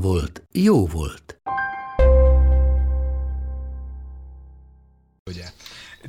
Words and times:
volt, 0.00 0.42
jó 0.52 0.86
volt. 0.86 1.40
Ugye. 5.30 5.44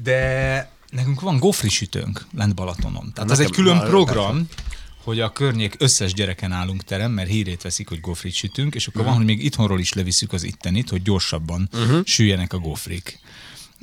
De 0.01 0.71
nekünk 0.89 1.21
van 1.21 1.39
gofrisütőnk 1.39 2.25
lent 2.33 2.55
Balatonon. 2.55 3.11
Tehát 3.13 3.31
ez 3.31 3.39
egy 3.39 3.51
külön 3.51 3.79
program, 3.79 4.47
hogy 5.03 5.19
a 5.19 5.31
környék 5.31 5.75
összes 5.77 6.13
gyereken 6.13 6.51
állunk 6.51 6.83
terem, 6.83 7.11
mert 7.11 7.29
hírét 7.29 7.61
veszik, 7.61 7.89
hogy 7.89 7.99
gofrit 7.99 8.33
sütünk, 8.33 8.75
és 8.75 8.87
akkor 8.87 9.03
van, 9.03 9.15
hogy 9.15 9.25
még 9.25 9.43
itthonról 9.43 9.79
is 9.79 9.93
leviszük 9.93 10.33
az 10.33 10.43
ittenit, 10.43 10.89
hogy 10.89 11.01
gyorsabban 11.01 11.69
uh-huh. 11.73 12.05
süljenek 12.05 12.53
a 12.53 12.59
gofrik. 12.59 13.19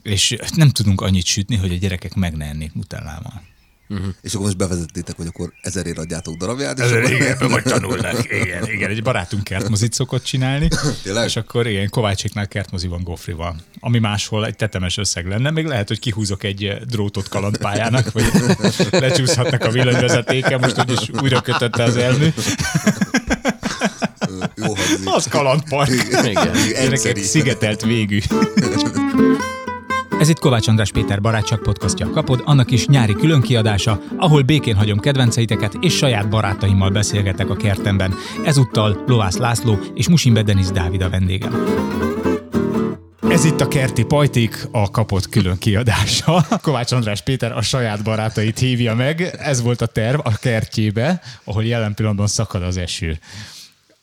És 0.02 0.36
nem 0.55 0.70
tudunk 0.70 1.00
annyit 1.00 1.24
sütni, 1.24 1.56
hogy 1.56 1.72
a 1.72 1.77
gyerekek 1.77 2.14
meg 2.14 2.36
ne 2.36 2.44
ennék 2.44 2.72
nutellával. 3.87 4.15
És 4.23 4.33
akkor 4.33 4.45
most 4.47 4.56
bevezettétek, 4.56 5.16
hogy 5.16 5.27
akkor 5.27 5.52
ezerért 5.62 5.98
adjátok 5.98 6.37
darabját. 6.37 6.79
És 6.79 6.84
Ez, 6.84 6.91
akkor... 6.91 7.11
igen, 7.11 7.27
ebből 7.27 7.48
majd 7.48 7.62
tanulnak. 7.62 8.25
Igen, 8.42 8.70
igen, 8.70 8.91
egy 8.91 9.02
barátunk 9.02 9.45
kertmozit 9.45 9.92
szokott 9.92 10.25
csinálni, 10.25 10.69
Tényleg? 11.03 11.25
és 11.25 11.36
akkor 11.36 11.67
igen, 11.67 11.89
Kovácséknál 11.89 12.48
kertmozi 12.48 12.86
van 12.86 13.03
gofrival, 13.03 13.56
ami 13.81 13.98
máshol 13.98 14.47
egy 14.47 14.56
tetemes 14.56 14.97
összeg 14.97 15.27
lenne, 15.27 15.50
még 15.50 15.67
lehet, 15.67 15.89
hogy 15.89 15.98
kihúzok 15.98 16.42
egy 16.42 16.64
eh, 16.64 16.78
drótot 16.78 17.28
kalandpályának, 17.28 18.12
vagy 18.12 18.25
lecsúszhatnak 18.91 19.64
a 19.64 19.70
villanyvezetéke, 19.70 20.58
most 20.58 20.78
úgyis 20.78 21.11
újra 21.23 21.41
kötötte 21.41 21.83
az 21.83 21.97
elmű. 21.97 22.28
Jó 24.56 24.75
hangzik. 24.75 25.01
Az 25.05 25.27
kalandpark. 25.28 25.91
Igen. 25.91 26.33
Gyerekek, 26.33 26.77
Egyszeri. 26.77 27.23
szigetelt 27.23 27.83
végű. 27.83 28.19
Ez 30.20 30.29
itt 30.29 30.39
Kovács 30.39 30.69
András 30.69 30.91
Péter 30.91 31.20
barátság 31.20 31.59
podcastja 31.59 32.11
kapod, 32.11 32.43
annak 32.45 32.70
is 32.70 32.87
nyári 32.87 33.12
különkiadása, 33.12 34.01
ahol 34.17 34.43
békén 34.43 34.75
hagyom 34.75 34.98
kedvenceiteket 34.98 35.75
és 35.81 35.97
saját 35.97 36.29
barátaimmal 36.29 36.91
beszélgetek 36.91 37.51
a 37.51 37.57
kertemben. 37.57 38.15
Ezúttal 38.45 39.03
Lovász 39.07 39.37
László 39.37 39.79
és 39.95 40.09
Musimbe 40.09 40.42
Denis 40.42 40.67
Dávid 40.67 41.03
a 41.03 41.09
vendégem. 41.09 41.65
Ez 43.29 43.45
itt 43.45 43.61
a 43.61 43.69
Kerti 43.69 44.05
Pajtik, 44.05 44.69
a 44.70 44.91
kapott 44.91 45.29
külön 45.29 45.59
kiadása. 45.59 46.47
Kovács 46.62 46.92
András 46.92 47.23
Péter 47.23 47.53
a 47.53 47.62
saját 47.62 48.03
barátait 48.03 48.59
hívja 48.59 48.95
meg. 48.95 49.37
Ez 49.39 49.62
volt 49.62 49.81
a 49.81 49.87
terv 49.87 50.20
a 50.23 50.37
kertjébe, 50.41 51.20
ahol 51.45 51.65
jelen 51.65 51.95
pillanatban 51.95 52.27
szakad 52.27 52.62
az 52.62 52.77
eső 52.77 53.19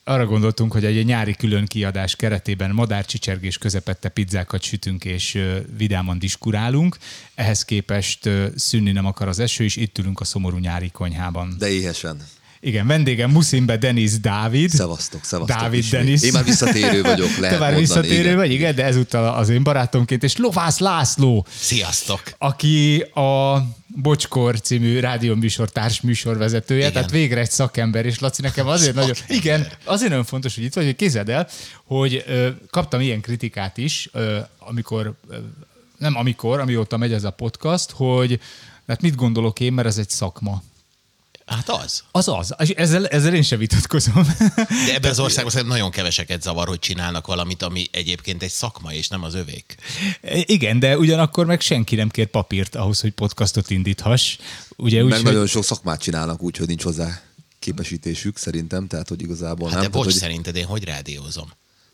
arra 0.04 0.26
gondoltunk, 0.26 0.72
hogy 0.72 0.86
egy 0.86 1.06
nyári 1.06 1.36
külön 1.36 1.66
kiadás 1.66 2.16
keretében 2.16 2.72
madárcsicsergés 2.72 3.58
közepette 3.58 4.10
pizzákat 4.10 4.62
sütünk 4.62 5.06
és 5.06 5.38
vidáman 5.78 6.20
diskurálunk. 6.20 6.98
Ehhez 7.36 7.66
képest 7.66 8.30
szűnni 8.56 8.92
nem 8.92 9.06
akar 9.06 9.28
az 9.28 9.40
eső, 9.40 9.64
és 9.64 9.76
itt 9.76 9.98
ülünk 9.98 10.20
a 10.20 10.24
szomorú 10.24 10.58
nyári 10.58 10.90
konyhában. 10.90 11.56
De 11.60 11.70
éhesen. 11.70 12.22
Igen, 12.64 12.88
vendégem 12.88 13.32
Muszimbe 13.32 13.78
Denis 13.78 14.20
Dávid. 14.20 14.70
Szevasztok, 14.70 15.24
szevasztok. 15.24 15.60
Dávid. 15.60 15.86
Denis. 15.86 16.22
Én 16.22 16.32
már 16.34 16.44
visszatérő 16.44 17.02
vagyok, 17.02 17.38
lehet 17.38 17.40
Te 17.40 17.50
már 17.50 17.60
mondani, 17.60 17.80
visszatérő 17.80 18.22
igen. 18.22 18.36
vagy, 18.36 18.52
igen, 18.52 18.76
de 18.76 18.84
ezúttal 18.84 19.34
az 19.34 19.50
én 19.50 19.64
barátomként, 19.64 20.24
és 20.24 20.38
Lovász 20.38 20.80
László, 20.80 21.46
Sziasztok! 21.60 22.22
aki 22.38 23.00
a 23.00 23.58
Bocskor 23.96 24.62
című 24.62 25.00
rádióműsor 25.00 25.70
társműsorvezetője, 25.70 26.80
Igen. 26.80 26.94
tehát 26.94 27.12
végre 27.12 27.40
egy 27.40 27.52
szakember, 27.52 28.06
és 28.06 28.20
Laci 28.20 28.42
nekem 28.42 28.68
azért 28.68 28.96
nagyon, 28.96 29.16
igen, 29.28 29.68
azért 29.84 30.10
nagyon 30.10 30.26
fontos, 30.26 30.56
hogy 30.56 30.64
itt 30.64 30.74
vagy, 30.74 30.86
hogy 30.86 30.96
kézed 30.96 31.30
el, 31.30 31.48
hogy 31.84 32.24
ö, 32.28 32.50
kaptam 32.70 33.02
ilyen 33.02 33.22
kritikát 33.22 33.78
is, 33.78 34.10
ö, 34.14 34.40
amikor, 34.60 35.14
ö, 35.30 35.36
nem 35.98 36.16
amikor, 36.16 36.60
amióta 36.60 36.98
megy 36.98 37.14
ez 37.14 37.24
a 37.24 37.32
podcast, 37.32 37.92
hogy 37.92 38.40
hát 38.88 39.02
mit 39.02 39.16
gondolok 39.16 39.60
én, 39.60 39.74
mert 39.74 39.88
ez 39.88 39.98
egy 39.98 40.10
szakma. 40.10 40.64
Hát 41.46 41.70
az. 41.70 42.04
Az 42.12 42.28
az, 42.28 42.56
ezzel, 42.76 43.08
ezzel 43.08 43.34
én 43.34 43.42
sem 43.42 43.60
vitatkozom. 43.60 44.28
De 44.86 44.94
ebben 44.94 45.12
az 45.12 45.20
országban 45.20 45.52
szerintem 45.52 45.78
nagyon 45.78 45.92
keveseket 45.92 46.42
zavar, 46.42 46.68
hogy 46.68 46.80
csinálnak 46.80 47.28
valamit, 47.28 47.64
ami 47.64 47.88
egyébként 47.92 48.44
egy 48.44 48.52
szakma, 48.52 48.94
és 48.94 49.08
nem 49.08 49.24
az 49.24 49.34
övék. 49.34 49.76
Igen, 50.46 50.80
de 50.80 50.98
ugyanakkor 50.98 51.46
meg 51.46 51.62
senki 51.62 51.96
nem 51.96 52.10
kér 52.10 52.28
papírt 52.28 52.76
ahhoz, 52.76 53.00
hogy 53.02 53.12
podcastot 53.12 53.70
indíthass. 53.70 54.38
Ugye 54.76 55.04
úgy, 55.04 55.10
Meg 55.10 55.20
hogy... 55.20 55.32
nagyon 55.32 55.48
sok 55.48 55.64
szakmát 55.64 56.02
csinálnak 56.02 56.42
úgy, 56.42 56.58
hogy 56.58 56.68
nincs 56.68 56.84
hozzá 56.84 57.22
képesítésük 57.60 58.38
szerintem, 58.38 58.88
tehát 58.88 59.10
hogy 59.10 59.22
igazából 59.22 59.70
Hát 59.70 59.82
nem. 59.82 59.84
de 59.84 59.90
bocs, 59.90 60.06
tehát, 60.06 60.20
hogy, 60.20 60.30
szerinted 60.30 60.56
én 60.56 60.66
hogy 60.66 60.84
rádiózom? 60.84 61.52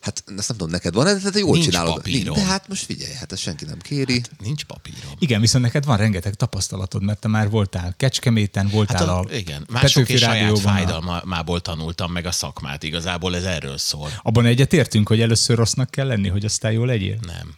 Hát 0.08 0.24
ezt 0.38 0.48
nem 0.48 0.58
tudom, 0.58 0.70
neked 0.70 0.94
van, 0.94 1.06
de 1.06 1.30
te 1.30 1.40
jól 1.40 1.52
Nincs 1.52 1.66
csinálod. 1.66 1.94
papírom. 1.94 2.36
De 2.36 2.44
hát 2.44 2.68
most 2.68 2.86
figyelj, 2.86 3.14
hát 3.14 3.32
ezt 3.32 3.42
senki 3.42 3.66
nem 3.66 3.80
kéri. 3.80 4.14
Hát, 4.14 4.32
Nincs 4.44 4.64
papírom. 4.64 5.12
Igen, 5.20 5.42
viszont 5.42 5.64
neked 5.64 5.86
van 5.86 5.98
rengeteg 5.98 6.34
tapasztalatod, 6.34 7.04
mert 7.04 7.20
te 7.20 7.28
már 7.28 7.50
voltál 7.50 7.94
Kecskeméten, 7.98 8.68
voltál 8.68 8.98
Hát 8.98 9.08
a, 9.08 9.20
a, 9.20 9.36
igen, 9.36 9.66
mások 9.72 10.10
és 10.10 10.20
saját 10.20 10.60
fájdalmából 10.60 11.62
tanultam 11.62 12.12
meg 12.12 12.26
a 12.26 12.32
szakmát. 12.32 12.84
Igazából 12.84 13.36
ez 13.36 13.44
erről 13.44 13.78
szól. 13.78 14.12
Abban 14.22 14.46
egyetértünk, 14.46 15.08
hogy 15.08 15.22
először 15.22 15.58
rossznak 15.58 15.90
kell 15.90 16.08
lenni, 16.08 16.28
hogy 16.28 16.46
aztán 16.46 16.72
jó 16.72 16.84
legyél? 16.86 17.18
Nem. 17.22 17.56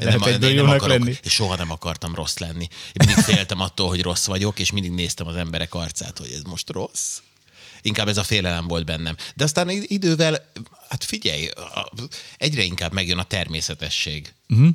Lehet 0.00 0.20
nem, 0.20 0.32
egyből 0.32 0.48
én 0.48 0.54
nem 0.54 0.64
jónak 0.64 0.82
akarok, 0.82 0.98
lenni. 0.98 1.16
és 1.22 1.32
soha 1.32 1.56
nem 1.56 1.70
akartam 1.70 2.14
rossz 2.14 2.36
lenni. 2.36 2.68
Én 2.70 3.06
mindig 3.06 3.24
féltem 3.24 3.60
attól, 3.60 3.88
hogy 3.88 4.02
rossz 4.02 4.26
vagyok, 4.26 4.58
és 4.58 4.72
mindig 4.72 4.90
néztem 4.90 5.26
az 5.26 5.36
emberek 5.36 5.74
arcát, 5.74 6.18
hogy 6.18 6.30
ez 6.34 6.42
most 6.42 6.70
rossz. 6.70 7.18
Inkább 7.82 8.08
ez 8.08 8.16
a 8.16 8.22
félelem 8.22 8.66
volt 8.66 8.84
bennem. 8.84 9.16
De 9.34 9.44
aztán 9.44 9.70
id- 9.70 9.90
idővel, 9.90 10.50
hát 10.88 11.04
figyelj, 11.04 11.48
egyre 12.36 12.62
inkább 12.62 12.92
megjön 12.92 13.18
a 13.18 13.24
természetesség. 13.24 14.32
Uh-huh. 14.48 14.68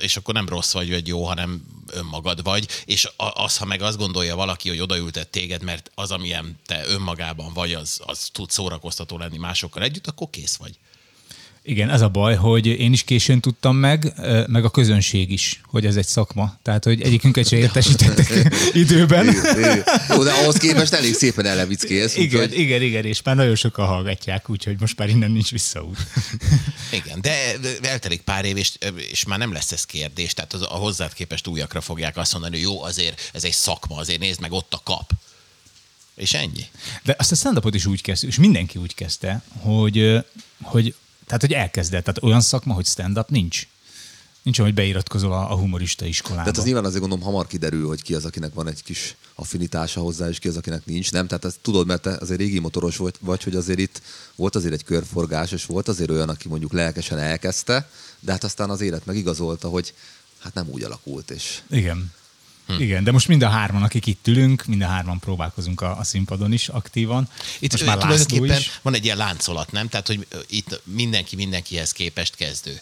És 0.00 0.16
akkor 0.16 0.34
nem 0.34 0.48
rossz 0.48 0.72
vagy, 0.72 0.90
vagy 0.90 1.06
jó, 1.06 1.24
hanem 1.24 1.66
önmagad 1.92 2.42
vagy. 2.42 2.68
És 2.84 3.08
az, 3.16 3.56
ha 3.56 3.64
meg 3.64 3.82
azt 3.82 3.98
gondolja 3.98 4.36
valaki, 4.36 4.68
hogy 4.68 4.80
odaültet 4.80 5.28
téged, 5.28 5.62
mert 5.62 5.90
az, 5.94 6.10
amilyen 6.10 6.58
te 6.66 6.86
önmagában 6.86 7.52
vagy, 7.52 7.72
az, 7.72 8.00
az 8.04 8.28
tud 8.32 8.50
szórakoztató 8.50 9.18
lenni 9.18 9.38
másokkal 9.38 9.82
együtt, 9.82 10.06
akkor 10.06 10.30
kész 10.30 10.56
vagy. 10.56 10.78
Igen, 11.66 11.90
ez 11.90 12.00
a 12.00 12.08
baj, 12.08 12.34
hogy 12.34 12.66
én 12.66 12.92
is 12.92 13.02
későn 13.04 13.40
tudtam 13.40 13.76
meg, 13.76 14.12
meg 14.46 14.64
a 14.64 14.70
közönség 14.70 15.30
is, 15.30 15.60
hogy 15.64 15.86
ez 15.86 15.96
egy 15.96 16.06
szakma. 16.06 16.58
Tehát, 16.62 16.84
hogy 16.84 17.02
egyikünket 17.02 17.48
se 17.48 17.56
értesítettek 17.56 18.54
időben. 18.82 19.26
Jó, 20.08 20.22
de 20.22 20.32
ahhoz 20.32 20.56
képest 20.56 20.92
elég 20.92 21.14
szépen 21.14 21.46
elevickész. 21.46 22.16
Igen, 22.16 22.40
úgyhogy- 22.42 22.58
igen, 22.58 22.82
igen, 22.82 23.04
és 23.04 23.22
már 23.22 23.36
nagyon 23.36 23.54
sokan 23.54 23.86
hallgatják, 23.86 24.50
úgyhogy 24.50 24.80
most 24.80 24.98
már 24.98 25.08
innen 25.08 25.30
nincs 25.30 25.50
visszaút. 25.50 25.96
Igen, 27.02 27.20
de 27.20 27.56
eltelik 27.82 28.20
pár 28.20 28.44
év, 28.44 28.56
és, 28.56 28.72
és 29.10 29.24
már 29.24 29.38
nem 29.38 29.52
lesz 29.52 29.72
ez 29.72 29.84
kérdés. 29.84 30.34
Tehát 30.34 30.52
az, 30.52 30.62
a 30.62 30.66
hozzád 30.66 31.12
képest 31.12 31.46
újakra 31.46 31.80
fogják 31.80 32.16
azt 32.16 32.32
mondani, 32.32 32.54
hogy 32.54 32.64
jó, 32.64 32.82
azért 32.82 33.30
ez 33.32 33.44
egy 33.44 33.52
szakma, 33.52 33.96
azért 33.96 34.20
nézd 34.20 34.40
meg 34.40 34.52
ott 34.52 34.74
a 34.74 34.80
kap. 34.84 35.10
És 36.14 36.34
ennyi. 36.34 36.64
De 37.02 37.14
azt 37.18 37.32
a 37.32 37.34
stand 37.34 37.74
is 37.74 37.86
úgy 37.86 38.00
kezdte, 38.02 38.26
és 38.26 38.36
mindenki 38.36 38.78
úgy 38.78 38.94
kezdte, 38.94 39.42
hogy, 39.60 40.24
hogy 40.62 40.94
tehát, 41.26 41.40
hogy 41.40 41.52
elkezdett. 41.52 42.04
Tehát 42.04 42.22
olyan 42.22 42.40
szakma, 42.40 42.74
hogy 42.74 42.86
stand-up 42.86 43.28
nincs. 43.28 43.66
Nincs, 44.42 44.58
olyan, 44.58 44.72
hogy 44.72 44.82
beiratkozol 44.82 45.32
a, 45.32 45.52
a 45.52 45.56
humorista 45.56 46.04
iskolába. 46.04 46.42
Tehát 46.42 46.58
az 46.58 46.64
nyilván 46.64 46.84
azért 46.84 47.00
gondolom 47.00 47.24
hamar 47.24 47.46
kiderül, 47.46 47.86
hogy 47.86 48.02
ki 48.02 48.14
az, 48.14 48.24
akinek 48.24 48.54
van 48.54 48.68
egy 48.68 48.82
kis 48.82 49.16
affinitása 49.34 50.00
hozzá, 50.00 50.28
és 50.28 50.38
ki 50.38 50.48
az, 50.48 50.56
akinek 50.56 50.84
nincs, 50.84 51.12
nem? 51.12 51.26
Tehát 51.26 51.44
ezt 51.44 51.58
tudod, 51.62 51.86
mert 51.86 52.02
te 52.02 52.16
azért 52.20 52.40
régi 52.40 52.58
motoros 52.58 52.96
vagy, 52.96 53.14
vagy, 53.20 53.42
hogy 53.42 53.56
azért 53.56 53.78
itt 53.78 54.02
volt 54.34 54.56
azért 54.56 54.72
egy 54.72 54.84
körforgás, 54.84 55.52
és 55.52 55.66
volt 55.66 55.88
azért 55.88 56.10
olyan, 56.10 56.28
aki 56.28 56.48
mondjuk 56.48 56.72
lelkesen 56.72 57.18
elkezdte, 57.18 57.88
de 58.20 58.32
hát 58.32 58.44
aztán 58.44 58.70
az 58.70 58.80
élet 58.80 59.06
megigazolta, 59.06 59.68
hogy 59.68 59.94
hát 60.38 60.54
nem 60.54 60.68
úgy 60.68 60.82
alakult, 60.82 61.30
és 61.30 61.62
Igen. 61.70 62.12
Hm. 62.66 62.80
Igen, 62.80 63.04
de 63.04 63.12
most 63.12 63.28
mind 63.28 63.42
a 63.42 63.48
hárman, 63.48 63.82
akik 63.82 64.06
itt 64.06 64.26
ülünk, 64.26 64.64
mind 64.64 64.82
a 64.82 64.86
hárman 64.86 65.18
próbálkozunk 65.18 65.80
a, 65.80 65.98
a 65.98 66.04
színpadon 66.04 66.52
is 66.52 66.68
aktívan. 66.68 67.28
Itt 67.58 67.70
most 67.72 67.84
már 67.84 67.98
tulajdonképpen 67.98 68.58
is. 68.58 68.78
van 68.82 68.94
egy 68.94 69.04
ilyen 69.04 69.16
láncolat, 69.16 69.72
nem? 69.72 69.88
Tehát, 69.88 70.06
hogy 70.06 70.26
itt 70.46 70.80
mindenki 70.84 71.36
mindenkihez 71.36 71.92
képest 71.92 72.34
kezdő. 72.34 72.80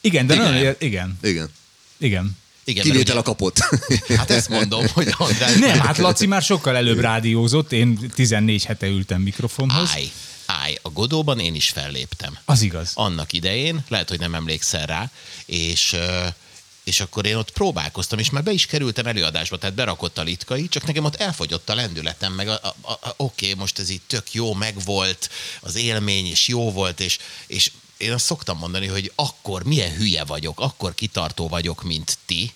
Igen, 0.00 0.26
de 0.26 0.34
Igen. 0.34 0.52
nagyon, 0.52 0.74
igen, 0.78 1.18
igen. 1.22 1.52
igen. 1.98 2.38
Igen, 2.64 2.82
Kivétel 2.84 3.10
a 3.12 3.14
mert 3.14 3.26
kapott. 3.26 3.58
ugye, 3.88 4.16
Hát 4.18 4.30
ezt 4.30 4.48
mondom, 4.48 4.86
hogy 4.88 5.14
András, 5.16 5.54
Nem, 5.54 5.78
hát 5.78 5.98
Laci 5.98 6.26
már 6.26 6.42
sokkal 6.42 6.76
előbb 6.76 6.98
rádiózott, 7.00 7.72
én 7.72 8.10
14 8.14 8.64
hete 8.64 8.86
ültem 8.86 9.20
mikrofonhoz. 9.20 9.88
állj, 9.94 10.10
állj, 10.46 10.78
a 10.82 10.88
Godóban 10.90 11.38
én 11.38 11.54
is 11.54 11.68
felléptem. 11.70 12.38
Az 12.44 12.62
igaz. 12.62 12.90
annak 12.94 13.32
idején, 13.32 13.84
lehet, 13.88 14.08
hogy 14.08 14.18
nem 14.18 14.34
emlékszel 14.34 14.86
rá, 14.86 15.10
és, 15.46 15.92
ö, 15.92 16.26
és 16.90 17.00
akkor 17.00 17.26
én 17.26 17.36
ott 17.36 17.50
próbálkoztam, 17.50 18.18
és 18.18 18.30
már 18.30 18.42
be 18.42 18.52
is 18.52 18.66
kerültem 18.66 19.06
előadásba, 19.06 19.58
tehát 19.58 19.74
berakott 19.74 20.18
a 20.18 20.22
litkai, 20.22 20.68
csak 20.68 20.86
nekem 20.86 21.04
ott 21.04 21.16
elfogyott 21.16 21.68
a 21.68 21.74
lendületem, 21.74 22.32
meg 22.32 22.48
a, 22.48 22.60
a, 22.62 22.90
a, 22.90 23.14
oké, 23.16 23.54
most 23.54 23.78
ez 23.78 23.90
így 23.90 24.00
tök 24.06 24.32
jó, 24.34 24.54
megvolt 24.54 25.30
az 25.60 25.76
élmény, 25.76 26.26
és 26.26 26.48
jó 26.48 26.72
volt, 26.72 27.00
és, 27.00 27.18
és 27.46 27.70
én 27.96 28.12
azt 28.12 28.24
szoktam 28.24 28.58
mondani, 28.58 28.86
hogy 28.86 29.12
akkor 29.14 29.64
milyen 29.64 29.94
hülye 29.94 30.24
vagyok, 30.24 30.60
akkor 30.60 30.94
kitartó 30.94 31.48
vagyok, 31.48 31.82
mint 31.82 32.18
ti, 32.26 32.52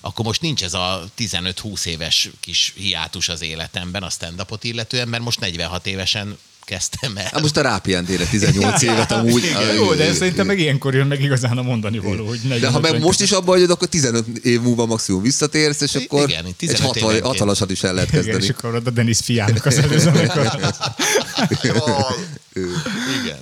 akkor 0.00 0.24
most 0.24 0.40
nincs 0.40 0.62
ez 0.62 0.74
a 0.74 1.10
15-20 1.18 1.84
éves 1.84 2.28
kis 2.40 2.72
hiátus 2.76 3.28
az 3.28 3.40
életemben 3.40 4.02
a 4.02 4.10
stand-upot 4.10 4.64
illetően, 4.64 5.08
mert 5.08 5.22
most 5.22 5.40
46 5.40 5.86
évesen 5.86 6.38
kezdtem 6.64 7.16
el. 7.16 7.28
Hát 7.32 7.40
most 7.40 7.56
a 7.56 7.60
rápihentél 7.60 8.28
18 8.28 8.82
évet 8.82 9.12
amúgy. 9.12 9.44
Jó, 9.76 9.94
de 9.94 10.12
szerintem 10.14 10.46
meg 10.46 10.58
ilyenkor 10.58 10.94
jön 10.94 11.06
meg 11.06 11.22
igazán 11.22 11.58
a 11.58 11.62
mondani 11.62 11.98
való, 11.98 12.26
hogy 12.26 12.60
De 12.60 12.68
ha 12.68 12.80
meg 12.80 13.00
most 13.00 13.20
is 13.20 13.30
abban 13.30 13.46
vagyod, 13.46 13.70
akkor 13.70 13.88
15 13.88 14.26
év 14.42 14.60
múlva 14.60 14.86
maximum 14.86 15.22
visszatérsz, 15.22 15.80
és 15.80 15.94
akkor 15.94 16.28
igen, 16.28 16.44
egy 16.44 16.54
15 16.54 16.80
hatal, 16.82 17.00
évenként. 17.02 17.24
hatalmasat 17.26 17.70
is 17.70 17.82
el 17.82 17.94
lehet 17.94 18.08
Igen, 18.08 18.22
kezdeni. 18.22 18.44
és 18.44 18.50
akkor 18.50 18.74
oda 18.74 18.90
Denis 18.90 19.18
fiának 19.24 19.66
az 19.66 19.78
előző, 19.78 20.08
amikor 20.08 20.50
igen. 23.22 23.38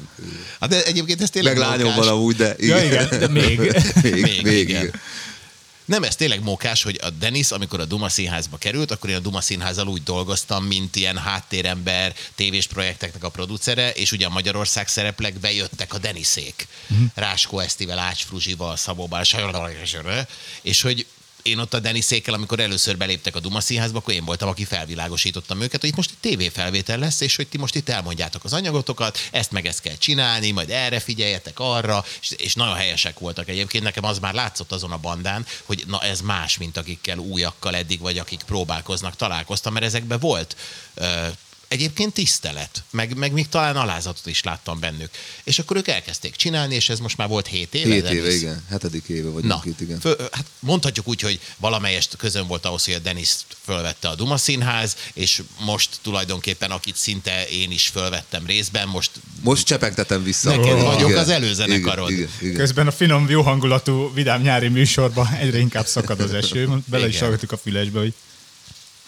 Hát 0.61 0.71
de 0.71 0.85
egyébként 0.85 1.23
ez 1.23 1.31
tényleg 1.31 1.57
Meg 1.59 1.67
lányom 1.69 1.95
van 1.95 2.09
amúgy, 2.09 2.37
de 2.37 2.55
Ja, 2.59 2.85
igen, 2.85 3.09
de 3.11 3.29
még. 3.29 3.59
még, 4.03 4.13
Még, 4.23 4.23
még, 4.23 4.59
igen. 4.59 4.83
igen. 4.83 4.91
Nem, 5.91 6.03
ez 6.03 6.17
tényleg 6.17 6.43
mókás, 6.43 6.83
hogy 6.83 6.99
a 7.03 7.11
Denis, 7.11 7.51
amikor 7.51 7.81
a 7.81 7.85
Duma 7.85 8.09
Színházba 8.09 8.57
került, 8.57 8.91
akkor 8.91 9.11
én 9.11 9.17
a 9.17 9.21
Duma 9.21 9.41
Színházzal 9.41 9.89
úgy 9.89 10.03
dolgoztam, 10.03 10.65
mint 10.65 10.97
ilyen 10.97 11.19
háttérember, 11.19 12.15
tévés 12.35 12.67
projekteknek 12.67 13.25
a 13.25 13.29
producere, 13.29 13.91
és 13.91 14.13
ugye 14.13 14.27
a 14.27 14.31
Magyarország 14.31 14.89
szereplek 14.89 15.39
bejöttek 15.39 15.95
a 15.95 15.99
Deniszék. 15.99 16.67
Uh-huh. 16.91 17.07
Ráskó 17.15 17.59
Esztivel, 17.59 17.99
Ács 17.99 18.25
Fruzsival, 18.25 18.77
Szabó 18.77 19.07
Bál, 19.07 19.25
és 20.63 20.83
hogy 20.83 21.07
én 21.43 21.59
ott 21.59 21.75
a 21.75 21.79
Deniszékkel, 21.79 22.35
amikor 22.35 22.61
először 22.61 22.97
beléptek 22.97 23.37
a 23.37 23.41
Duma 23.41 23.61
Színházba, 23.61 23.99
akkor 23.99 24.15
én 24.15 24.25
voltam, 24.25 24.49
aki 24.49 24.65
felvilágosítottam 24.65 25.61
őket, 25.61 25.81
hogy 25.81 25.89
itt 25.89 25.97
most 25.97 26.11
egy 26.11 26.31
tévéfelvétel 26.31 26.99
lesz, 26.99 27.21
és 27.21 27.37
hogy 27.37 27.49
ti 27.49 27.59
most 27.59 27.75
itt 27.75 27.89
elmondjátok 27.89 28.45
az 28.45 28.53
anyagotokat, 28.53 29.19
ezt 29.31 29.51
meg 29.51 29.67
ezt 29.67 29.81
kell 29.81 29.97
csinálni, 29.97 30.51
majd 30.51 30.71
erre 30.71 31.01
figyeljetek, 31.01 31.59
arra, 31.59 32.05
és, 32.21 32.31
és 32.31 32.55
nagyon 32.55 32.75
helyesek 32.75 33.19
voltak 33.19 33.49
egyébként. 33.49 33.85
Nekem 33.85 34.05
az 34.05 34.19
már 34.19 34.35
látszott 34.35 34.73
azon 34.73 34.93
a 34.93 34.99
bandán, 34.99 35.47
hogy 35.65 35.85
na 35.87 36.01
ez 36.01 36.21
más, 36.21 36.59
mint 36.59 36.77
akikkel 36.77 37.19
újakkal 37.19 37.77
eddig, 37.77 38.01
vagy 38.01 38.19
akik 38.19 38.43
próbálkoznak, 38.47 39.17
találkoztam, 39.17 39.73
mert 39.73 39.85
ezekben 39.85 40.19
volt 40.19 40.57
ö, 40.95 41.27
egyébként 41.71 42.13
tisztelet, 42.13 42.83
meg, 42.91 43.17
meg 43.17 43.33
még 43.33 43.49
talán 43.49 43.77
alázatot 43.77 44.27
is 44.27 44.43
láttam 44.43 44.81
bennük. 44.81 45.11
És 45.45 45.59
akkor 45.59 45.77
ők 45.77 45.89
elkezdték 45.89 46.37
csinálni, 46.37 46.75
és 46.75 46.89
ez 46.89 46.99
most 46.99 47.17
már 47.17 47.29
volt 47.29 47.47
7 47.47 47.75
éve. 47.75 47.95
7 47.95 48.03
Denis? 48.03 48.19
éve, 48.19 48.33
igen. 48.33 48.65
Hetedik 48.69 49.09
éve 49.09 49.29
vagyunk 49.29 49.53
Na, 49.53 49.63
itt, 49.65 49.81
igen. 49.81 50.01
Föl, 50.01 50.17
hát 50.33 50.45
mondhatjuk 50.59 51.09
úgy, 51.09 51.21
hogy 51.21 51.41
valamelyest 51.57 52.17
közön 52.17 52.47
volt 52.47 52.65
ahhoz, 52.65 52.85
hogy 52.85 52.95
a 52.95 52.99
Denis 52.99 53.31
fölvette 53.65 54.09
a 54.09 54.15
Duma 54.15 54.37
Színház, 54.37 54.97
és 55.15 55.43
most 55.61 55.99
tulajdonképpen, 56.03 56.71
akit 56.71 56.97
szinte 56.97 57.49
én 57.49 57.71
is 57.71 57.89
fölvettem 57.89 58.47
részben, 58.47 58.89
most 58.89 59.11
Most 59.43 59.67
csepegtetem 59.67 60.23
vissza. 60.23 60.51
Neked 60.51 60.65
Igen, 60.65 60.85
vagyok 60.85 61.09
igen, 61.09 61.21
az 61.21 61.29
előzenekarod. 61.29 62.11
Igen, 62.11 62.21
igen, 62.23 62.35
igen. 62.41 62.55
Közben 62.55 62.87
a 62.87 62.93
finom, 62.93 63.29
jó 63.29 63.43
hangulatú, 63.43 64.13
vidám 64.15 64.43
nyári 64.43 64.69
műsorban 64.69 65.27
egyre 65.35 65.59
inkább 65.59 65.87
szakad 65.87 66.21
az 66.21 66.35
eső. 66.35 66.69
Bele 66.87 67.07
is 67.07 67.11
Igen. 67.11 67.23
hallgatjuk 67.23 67.53
a 67.53 67.57
fülesbe, 67.57 67.99
hogy 67.99 68.15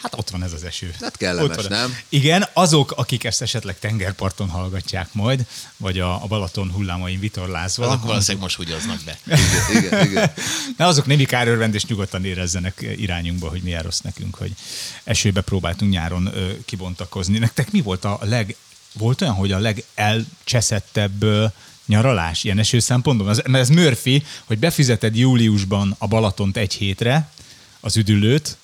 hát 0.03 0.15
ott 0.19 0.31
van 0.31 0.43
ez 0.43 0.53
az 0.53 0.65
eső. 0.65 0.95
Hát 1.01 1.17
kellemes, 1.17 1.57
Ott 1.57 1.69
van. 1.69 1.79
nem? 1.79 1.97
Igen, 2.09 2.47
azok, 2.53 2.91
akik 2.91 3.25
ezt 3.25 3.43
esetleg 3.43 3.79
tengerparton 3.79 4.49
hallgatják 4.49 5.09
majd, 5.13 5.47
vagy 5.77 6.01
a, 6.01 6.23
a 6.23 6.27
Balaton 6.27 6.71
hullámain 6.71 7.21
vitorlázva. 7.21 7.87
azok 7.87 8.03
valószínűleg 8.03 8.43
most 8.43 8.57
húgyoznak 8.57 9.01
be. 9.05 9.19
Igen, 9.71 9.85
igen, 9.85 10.07
igen. 10.07 10.33
Na, 10.79 10.87
azok 10.87 11.07
némi 11.07 11.25
kárörvendést 11.25 11.89
nyugodtan 11.89 12.25
érezzenek 12.25 12.87
irányunkba, 12.97 13.49
hogy 13.49 13.63
milyen 13.63 13.83
rossz 13.83 14.01
nekünk, 14.01 14.35
hogy 14.35 14.53
esőbe 15.05 15.41
próbáltunk 15.41 15.93
nyáron 15.93 16.27
ö, 16.35 16.53
kibontakozni. 16.65 17.39
Nektek 17.39 17.71
mi 17.71 17.81
volt 17.81 18.05
a 18.05 18.19
leg... 18.23 18.57
Volt 18.93 19.21
olyan, 19.21 19.35
hogy 19.35 19.53
a 19.53 19.59
legelcseszettebb 19.59 21.23
ö, 21.23 21.47
nyaralás 21.87 22.45
ilyen 22.45 22.59
eső 22.59 22.79
szempontból? 22.79 23.29
Az, 23.29 23.43
mert 23.47 23.63
ez 23.63 23.69
Murphy, 23.69 24.25
hogy 24.45 24.59
befizeted 24.59 25.17
júliusban 25.17 25.95
a 25.99 26.07
Balatont 26.07 26.57
egy 26.57 26.75
hétre, 26.75 27.29
az 27.81 27.97
üdülőt, 27.97 28.57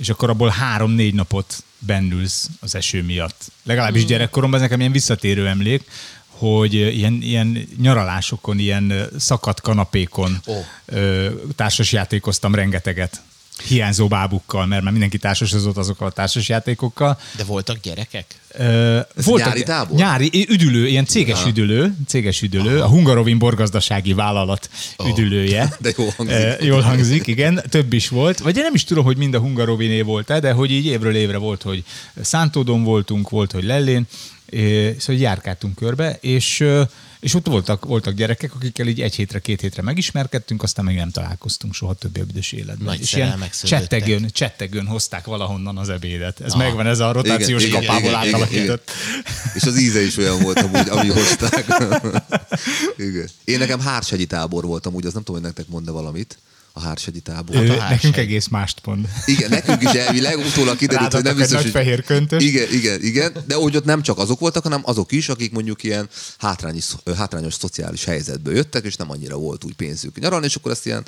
és 0.00 0.08
akkor 0.08 0.30
abból 0.30 0.48
három-négy 0.48 1.14
napot 1.14 1.64
bennülsz 1.78 2.48
az 2.60 2.74
eső 2.74 3.02
miatt. 3.02 3.52
Legalábbis 3.62 4.04
gyerekkoromban 4.04 4.58
ez 4.58 4.64
nekem 4.64 4.80
ilyen 4.80 4.92
visszatérő 4.92 5.48
emlék, 5.48 5.90
hogy 6.26 6.74
ilyen, 6.74 7.18
ilyen 7.22 7.68
nyaralásokon, 7.80 8.58
ilyen 8.58 9.08
szakadt 9.18 9.60
kanapékon 9.60 10.40
ö, 10.84 11.30
társasjátékoztam 11.56 12.54
rengeteget. 12.54 13.22
Hiányzó 13.66 14.08
bábukkal, 14.08 14.66
mert 14.66 14.82
már 14.82 14.90
mindenki 14.92 15.18
társasozott 15.18 15.76
azokkal 15.76 16.06
a 16.06 16.10
társasjátékokkal. 16.10 17.18
De 17.36 17.44
voltak 17.44 17.80
gyerekek? 17.82 18.24
Ö, 18.52 19.00
Ez 19.16 19.24
voltak- 19.24 19.48
nyári 19.48 19.62
tábor? 19.62 19.96
Nyári, 19.98 20.46
üdülő, 20.48 20.86
ilyen 20.86 21.04
céges 21.04 21.44
üdülő, 21.46 21.94
céges 22.06 22.42
üdülő, 22.42 22.80
a 22.80 22.86
Hungarovin 22.86 23.38
borgazdasági 23.38 24.12
vállalat 24.12 24.70
üdülője. 25.08 25.68
De 25.80 25.92
jól 25.96 26.12
hangzik. 26.16 26.36
Ö, 26.36 26.64
jól 26.64 26.80
hangzik, 26.80 27.26
igen, 27.26 27.62
több 27.68 27.92
is 27.92 28.08
volt. 28.08 28.38
Vagy 28.38 28.56
én 28.56 28.62
nem 28.62 28.74
is 28.74 28.84
tudom, 28.84 29.04
hogy 29.04 29.16
mind 29.16 29.34
a 29.34 29.38
Hungaroviné 29.38 30.00
volt-e, 30.00 30.40
de 30.40 30.52
hogy 30.52 30.70
így 30.70 30.86
évről 30.86 31.14
évre 31.16 31.36
volt, 31.36 31.62
hogy 31.62 31.84
Szántódon 32.20 32.82
voltunk, 32.84 33.28
volt, 33.30 33.52
hogy 33.52 33.64
Lellén, 33.64 34.06
szóval 34.98 35.22
járkáltunk 35.22 35.74
körbe, 35.74 36.18
és, 36.20 36.60
ö, 36.60 36.82
és 37.20 37.34
ott 37.34 37.46
voltak, 37.46 37.84
voltak 37.84 38.14
gyerekek, 38.14 38.54
akikkel 38.54 38.86
így 38.86 39.00
egy 39.00 39.14
hétre, 39.14 39.38
két 39.38 39.60
hétre 39.60 39.82
megismerkedtünk, 39.82 40.62
aztán 40.62 40.84
még 40.84 40.96
nem 40.96 41.10
találkoztunk 41.10 41.74
soha 41.74 41.94
többé 41.94 42.20
a 42.20 42.24
büdös 42.24 42.52
életben. 42.52 42.84
Nagy 42.86 43.00
és 43.00 43.12
ilyen 43.12 43.44
csettegőn, 43.62 44.28
csettegőn 44.32 44.86
hozták 44.86 45.24
valahonnan 45.24 45.76
az 45.76 45.88
ebédet. 45.88 46.40
Ez 46.40 46.52
Ah. 46.52 46.58
megvan, 46.58 46.86
ez 46.86 46.98
a 46.98 47.12
rotációs 47.12 47.64
Igen, 47.64 47.82
igen, 47.82 47.94
kapából 47.94 48.10
igen, 48.10 48.22
igen, 48.22 48.34
átalakított. 48.34 48.90
És 49.54 49.62
az 49.62 49.78
íze 49.78 50.02
is 50.02 50.16
olyan 50.16 50.42
volt 50.42 50.58
amúgy, 50.60 50.88
ami 50.88 51.08
hozták. 51.08 51.66
Igen. 53.08 53.28
Én 53.44 53.58
nekem 53.58 53.80
Hárshegyi 53.80 54.26
tábor 54.26 54.64
voltam, 54.64 54.94
úgy 54.94 55.06
az 55.06 55.12
nem 55.12 55.22
tudom, 55.22 55.40
hogy 55.40 55.50
nektek 55.50 55.68
mond 55.68 55.90
valamit. 55.90 56.38
A 56.80 56.86
Hárshegyi 56.86 57.20
tábor. 57.20 57.56
Ő, 57.56 57.58
a 57.58 57.62
nekünk 57.62 57.80
hársegy. 57.80 58.18
egész 58.18 58.48
mást 58.48 58.80
mond. 58.84 59.08
Igen, 59.24 59.50
nekünk 59.50 59.82
is 59.82 59.90
elvileg 59.90 60.38
utólag 60.38 60.76
kiderült, 60.76 61.12
hogy 61.12 61.22
nem 61.22 61.36
biztos, 61.36 61.62
hogy... 61.62 61.70
fehér 61.70 62.04
köntöst. 62.04 62.46
Igen, 62.46 62.72
igen, 62.72 63.02
igen, 63.02 63.32
de 63.46 63.58
úgy 63.58 63.76
ott 63.76 63.84
nem 63.84 64.02
csak 64.02 64.18
azok 64.18 64.40
voltak, 64.40 64.62
hanem 64.62 64.80
azok 64.84 65.12
is, 65.12 65.28
akik 65.28 65.52
mondjuk 65.52 65.82
ilyen 65.82 66.08
hátrányos, 66.38 66.86
hátrányos 67.16 67.54
szociális 67.54 68.04
helyzetből 68.04 68.54
jöttek, 68.54 68.84
és 68.84 68.96
nem 68.96 69.10
annyira 69.10 69.36
volt 69.36 69.64
úgy 69.64 69.74
pénzük 69.74 70.18
nyaralni, 70.18 70.46
és 70.46 70.54
akkor 70.54 70.70
ezt 70.70 70.86
ilyen 70.86 71.04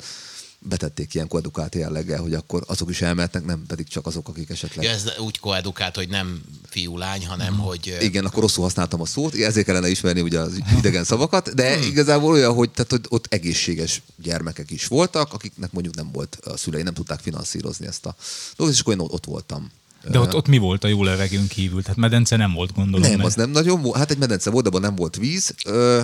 betették 0.65 1.13
ilyen 1.13 1.27
koedukált 1.27 1.75
jelleggel, 1.75 2.21
hogy 2.21 2.33
akkor 2.33 2.63
azok 2.67 2.89
is 2.89 3.01
elmehetnek, 3.01 3.45
nem 3.45 3.63
pedig 3.67 3.87
csak 3.87 4.05
azok, 4.05 4.27
akik 4.27 4.49
esetleg... 4.49 4.85
Ja, 4.85 4.91
ez 4.91 5.03
úgy 5.17 5.39
koedukált, 5.39 5.95
hogy 5.95 6.09
nem 6.09 6.41
fiú-lány, 6.69 7.25
hanem 7.25 7.57
hogy... 7.57 7.95
ö, 7.99 8.03
Igen, 8.03 8.25
akkor 8.25 8.41
rosszul 8.41 8.63
használtam 8.63 9.01
a 9.01 9.05
szót, 9.05 9.35
ezért 9.35 9.65
kellene 9.65 9.89
ismerni 9.89 10.21
ugye 10.21 10.39
az 10.39 10.59
idegen 10.77 11.03
szavakat, 11.03 11.53
de 11.53 11.79
igazából 11.79 12.31
olyan, 12.31 12.53
hogy, 12.53 12.71
tehát, 12.71 12.91
hogy 12.91 13.05
ott 13.09 13.25
egészséges 13.29 14.01
gyermekek 14.15 14.71
is 14.71 14.87
voltak, 14.87 15.33
akiknek 15.33 15.71
mondjuk 15.71 15.95
nem 15.95 16.11
volt 16.11 16.37
a 16.43 16.57
szülei, 16.57 16.81
nem 16.81 16.93
tudták 16.93 17.19
finanszírozni 17.19 17.85
ezt 17.87 18.05
a 18.05 18.15
dolgot, 18.55 18.75
és 18.75 18.81
akkor 18.81 18.93
én 18.93 18.99
ott, 18.99 19.25
voltam. 19.25 19.71
De 20.09 20.19
ott, 20.19 20.35
ott 20.35 20.47
mi 20.47 20.57
volt 20.57 20.83
a 20.83 20.87
jó 20.87 21.03
levegőn 21.03 21.47
kívül? 21.47 21.81
Tehát 21.81 21.97
medence 21.97 22.35
nem 22.35 22.53
volt, 22.53 22.73
gondolom. 22.73 23.01
Nem, 23.01 23.11
mert- 23.17 23.25
az 23.29 23.35
nem 23.35 23.49
nagyon 23.49 23.81
volt. 23.81 23.97
Hát 23.97 24.11
egy 24.11 24.17
medence 24.17 24.49
volt, 24.49 24.63
de 24.63 24.69
abban 24.69 24.81
nem 24.81 24.95
volt 24.95 25.15
víz. 25.15 25.53
Ö, 25.65 26.01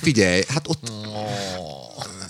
figyelj, 0.00 0.42
hát 0.48 0.68
ott... 0.68 0.90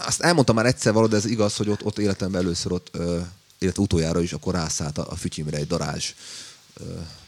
Azt 0.06 0.20
elmondtam 0.20 0.54
már 0.54 0.66
egyszer 0.66 0.92
való, 0.92 1.06
de 1.06 1.16
ez 1.16 1.25
igaz, 1.25 1.56
hogy 1.56 1.68
ott, 1.68 1.84
ott 1.84 1.99
életemben 1.99 2.40
először 2.40 2.73
ott, 2.73 2.88
ö, 2.92 3.20
illetve 3.58 3.82
utoljára 3.82 4.20
is 4.20 4.32
akkor 4.32 4.54
rászállt 4.54 4.99
a, 4.99 5.06
a 5.11 5.16
fütyimre 5.16 5.56
egy 5.56 5.66
darázs. 5.66 6.12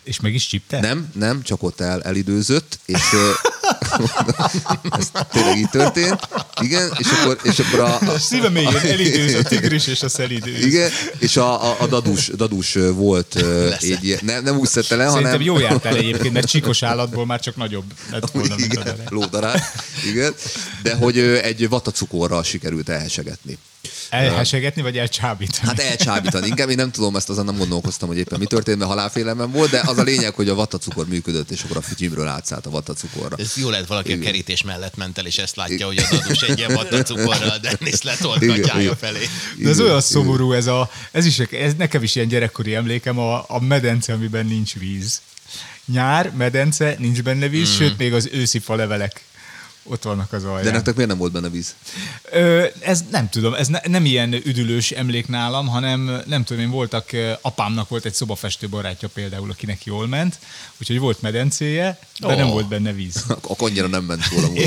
És 0.06 0.20
meg 0.20 0.34
is 0.34 0.46
csipte? 0.46 0.80
Nem, 0.80 1.08
nem, 1.14 1.42
csak 1.42 1.62
ott 1.62 1.80
el, 1.80 2.02
elidőzött, 2.02 2.78
és 2.84 3.00
ez 4.98 5.10
tényleg 5.32 5.56
így 5.56 5.70
történt. 5.70 6.28
Igen, 6.60 6.92
és 6.98 7.06
akkor, 7.06 7.38
és 7.42 7.58
akkor 7.58 7.80
a, 7.80 7.98
a, 8.00 8.18
Szíve 8.18 8.48
mélyen 8.48 8.76
elidőz 8.76 9.34
a 9.34 9.42
tigris 9.42 9.86
és 9.86 10.02
a 10.02 10.08
szelidőz. 10.08 10.64
igen, 10.64 10.90
és 11.18 11.36
a, 11.36 11.70
a, 11.70 11.76
a 11.80 11.86
dadus, 11.86 12.28
dadus 12.28 12.74
volt 12.92 13.36
egy 13.80 14.18
nem, 14.22 14.42
nem 14.42 14.58
úgy 14.58 14.68
szedte 14.68 14.96
le, 14.96 15.04
Szerintem 15.04 15.30
hanem... 15.30 15.46
jó 15.46 15.58
jártál 15.58 15.96
egyébként, 15.96 16.32
mert 16.32 16.48
csikos 16.48 16.82
állatból 16.82 17.26
már 17.26 17.40
csak 17.40 17.56
nagyobb 17.56 17.92
lett 18.10 18.30
volna, 18.30 18.54
mint 18.56 18.76
a 18.76 18.80
igen, 18.80 18.96
lódarát, 19.08 19.62
igen, 20.06 20.34
de 20.82 20.94
hogy 20.94 21.18
egy 21.18 21.68
vatacukorral 21.68 22.42
sikerült 22.42 22.88
elhesegetni. 22.88 23.58
Elhesegetni, 24.10 24.82
vagy 24.82 24.98
elcsábítani? 24.98 25.66
Hát 25.66 25.80
elcsábítani. 25.80 26.46
Inkább 26.46 26.68
én 26.68 26.76
nem 26.76 26.90
tudom, 26.90 27.16
ezt 27.16 27.28
azon 27.28 27.44
nem 27.44 27.56
gondolkoztam, 27.56 28.08
hogy 28.08 28.18
éppen 28.18 28.38
mi 28.38 28.46
történt, 28.46 28.78
mert 28.78 28.90
halálfélelmem 28.90 29.50
volt, 29.50 29.70
de 29.70 29.82
az 29.86 29.98
a 29.98 30.02
lényeg, 30.02 30.34
hogy 30.34 30.48
a 30.48 30.54
vatacukor 30.54 31.08
működött, 31.08 31.50
és 31.50 31.62
akkor 31.62 31.76
a 31.76 31.80
fütyimről 31.80 32.26
átszállt 32.26 32.66
a 32.66 32.70
vatacukorra. 32.70 33.36
Ez 33.38 33.56
jó 33.56 33.70
lehet 33.70 33.86
valaki 33.86 34.08
Igen. 34.08 34.20
a 34.20 34.24
kerítés 34.24 34.62
mellett 34.62 34.96
ment 34.96 35.18
el, 35.18 35.26
és 35.26 35.38
ezt 35.38 35.56
látja, 35.56 35.86
hogy 35.86 35.98
a 35.98 36.06
dadus 36.10 36.42
egy 36.42 36.58
ilyen 36.58 36.74
vatacukorral 36.74 37.58
Dennis 37.58 38.00
igen. 38.40 38.96
felé. 38.96 39.28
De 39.58 39.68
ez 39.68 39.80
olyan 39.80 40.00
szomorú, 40.00 40.52
ez, 40.52 40.66
a, 40.66 40.90
ez, 41.10 41.26
is, 41.26 41.38
ez 41.38 41.74
nekem 41.74 42.02
is 42.02 42.14
ilyen 42.14 42.28
gyerekkori 42.28 42.74
emlékem, 42.74 43.18
a, 43.18 43.44
a 43.48 43.60
medence, 43.60 44.12
amiben 44.12 44.46
nincs 44.46 44.74
víz. 44.74 45.20
Nyár, 45.92 46.32
medence, 46.36 46.96
nincs 46.98 47.22
benne 47.22 47.48
víz, 47.48 47.68
mm. 47.68 47.72
sőt, 47.72 47.98
még 47.98 48.12
az 48.12 48.28
őszi 48.32 48.58
falevelek 48.58 49.24
ott 49.88 50.02
vannak 50.02 50.32
az 50.32 50.44
alján. 50.44 50.64
De 50.64 50.70
nektek 50.70 50.94
miért 50.94 51.10
nem 51.10 51.18
volt 51.18 51.32
benne 51.32 51.48
víz? 51.48 51.74
Ö, 52.32 52.64
ez 52.80 53.04
nem 53.10 53.28
tudom, 53.28 53.54
ez 53.54 53.68
ne, 53.68 53.78
nem 53.84 54.04
ilyen 54.04 54.32
üdülős 54.32 54.90
emlék 54.90 55.28
nálam, 55.28 55.66
hanem 55.66 56.22
nem 56.26 56.44
tudom, 56.44 56.62
én 56.62 56.70
voltak, 56.70 57.10
apámnak 57.40 57.88
volt 57.88 58.04
egy 58.04 58.14
szobafestő 58.14 58.68
barátja 58.68 59.08
például, 59.08 59.50
akinek 59.50 59.84
jól 59.84 60.06
ment, 60.06 60.38
úgyhogy 60.80 60.98
volt 60.98 61.22
medencéje, 61.22 61.98
de 62.20 62.26
Ó. 62.26 62.36
nem 62.36 62.48
volt 62.48 62.68
benne 62.68 62.92
víz. 62.92 63.24
Akkor 63.28 63.68
annyira 63.68 63.86
nem 63.86 64.04
ment 64.04 64.30
múlva. 64.30 64.52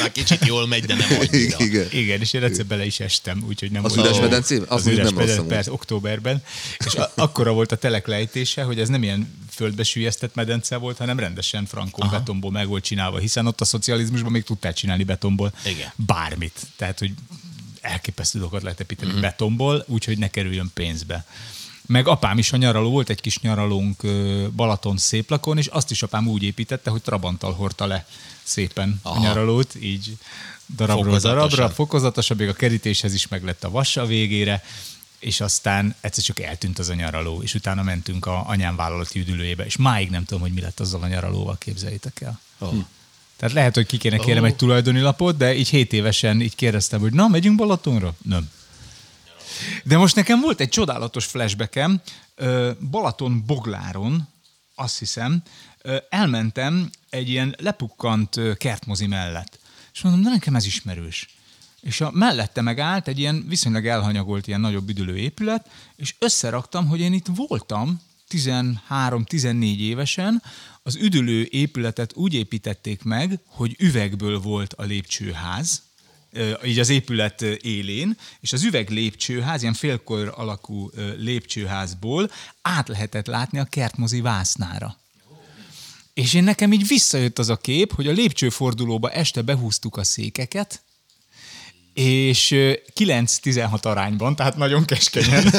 Már 0.00 0.12
kicsit 0.12 0.46
jól 0.46 0.66
megy, 0.66 0.84
de 0.84 0.94
nem 0.94 1.08
annyira. 1.20 1.56
Igen. 1.58 1.86
Igen, 1.92 2.20
és 2.20 2.32
én 2.32 2.42
egyszer 2.42 2.66
bele 2.66 2.84
is 2.86 3.00
estem, 3.00 3.44
úgyhogy 3.48 3.70
nem 3.70 3.84
Az 3.84 3.94
volt. 3.94 4.06
üres 4.08 4.20
medencében? 4.20 4.66
Az 4.68 4.80
Az 4.80 4.86
üres 4.86 5.10
nem 5.10 5.46
persze, 5.46 5.72
októberben. 5.72 6.42
És 6.86 6.94
a, 6.94 7.12
akkora 7.14 7.52
volt 7.52 7.72
a 7.72 7.76
telek 7.76 8.06
lejtése, 8.06 8.62
hogy 8.62 8.80
ez 8.80 8.88
nem 8.88 9.02
ilyen 9.02 9.38
földbe 9.60 9.82
sűjesztett 9.82 10.34
medence 10.34 10.76
volt, 10.76 10.98
hanem 10.98 11.18
rendesen 11.18 11.66
frankon 11.66 12.06
Aha. 12.06 12.18
betonból 12.18 12.50
meg 12.50 12.68
volt 12.68 12.84
csinálva, 12.84 13.18
hiszen 13.18 13.46
ott 13.46 13.60
a 13.60 13.64
szocializmusban 13.64 14.32
még 14.32 14.44
tudták 14.44 14.74
csinálni 14.74 15.04
betonból 15.04 15.52
Igen. 15.64 15.92
bármit. 15.96 16.60
Tehát, 16.76 16.98
hogy 16.98 17.12
elképesztő 17.80 18.38
dolgokat 18.38 18.62
lehet 18.62 18.80
építeni 18.80 19.08
uh-huh. 19.08 19.22
betonból, 19.24 19.84
úgyhogy 19.86 20.18
ne 20.18 20.28
kerüljön 20.28 20.70
pénzbe. 20.74 21.24
Meg 21.86 22.08
apám 22.08 22.38
is 22.38 22.52
a 22.52 22.56
nyaraló, 22.56 22.90
volt 22.90 23.08
egy 23.08 23.20
kis 23.20 23.38
nyaralónk 23.38 24.02
Balaton 24.56 24.96
széplakon, 24.96 25.58
és 25.58 25.66
azt 25.66 25.90
is 25.90 26.02
apám 26.02 26.28
úgy 26.28 26.42
építette, 26.42 26.90
hogy 26.90 27.02
Trabanttal 27.02 27.52
hordta 27.52 27.86
le 27.86 28.06
szépen 28.42 29.00
Aha. 29.02 29.18
a 29.18 29.22
nyaralót, 29.22 29.74
így 29.80 30.16
darabról 30.76 31.04
Fokozatosan. 31.04 31.48
darabra, 31.48 31.74
fokozatosan, 31.74 32.36
még 32.36 32.48
a 32.48 32.52
kerítéshez 32.52 33.14
is 33.14 33.28
meg 33.28 33.44
lett 33.44 33.64
a 33.64 33.70
vas 33.70 33.96
a 33.96 34.06
végére, 34.06 34.62
és 35.20 35.40
aztán 35.40 35.94
egyszer 36.00 36.24
csak 36.24 36.40
eltűnt 36.40 36.78
az 36.78 36.88
a 36.88 36.94
nyaraló, 36.94 37.42
és 37.42 37.54
utána 37.54 37.82
mentünk 37.82 38.26
a 38.26 38.46
anyám 38.46 38.76
vállalati 38.76 39.18
üdülőjébe, 39.18 39.64
és 39.64 39.76
máig 39.76 40.10
nem 40.10 40.24
tudom, 40.24 40.42
hogy 40.42 40.52
mi 40.52 40.60
lett 40.60 40.80
azzal 40.80 41.02
a 41.02 41.08
nyaralóval, 41.08 41.58
képzeljétek 41.58 42.20
el. 42.20 42.40
Oh. 42.58 42.74
Tehát 43.36 43.54
lehet, 43.54 43.74
hogy 43.74 43.86
ki 43.86 43.96
kéne 43.96 44.16
kérem 44.16 44.44
egy 44.44 44.56
tulajdoni 44.56 45.00
lapot, 45.00 45.36
de 45.36 45.54
így 45.54 45.68
7 45.68 45.92
évesen 45.92 46.40
így 46.40 46.54
kérdeztem, 46.54 47.00
hogy 47.00 47.12
na, 47.12 47.28
megyünk 47.28 47.56
Balatonra? 47.56 48.14
Nem. 48.22 48.50
De 49.84 49.96
most 49.96 50.14
nekem 50.14 50.40
volt 50.40 50.60
egy 50.60 50.68
csodálatos 50.68 51.24
flashbackem, 51.24 52.00
Balaton 52.90 53.44
Bogláron, 53.46 54.28
azt 54.74 54.98
hiszem, 54.98 55.42
elmentem 56.08 56.90
egy 57.10 57.28
ilyen 57.28 57.56
lepukkant 57.58 58.40
kertmozi 58.56 59.06
mellett. 59.06 59.58
És 59.92 60.00
mondom, 60.00 60.22
de 60.22 60.30
nekem 60.30 60.56
ez 60.56 60.66
ismerős. 60.66 61.28
És 61.80 62.00
a 62.00 62.10
mellette 62.10 62.60
megállt 62.60 63.08
egy 63.08 63.18
ilyen 63.18 63.44
viszonylag 63.48 63.86
elhanyagolt, 63.86 64.46
ilyen 64.46 64.60
nagyobb 64.60 64.88
üdülő 64.88 65.16
épület, 65.16 65.70
és 65.96 66.14
összeraktam, 66.18 66.86
hogy 66.86 67.00
én 67.00 67.12
itt 67.12 67.26
voltam 67.34 68.00
13-14 68.30 69.78
évesen, 69.78 70.42
az 70.82 70.96
üdülő 70.96 71.48
épületet 71.50 72.14
úgy 72.14 72.34
építették 72.34 73.02
meg, 73.02 73.38
hogy 73.46 73.76
üvegből 73.78 74.40
volt 74.40 74.72
a 74.72 74.82
lépcsőház, 74.82 75.82
így 76.64 76.78
az 76.78 76.88
épület 76.88 77.42
élén, 77.42 78.16
és 78.40 78.52
az 78.52 78.62
üveg 78.62 78.90
lépcsőház, 78.90 79.62
ilyen 79.62 79.74
félkor 79.74 80.32
alakú 80.36 80.90
lépcsőházból 81.16 82.30
át 82.62 82.88
lehetett 82.88 83.26
látni 83.26 83.58
a 83.58 83.64
kertmozi 83.64 84.20
vásznára. 84.20 84.96
És 86.14 86.34
én 86.34 86.44
nekem 86.44 86.72
így 86.72 86.86
visszajött 86.86 87.38
az 87.38 87.48
a 87.48 87.56
kép, 87.56 87.92
hogy 87.92 88.06
a 88.06 88.12
lépcsőfordulóba 88.12 89.10
este 89.10 89.42
behúztuk 89.42 89.96
a 89.96 90.04
székeket, 90.04 90.82
és 91.94 92.50
ö, 92.50 92.72
9-16 92.98 93.82
arányban, 93.82 94.36
tehát 94.36 94.56
nagyon 94.56 94.84
keskenyen. 94.84 95.44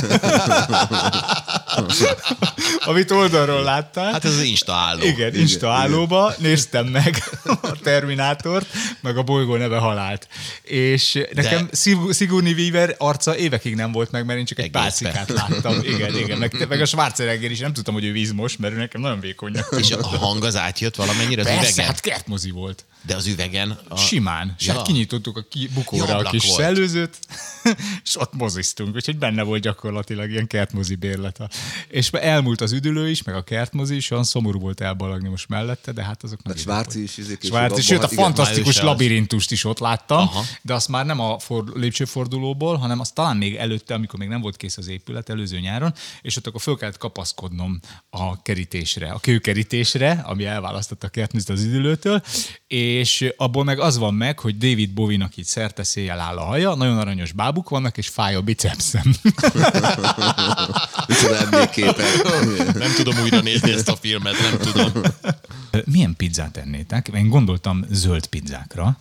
Amit 2.86 3.12
oldalról 3.12 3.64
láttál. 3.64 4.12
Hát 4.12 4.26
ez 4.26 4.32
az 4.34 4.42
Insta 4.42 4.74
álló. 4.74 5.04
Igen, 5.04 5.36
Insta 5.36 5.70
állóba 5.72 6.34
néztem 6.38 6.86
meg 6.88 7.24
a 7.62 7.72
Terminátort, 7.84 8.66
meg 9.02 9.18
a 9.18 9.24
bolygó 9.24 9.56
neve 9.56 9.78
halált. 9.78 10.28
És 10.64 11.20
nekem 11.34 11.70
Sig- 11.74 12.14
Sigourney 12.14 12.54
Weaver 12.54 12.96
arca 12.98 13.38
évekig 13.38 13.76
nem 13.76 13.92
volt 13.92 14.12
meg, 14.12 14.26
mert 14.26 14.40
én 14.40 14.46
csak 14.46 14.60
egy 14.60 14.72
pálcikát 14.72 15.30
láttam. 15.30 15.80
Igen, 15.84 16.18
igen. 16.18 16.38
Meg, 16.38 16.66
meg 16.70 16.82
a 16.82 16.86
Schwarzenegger 16.86 17.52
is 17.52 17.60
nem 17.60 17.74
tudtam, 17.74 17.94
hogy 17.94 18.06
ő 18.06 18.12
vízmos, 18.12 18.58
mert 18.58 18.74
ő 18.74 18.78
nekem 18.78 19.02
nagyon 19.02 19.20
vékonyak. 19.20 19.76
És 19.80 19.92
a 19.92 20.06
hang 20.08 20.44
az 20.44 20.56
átjött 20.56 20.96
valamennyire 20.96 21.42
az 21.42 21.48
Persze, 21.48 21.72
üvegen? 21.72 21.86
hát 21.86 22.00
kertmozi 22.00 22.50
volt. 22.50 22.86
De 23.02 23.16
az 23.16 23.28
üvegen... 23.28 23.80
A... 23.88 23.98
Simán. 23.98 24.56
És 24.60 24.66
Ja. 24.66 24.74
hát 24.74 24.86
kinyitottuk 24.86 25.38
a 25.38 25.44
ki, 25.50 25.70
bukóra 25.74 26.08
Ja, 26.08 26.18
a 26.18 26.30
kis 26.30 26.46
volt. 26.46 26.60
szellőzőt, 26.60 27.20
és 28.06 28.20
ott 28.20 28.34
moziztunk, 28.34 28.96
úgyhogy 28.96 29.18
benne 29.18 29.44
volt 29.44 29.62
gyakorlatilag 29.62 30.30
ilyen 30.30 30.48
kertmozi 30.48 30.96
bérlete. 30.96 31.50
És 31.88 32.10
elmúlt 32.10 32.62
az 32.62 32.72
üdülő 32.72 33.10
is, 33.10 33.24
meg 33.24 33.36
a 33.36 33.44
kertmozi 33.44 33.96
is, 33.96 34.12
olyan 34.12 34.24
szomorú 34.24 34.60
volt 34.60 34.82
elbalagni 34.82 35.30
most 35.30 35.50
mellette, 35.50 35.92
de 35.92 36.04
hát 36.04 36.24
azok 36.24 36.44
nagy 36.44 36.58
Svárci 36.58 37.04
is, 37.04 37.18
izé, 37.18 37.38
később 37.38 37.56
Svárci, 37.56 37.82
sőt 37.82 38.04
a 38.04 38.08
igen, 38.12 38.24
fantasztikus 38.24 38.82
labirintust 38.82 39.52
is 39.52 39.64
ott 39.66 39.80
láttam, 39.80 40.18
Aha. 40.18 40.44
de 40.62 40.74
azt 40.74 40.88
már 40.88 41.06
nem 41.06 41.20
a 41.20 41.40
for, 41.40 41.64
lépcsőfordulóból, 41.74 42.76
hanem 42.76 43.00
azt 43.00 43.14
talán 43.14 43.38
még 43.38 43.56
előtte, 43.56 43.94
amikor 43.94 44.20
még 44.20 44.28
nem 44.28 44.42
volt 44.42 44.58
kész 44.58 44.78
az 44.78 44.88
épület, 44.88 45.30
előző 45.30 45.60
nyáron, 45.60 45.94
és 46.22 46.38
ott 46.38 46.48
akkor 46.48 46.62
föl 46.62 46.78
kellett 46.78 46.98
kapaszkodnom 46.98 47.80
a 48.10 48.42
kerítésre, 48.42 49.12
a 49.12 49.20
kőkerítésre, 49.20 50.12
ami 50.12 50.46
elválasztotta 50.46 51.08
a 51.08 51.10
kertműzt 51.10 51.50
az 51.50 51.64
üdülőtől, 51.64 52.22
és 52.68 52.91
abból 53.38 53.64
meg 53.64 53.80
az 53.80 53.98
van 53.98 54.14
meg, 54.14 54.40
hogy 54.40 54.58
David 54.58 54.94
Bowie-nak 54.94 55.38
így 55.38 55.46
szerteszéjjel 55.46 56.20
áll 56.20 56.38
a 56.38 56.44
haja, 56.44 56.76
nagyon 56.76 56.98
aranyos 56.98 57.32
bábuk 57.32 57.70
vannak, 57.70 57.98
és 57.98 58.08
fáj 58.08 58.36
a 58.36 58.42
bicepszem. 58.42 59.04
Nem 62.74 62.94
tudom 62.96 63.20
újra 63.20 63.42
nézni 63.42 63.72
ezt 63.72 63.90
a 63.90 63.96
filmet, 63.96 64.36
nem 64.40 64.58
tudom. 64.58 64.92
Milyen 65.86 66.16
pizzát 66.16 66.58
ennétek? 66.58 67.08
Én 67.16 67.30
gondoltam 67.30 67.86
zöld 67.90 68.26
pizzákra. 68.26 69.00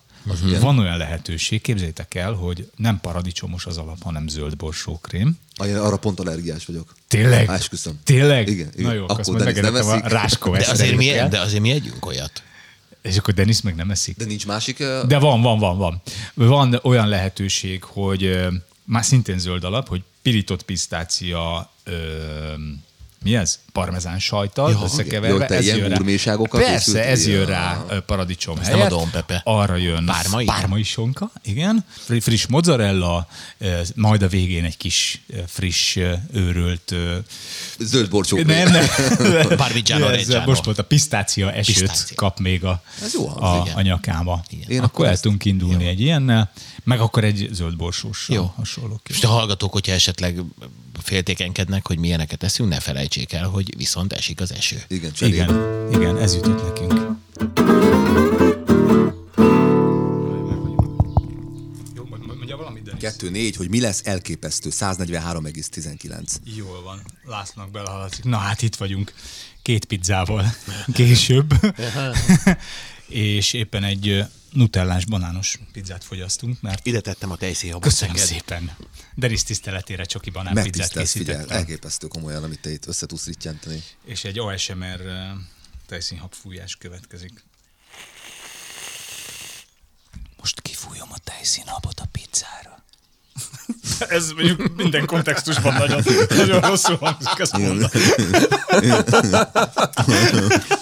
Van 0.60 0.78
olyan 0.78 0.96
lehetőség, 0.96 1.60
képzeljétek 1.60 2.14
el, 2.14 2.32
hogy 2.32 2.70
nem 2.76 3.00
paradicsomos 3.00 3.66
az 3.66 3.76
alap, 3.76 4.02
hanem 4.02 4.28
zöld 4.28 4.56
borsókrém. 4.56 5.38
Arra 5.54 5.96
pont 5.96 6.20
allergiás 6.20 6.66
vagyok. 6.66 6.94
Tényleg? 7.08 7.48
Esküszöm. 7.48 8.00
Tényleg? 8.04 8.48
Igen, 8.48 8.68
igen. 8.72 8.90
Na 8.90 8.92
jó, 8.92 9.02
akkor 9.02 9.18
azt 9.18 9.30
majd 9.30 9.44
megedetem 9.44 9.88
a 9.88 10.08
ráskó 10.08 10.56
De 10.56 10.66
azért, 10.70 10.96
mi, 10.96 11.10
de 11.30 11.40
azért 11.40 11.62
mi 11.62 11.70
együnk 11.70 12.06
olyat. 12.06 12.42
És 13.02 13.16
akkor 13.16 13.34
Denis 13.34 13.60
meg 13.60 13.74
nem 13.74 13.90
eszik. 13.90 14.16
De 14.16 14.24
nincs 14.24 14.46
másik... 14.46 14.78
De 15.06 15.18
van, 15.18 15.42
van, 15.42 15.58
van, 15.58 15.78
van. 15.78 16.02
Van 16.34 16.78
olyan 16.82 17.08
lehetőség, 17.08 17.84
hogy 17.84 18.48
már 18.84 19.04
szintén 19.04 19.38
zöld 19.38 19.64
alap, 19.64 19.88
hogy 19.88 20.02
pirított 20.22 20.62
pisztácia, 20.62 21.70
ö, 21.84 21.92
mi 23.24 23.34
ez? 23.36 23.58
Parmezán 23.72 24.18
sajttal 24.18 24.70
Ja, 24.70 24.80
összekeverve. 24.84 25.28
jó, 25.28 25.56
ez 25.56 25.66
jön 25.66 25.88
rá. 25.88 26.36
Persze, 26.50 27.04
ez 27.06 27.26
jön 27.26 27.46
rá 27.46 27.84
paradicsom 28.06 28.54
nem 28.54 28.64
helyett. 28.64 28.86
a 28.86 28.88
Don 28.88 29.10
Pepe. 29.10 29.40
Arra 29.44 29.76
jön 29.76 30.04
Pármai? 30.04 30.44
pármai 30.44 30.82
sonka, 30.82 31.30
igen. 31.42 31.84
Fri- 31.88 32.22
Friss 32.22 32.46
mozzarella, 32.46 33.26
majd 33.94 34.22
a 34.22 34.28
végén 34.28 34.64
egy 34.64 34.76
kis 34.76 35.22
friss, 35.46 35.96
őrölt 36.32 36.94
Zöld 37.78 38.08
borcsó. 38.10 38.36
nem, 38.42 38.70
nem. 38.72 38.84
Parmigiano 39.56 40.06
Reggiano. 40.08 40.46
Most 40.46 40.64
volt 40.64 40.78
a 40.78 40.84
pisztácia 40.84 41.52
esőt 41.52 41.78
Pisztácia. 41.78 42.16
kap 42.16 42.38
még 42.38 42.64
a, 42.64 42.82
jó 43.14 43.28
a, 43.28 43.62
igen. 43.64 43.76
a 43.76 43.80
nyakába. 43.82 44.44
Én 44.68 44.80
akkor 44.82 45.06
el 45.06 45.12
ezt- 45.12 45.22
tudunk 45.22 45.44
indulni 45.44 45.86
egy 45.86 46.00
ilyennel, 46.00 46.50
meg 46.84 47.00
akkor 47.00 47.24
egy 47.24 47.48
zöld 47.52 47.76
borsóssal 47.76 48.36
Jó. 48.36 48.52
hasonló. 48.56 49.00
És 49.08 49.24
a 49.24 49.28
hallgatók, 49.28 49.72
hogyha 49.72 49.92
esetleg 49.92 50.40
féltékenykednek, 51.00 51.86
hogy 51.86 51.98
milyeneket 51.98 52.42
eszünk, 52.42 52.68
ne 52.68 52.80
felejtsék 52.80 53.32
el, 53.32 53.48
hogy 53.48 53.76
viszont 53.76 54.12
esik 54.12 54.40
az 54.40 54.52
eső. 54.52 54.82
Igen, 54.88 55.12
cserébe. 55.12 55.42
Igen, 55.44 55.88
igen, 55.92 56.18
ez 56.18 56.34
jutott 56.34 56.62
nekünk. 56.62 57.18
Jó, 61.94 62.04
mondja 62.26 62.56
valamit, 62.56 62.82
Denis? 62.82 63.52
2-4, 63.52 63.54
hogy 63.56 63.68
mi 63.68 63.80
lesz 63.80 64.00
elképesztő, 64.04 64.70
143,19. 64.72 66.34
Jól 66.56 66.82
van, 66.82 67.02
Lászlónak 67.24 67.72
belehaladszik. 67.72 68.24
Na 68.24 68.36
hát 68.36 68.62
itt 68.62 68.76
vagyunk, 68.76 69.12
két 69.62 69.84
pizzával 69.84 70.54
később, 70.94 71.54
és 73.10 73.52
éppen 73.52 73.84
egy 73.84 74.24
nutellás 74.52 75.04
banános 75.04 75.58
pizzát 75.72 76.04
fogyasztunk, 76.04 76.60
mert 76.60 76.86
Ide 76.86 77.00
tettem 77.00 77.30
a 77.30 77.36
tejszínhabot 77.36 77.88
köszönöm 77.88 78.14
neked. 78.14 78.28
szépen. 78.28 78.76
Deris 79.14 79.42
tiszteletére 79.42 80.04
csoki 80.04 80.30
banán 80.30 80.62
pizzát 80.62 80.92
készítettem. 80.92 81.56
elképesztő 81.56 82.06
komolyan, 82.06 82.42
amit 82.44 82.60
te 82.60 82.70
itt 82.70 82.86
össze 82.86 83.06
tudsz 83.06 83.26
rittyenteni. 83.26 83.82
És 84.04 84.24
egy 84.24 84.38
ASMR 84.38 85.00
tejszínhab 85.86 86.32
fújás 86.34 86.76
következik. 86.76 87.44
Most 90.38 90.60
kifújom 90.60 91.08
a 91.12 91.18
tejszínhabot 91.24 92.00
a 92.00 92.04
pizzára. 92.12 92.84
Ez 94.08 94.32
mondjuk 94.32 94.76
minden 94.76 95.06
kontextusban 95.06 95.74
nagyon, 95.74 96.02
nagyon 96.28 96.60
rosszul 96.60 96.96
hangzik, 96.96 97.38
ezt 97.38 97.58
mondani. 97.58 98.00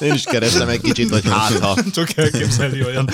Én 0.07 0.15
is 0.15 0.23
kerestem 0.23 0.69
egy 0.69 0.81
kicsit, 0.81 1.11
hogy 1.11 1.25
hát 1.29 1.59
ha. 1.59 1.77
Csak 1.93 2.17
elképzelni 2.17 2.85
olyan 2.85 3.11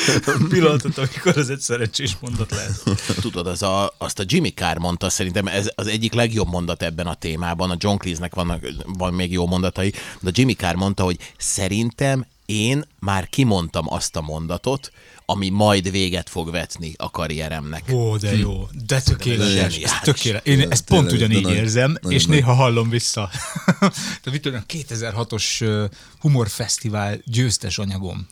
pillanatot, 0.48 0.98
amikor 0.98 1.36
ez 1.36 1.48
egy 1.48 1.60
szerencsés 1.60 2.16
mondat 2.20 2.50
lehet. 2.50 2.82
Tudod, 3.20 3.46
az 3.46 3.62
a, 3.62 3.94
azt 3.98 4.18
a 4.18 4.24
Jimmy 4.26 4.50
Carr 4.50 4.78
mondta, 4.78 5.10
szerintem 5.10 5.46
ez 5.46 5.70
az 5.74 5.86
egyik 5.86 6.12
legjobb 6.12 6.48
mondat 6.48 6.82
ebben 6.82 7.06
a 7.06 7.14
témában. 7.14 7.70
A 7.70 7.76
John 7.78 7.96
Cleese-nek 7.96 8.34
vannak, 8.34 8.66
van 8.86 9.14
még 9.14 9.32
jó 9.32 9.46
mondatai, 9.46 9.92
de 10.20 10.30
Jimmy 10.32 10.52
Carr 10.52 10.74
mondta, 10.74 11.02
hogy 11.02 11.18
szerintem 11.36 12.26
én 12.46 12.84
már 12.98 13.28
kimondtam 13.28 13.92
azt 13.92 14.16
a 14.16 14.20
mondatot, 14.20 14.92
ami 15.26 15.48
majd 15.48 15.90
véget 15.90 16.28
fog 16.28 16.50
vetni 16.50 16.92
a 16.96 17.10
karrieremnek. 17.10 17.84
Ó, 17.92 18.16
de 18.16 18.36
jó, 18.36 18.68
de 18.86 19.00
tökéletes, 19.00 19.76
ez 19.76 19.90
tökéletes. 20.02 20.52
Én 20.52 20.70
ezt 20.70 20.84
pont 20.84 21.12
ugyanígy 21.12 21.50
érzem, 21.50 21.98
és 22.08 22.26
néha 22.26 22.52
hallom 22.52 22.88
vissza. 22.88 23.30
de 24.24 24.30
mit 24.30 24.42
tudom, 24.42 24.62
2006-os 24.68 25.60
ö, 25.60 25.84
humorfesztivál 26.18 27.18
győztes 27.24 27.78
anyagom, 27.78 28.26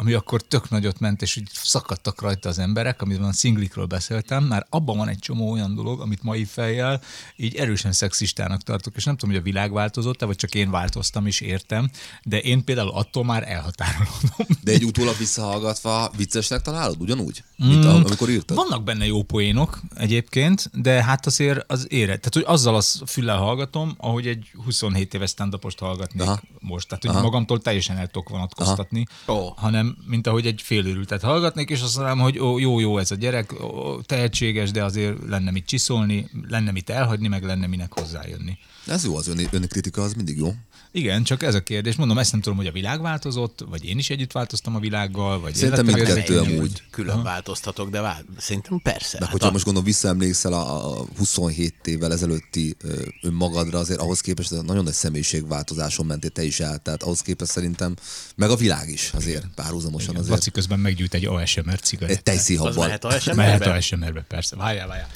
ami 0.00 0.12
akkor 0.12 0.42
tök 0.42 0.70
nagyot 0.70 0.98
ment, 0.98 1.22
és 1.22 1.36
úgy 1.36 1.48
szakadtak 1.52 2.20
rajta 2.20 2.48
az 2.48 2.58
emberek, 2.58 3.02
amiben 3.02 3.28
a 3.28 3.32
szinglikről 3.32 3.86
beszéltem, 3.86 4.44
már 4.44 4.66
abban 4.70 4.96
van 4.96 5.08
egy 5.08 5.18
csomó 5.18 5.50
olyan 5.50 5.74
dolog, 5.74 6.00
amit 6.00 6.22
mai 6.22 6.44
fejjel 6.44 7.00
így 7.36 7.54
erősen 7.54 7.92
szexistának 7.92 8.62
tartok, 8.62 8.96
és 8.96 9.04
nem 9.04 9.16
tudom, 9.16 9.34
hogy 9.34 9.44
a 9.44 9.44
világ 9.44 9.72
változott-e, 9.72 10.26
vagy 10.26 10.36
csak 10.36 10.54
én 10.54 10.70
változtam 10.70 11.26
és 11.26 11.40
értem, 11.40 11.90
de 12.22 12.38
én 12.40 12.64
például 12.64 12.90
attól 12.90 13.24
már 13.24 13.48
elhatárolódom. 13.48 14.46
De 14.62 14.72
egy 14.72 14.84
utólag 14.84 15.16
visszahallgatva 15.16 16.10
viccesnek 16.16 16.62
találod 16.62 17.00
ugyanúgy? 17.00 17.42
Mint 17.56 17.84
mm. 17.84 17.88
amikor 17.88 18.28
írtad? 18.28 18.56
Vannak 18.56 18.84
benne 18.84 19.06
jó 19.06 19.22
poénok 19.22 19.80
egyébként, 19.94 20.70
de 20.74 21.04
hát 21.04 21.26
azért 21.26 21.72
az 21.72 21.86
ére. 21.90 22.06
Tehát, 22.16 22.34
hogy 22.34 22.44
azzal 22.46 22.74
az 22.74 23.02
füllel 23.06 23.36
hallgatom, 23.36 23.94
ahogy 23.98 24.26
egy 24.26 24.50
27 24.64 25.14
éves 25.14 25.30
stand 25.30 25.56
hallgatnék 25.78 26.22
Aha. 26.22 26.30
Aha. 26.30 26.40
most. 26.60 26.88
Tehát, 26.88 27.04
hogy 27.04 27.22
magamtól 27.22 27.60
teljesen 27.60 27.96
el 27.96 28.06
tudok 28.06 28.28
vonatkoztatni, 28.28 29.06
Ó. 29.26 29.48
hanem 29.56 29.87
mint 30.06 30.26
ahogy 30.26 30.46
egy 30.46 30.62
félőrültet 30.62 31.22
hallgatnék, 31.22 31.70
és 31.70 31.82
azt 31.82 31.96
mondanám, 31.96 32.22
hogy 32.22 32.38
ó, 32.38 32.58
jó, 32.58 32.80
jó 32.80 32.98
ez 32.98 33.10
a 33.10 33.14
gyerek, 33.14 33.64
ó, 33.64 34.00
tehetséges, 34.00 34.70
de 34.70 34.84
azért 34.84 35.16
lenne 35.28 35.50
mit 35.50 35.66
csiszolni, 35.66 36.30
lenne 36.48 36.70
mit 36.70 36.90
elhagyni, 36.90 37.28
meg 37.28 37.44
lenne 37.44 37.66
minek 37.66 37.92
hozzájönni. 37.92 38.58
Ez 38.86 39.04
jó, 39.04 39.16
az 39.16 39.28
ön, 39.28 39.68
az 39.92 40.14
mindig 40.14 40.38
jó. 40.38 40.54
Igen, 40.92 41.22
csak 41.22 41.42
ez 41.42 41.54
a 41.54 41.62
kérdés. 41.62 41.96
Mondom, 41.96 42.18
ezt 42.18 42.32
nem 42.32 42.40
tudom, 42.40 42.58
hogy 42.58 42.66
a 42.66 42.72
világ 42.72 43.00
változott, 43.00 43.64
vagy 43.68 43.84
én 43.84 43.98
is 43.98 44.10
együtt 44.10 44.32
változtam 44.32 44.74
a 44.76 44.78
világgal, 44.78 45.40
vagy 45.40 45.54
Szerintem 45.54 45.84
mindkettő 45.84 46.38
amúgy. 46.38 46.82
Külön 46.90 47.22
változtatok, 47.22 47.90
de 47.90 48.00
vál... 48.00 48.24
szerintem 48.38 48.80
persze. 48.82 49.18
De 49.18 49.24
Hát 49.24 49.32
hogyha 49.32 49.48
a- 49.48 49.52
most 49.52 49.64
gondolom 49.64 49.88
visszaemlékszel 49.88 50.52
a 50.52 50.66
a 51.00 51.04
27 51.16 51.74
évvel 51.84 52.12
ezelőtti 52.12 52.76
önmagadra, 53.22 53.78
azért 53.78 54.00
ahhoz 54.00 54.20
képest 54.20 54.50
nagyon 54.62 54.84
nagy 54.84 54.92
személyiségváltozáson 54.92 56.06
mentél 56.06 56.30
te 56.30 56.42
is 56.42 56.60
el, 56.60 56.78
tehát 56.78 57.02
ahhoz 57.02 57.20
képest 57.20 57.50
szerintem, 57.50 57.94
meg 58.36 58.50
a 58.50 58.56
világ 58.56 58.88
is 58.88 59.10
azért 59.14 59.46
párhuzamosan 59.54 60.08
Igen, 60.08 60.20
azért. 60.20 60.34
Laci 60.34 60.50
közben 60.50 60.78
meggyújt 60.78 61.14
egy 61.14 61.24
ASMR 61.26 61.80
cigarettát. 61.80 62.16
Egy 62.16 62.22
tejszíhabban. 62.22 62.70
Az 62.70 62.76
mehet 62.76 63.04
a 63.04 63.34
Mehet 63.34 63.66
ASMR-be, 63.66 64.24
persze. 64.28 64.56
Várjál, 64.56 64.86
várjál. 64.86 65.08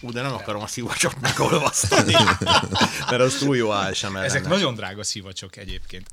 Ú, 0.00 0.10
de 0.12 0.22
nem 0.22 0.32
akarom 0.32 0.62
a 0.62 0.66
szivacsot 0.66 1.20
megolvasztani, 1.20 2.12
mert 3.10 3.22
az 3.22 3.34
túl 3.34 3.56
jó 3.56 3.70
ASMR 3.70 4.24
Ezek 4.24 4.42
lenne. 4.42 4.54
nagyon 4.54 4.74
drága 4.74 5.04
szivacsok 5.04 5.56
egyébként. 5.56 6.06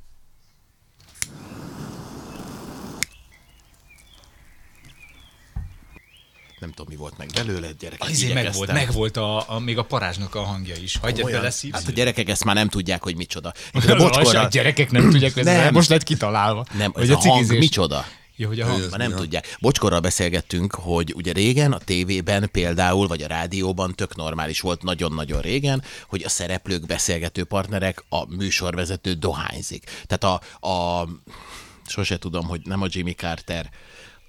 Nem 6.58 6.70
tudom, 6.72 6.86
mi 6.88 6.96
volt 6.96 7.18
meg 7.18 7.30
belőle, 7.34 7.68
gyerekek. 7.78 8.08
Azért 8.08 8.34
meg 8.34 8.52
volt, 8.52 8.72
meg 8.72 8.92
volt 8.92 9.16
a, 9.16 9.50
a, 9.50 9.58
még 9.58 9.78
a 9.78 9.82
parázsnak 9.82 10.34
a 10.34 10.42
hangja 10.42 10.74
is. 10.76 10.96
Hagyjad 10.96 11.30
bele 11.30 11.50
szív. 11.50 11.72
Hát 11.72 11.88
a 11.88 11.90
gyerekek 11.90 12.28
ezt 12.28 12.44
már 12.44 12.54
nem 12.54 12.68
tudják, 12.68 13.02
hogy 13.02 13.16
micsoda. 13.16 13.48
a, 13.72 13.90
A 13.90 13.96
bocskorra... 13.96 14.40
a 14.40 14.48
gyerekek 14.48 14.90
nem 14.90 15.10
tudják, 15.10 15.34
hogy 15.34 15.46
ez 15.46 15.56
Nem. 15.56 15.72
most 15.74 15.88
lett 15.88 16.02
kitalálva. 16.02 16.66
Nem, 16.76 16.92
hogy 16.92 17.02
ez 17.02 17.10
a, 17.10 17.16
hang 17.18 17.34
cigizés. 17.34 17.58
micsoda? 17.58 18.04
Ja, 18.36 18.48
hogy 18.48 18.60
a 18.60 18.66
hang. 18.66 18.90
Ma 18.90 18.96
nem 18.96 19.14
tudják. 19.14 19.56
Bocskorral 19.60 20.00
beszélgettünk, 20.00 20.74
hogy 20.74 21.12
ugye 21.16 21.32
régen 21.32 21.72
a 21.72 21.78
tévében 21.78 22.48
például, 22.52 23.06
vagy 23.06 23.22
a 23.22 23.26
rádióban 23.26 23.94
tök 23.94 24.16
normális 24.16 24.60
volt 24.60 24.82
nagyon-nagyon 24.82 25.40
régen, 25.40 25.82
hogy 26.08 26.22
a 26.22 26.28
szereplők, 26.28 26.86
beszélgető 26.86 27.44
partnerek, 27.44 28.04
a 28.08 28.34
műsorvezető 28.34 29.12
dohányzik. 29.12 30.04
Tehát 30.06 30.40
a, 30.60 30.68
a 30.68 31.08
sose 31.86 32.18
tudom, 32.18 32.46
hogy 32.46 32.60
nem 32.64 32.82
a 32.82 32.86
Jimmy 32.88 33.12
Carter, 33.12 33.70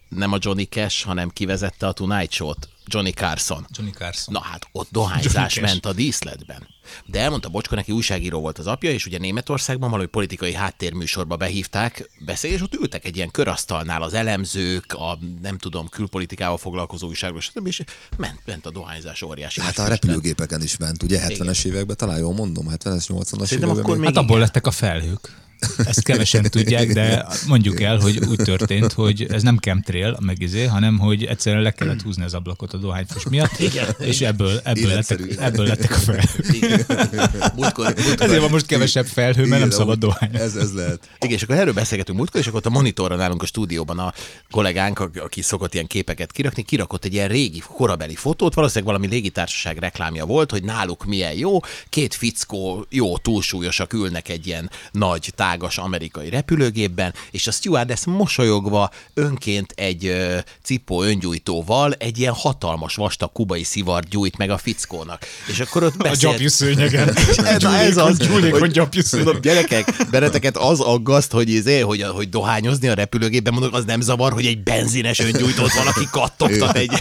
nem 0.10 0.32
a 0.32 0.38
Johnny 0.40 0.64
Cash, 0.64 1.06
hanem 1.06 1.30
kivezette 1.30 1.88
a 1.88 1.92
Tonight 1.92 2.32
Show-t, 2.32 2.70
Johnny 2.88 3.12
Carson. 3.12 3.66
Johnny 3.78 3.92
Carson. 3.92 4.34
Na 4.34 4.40
hát 4.42 4.68
ott 4.72 4.88
dohányzás 4.92 5.60
ment 5.60 5.86
a 5.86 5.94
díszletben. 5.94 6.68
De 7.06 7.20
elmondta 7.20 7.50
Bocska, 7.50 7.76
neki 7.76 7.92
újságíró 7.92 8.40
volt 8.40 8.58
az 8.58 8.68
apja, 8.68 8.92
és 8.92 9.06
ugye 9.06 9.18
Németországban 9.18 9.90
valami 9.90 10.08
politikai 10.08 10.54
háttérműsorba 10.54 11.36
behívták 11.36 12.10
beszélni, 12.26 12.56
és 12.56 12.62
ott 12.62 12.74
ültek 12.74 13.06
egy 13.06 13.16
ilyen 13.16 13.32
körasztalnál 13.32 14.02
az 14.02 14.14
elemzők, 14.14 14.94
a 14.94 15.18
nem 15.42 15.58
tudom, 15.58 15.90
külpolitikával 15.90 16.58
foglalkozó 16.58 17.08
újságok, 17.08 17.42
stb. 17.42 17.68
és 17.68 17.84
ment, 18.18 18.40
ment 18.46 18.66
a 18.66 18.72
dohányzás 18.72 19.22
óriási. 19.22 19.62
Hát 19.62 19.78
a 19.78 19.88
repülőgépeken 19.88 20.62
is 20.62 20.78
ment, 20.78 21.04
ugye 21.04 21.28
70-es 21.28 21.66
években, 21.66 21.98
talán 21.98 22.20
jól 22.20 22.34
mondom, 22.34 22.68
70-es, 22.70 23.06
80-as 23.08 23.26
Szerintem 23.26 23.50
években. 23.50 23.78
akkor 23.78 23.98
még 23.98 24.06
Hát 24.06 24.18
abból 24.18 24.40
lettek 24.40 24.68
a 24.68 24.72
felhők. 24.72 25.44
Ezt 25.78 26.04
kevesen 26.04 26.44
tudják, 26.56 26.94
de 26.94 27.26
mondjuk 27.48 27.82
el, 27.82 27.98
hogy 27.98 28.20
úgy 28.30 28.36
történt, 28.36 28.92
hogy 28.92 29.28
ez 29.30 29.44
nem 29.44 29.58
chemtrail, 29.58 30.16
a 30.20 30.22
megizé, 30.22 30.66
hanem 30.66 30.98
hogy 30.98 31.24
egyszerűen 31.24 31.62
le 31.62 31.72
kellett 31.72 32.02
húzni 32.02 32.24
az 32.24 32.34
ablakot 32.34 32.74
a 32.74 32.78
dohányfos 32.78 33.24
miatt, 33.30 33.58
és 34.00 34.22
ebből, 34.22 34.62
ebből, 34.64 34.88
lettek, 34.88 35.20
ebből 35.40 35.66
lettek 35.66 35.92
a 35.92 35.98
felhők. 35.98 36.46
Múltkor, 37.56 37.86
múltkor, 37.86 38.26
Ezért 38.26 38.42
van 38.42 38.50
most 38.50 38.66
kevesebb 38.66 39.06
felhő, 39.06 39.40
mert 39.40 39.50
nem 39.50 39.60
Igen, 39.60 39.80
szabad 39.80 40.00
dohány. 40.00 40.30
Ez, 40.34 40.56
ez 40.56 40.74
lehet. 40.74 41.10
Igen, 41.20 41.36
és 41.36 41.44
akkor 41.44 41.56
erről 41.56 41.74
beszélgetünk 41.74 42.18
múltkor, 42.18 42.40
és 42.40 42.48
akkor 42.48 42.60
ott 42.60 42.66
a 42.66 42.70
monitorra 42.70 43.16
nálunk 43.16 43.44
a 43.44 43.46
stúdióban 43.46 44.00
a 44.00 44.14
kollégánk, 44.52 45.00
aki 45.00 45.42
szokott 45.42 45.74
ilyen 45.74 45.88
képeket 45.88 46.32
kirakni, 46.32 46.64
kirakott 46.64 47.06
egy 47.06 47.14
ilyen 47.14 47.28
régi, 47.28 47.64
korabeli 47.68 48.16
fotót, 48.16 48.54
valószínűleg 48.54 48.94
valami 48.94 49.14
légitársaság 49.14 49.78
reklámja 49.78 50.26
volt, 50.26 50.52
hogy 50.52 50.64
náluk 50.64 51.06
milyen 51.06 51.34
jó, 51.34 51.60
két 51.90 52.14
fickó, 52.14 52.86
jó 52.90 53.18
túlsúlyosak 53.18 53.94
ülnek 53.94 54.30
egy 54.30 54.48
ilyen 54.48 54.70
nagy, 54.92 55.32
tágas 55.46 55.78
amerikai 55.78 56.30
repülőgépben, 56.30 57.14
és 57.32 57.48
a 57.48 57.52
stewardess 57.52 58.06
mosolyogva 58.06 58.92
önként 59.14 59.72
egy 59.76 60.06
ö, 60.06 60.38
cipó 60.64 61.04
öngyújtóval 61.04 61.94
egy 61.94 62.20
ilyen 62.20 62.34
hatalmas 62.34 62.96
vastag 62.96 63.32
kubai 63.32 63.64
szivart 63.64 64.08
gyújt 64.10 64.38
meg 64.38 64.50
a 64.50 64.58
fickónak. 64.58 65.26
És 65.48 65.60
akkor 65.60 65.84
ott 65.84 65.94
A 65.98 66.04
beszélt... 66.04 66.20
gyapjú 66.20 66.48
szőnyegen. 66.48 67.16
Na 67.60 67.78
ez 67.88 67.98
az, 67.98 68.18
Gyúlékony 68.18 68.60
hogy- 68.60 68.72
gyapjú. 68.72 69.02
Tudom, 69.10 69.42
gyerekek, 69.42 69.88
benneteket 70.12 70.58
az 70.58 70.80
aggaszt, 70.80 71.32
hogy, 71.32 71.50
izé, 71.50 71.80
hogy, 71.80 72.02
hogy 72.02 72.30
dohányozni 72.30 72.88
a 72.88 72.94
repülőgépben, 72.94 73.54
mondok, 73.54 73.74
az 73.74 73.86
nem 73.86 74.02
zavar, 74.02 74.34
hogy 74.34 74.46
egy 74.46 74.64
benzines 74.64 75.20
öngyújtót 75.20 75.74
valaki 75.74 76.08
kattogtat 76.12 76.78
egy 76.78 76.92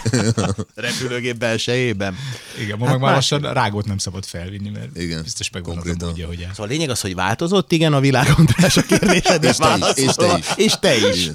repülőgép 0.74 1.36
belsejében. 1.36 2.16
Igen, 2.60 2.78
ma 2.78 2.84
meg 2.86 3.00
már 3.00 3.14
lassan 3.14 3.40
rágót 3.52 3.86
nem 3.86 3.98
szabad 3.98 4.24
felvinni, 4.24 4.70
mert 4.70 4.96
Igen, 4.96 5.22
biztos 5.22 5.50
a 5.52 5.60
konkrétan. 5.60 6.08
módja, 6.08 6.26
hogy 6.26 6.40
el. 6.40 6.50
Szóval 6.50 6.66
a 6.66 6.68
lényeg 6.70 6.90
az, 6.90 7.00
hogy 7.00 7.14
változott, 7.14 7.72
igen, 7.72 7.92
a 7.92 8.00
világ 8.00 8.33
András 8.36 8.76
a 8.76 8.82
kérdésed, 8.82 9.44
És 9.44 9.56
te 9.56 9.76
is, 9.78 10.04
és 10.04 10.14
te 10.14 10.36
is. 10.36 10.46
És 10.56 10.74
te 10.80 10.96
is. 11.08 11.30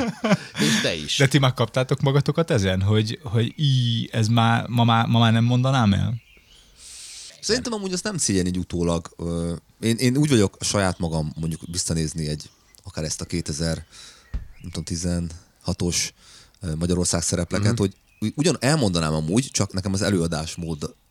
És 0.59 0.81
te 0.81 0.95
is. 0.95 1.17
De 1.17 1.27
ti 1.27 1.37
már 1.37 1.53
kaptátok 1.53 2.01
magatokat 2.01 2.51
ezen, 2.51 2.81
hogy, 2.81 3.19
hogy 3.23 3.53
í, 3.59 4.07
ez 4.11 4.27
már, 4.27 4.67
ma, 4.67 4.83
már, 4.83 5.05
ma 5.05 5.19
már 5.19 5.31
nem 5.31 5.43
mondanám 5.43 5.93
el? 5.93 6.13
Szerintem 7.41 7.73
amúgy 7.73 7.93
azt 7.93 8.03
nem 8.03 8.17
szégyen 8.17 8.45
így 8.45 8.57
utólag. 8.57 9.09
Én, 9.81 9.95
én 9.95 10.17
úgy 10.17 10.29
vagyok 10.29 10.55
a 10.59 10.63
saját 10.63 10.99
magam 10.99 11.31
mondjuk 11.35 11.61
visszanézni 11.71 12.27
egy, 12.27 12.49
akár 12.83 13.03
ezt 13.03 13.21
a 13.21 13.25
2000, 13.25 13.85
nem 14.61 14.71
tudom, 14.71 14.83
16-os 15.65 16.09
ö, 16.61 16.75
Magyarország 16.75 17.21
szerepleket, 17.21 17.73
Mhm. 17.73 17.81
mm-hmm. 17.81 17.93
hogy 18.19 18.33
ugyan 18.35 18.57
elmondanám 18.59 19.13
amúgy, 19.13 19.47
csak 19.51 19.73
nekem 19.73 19.93
az 19.93 20.01
előadás 20.01 20.55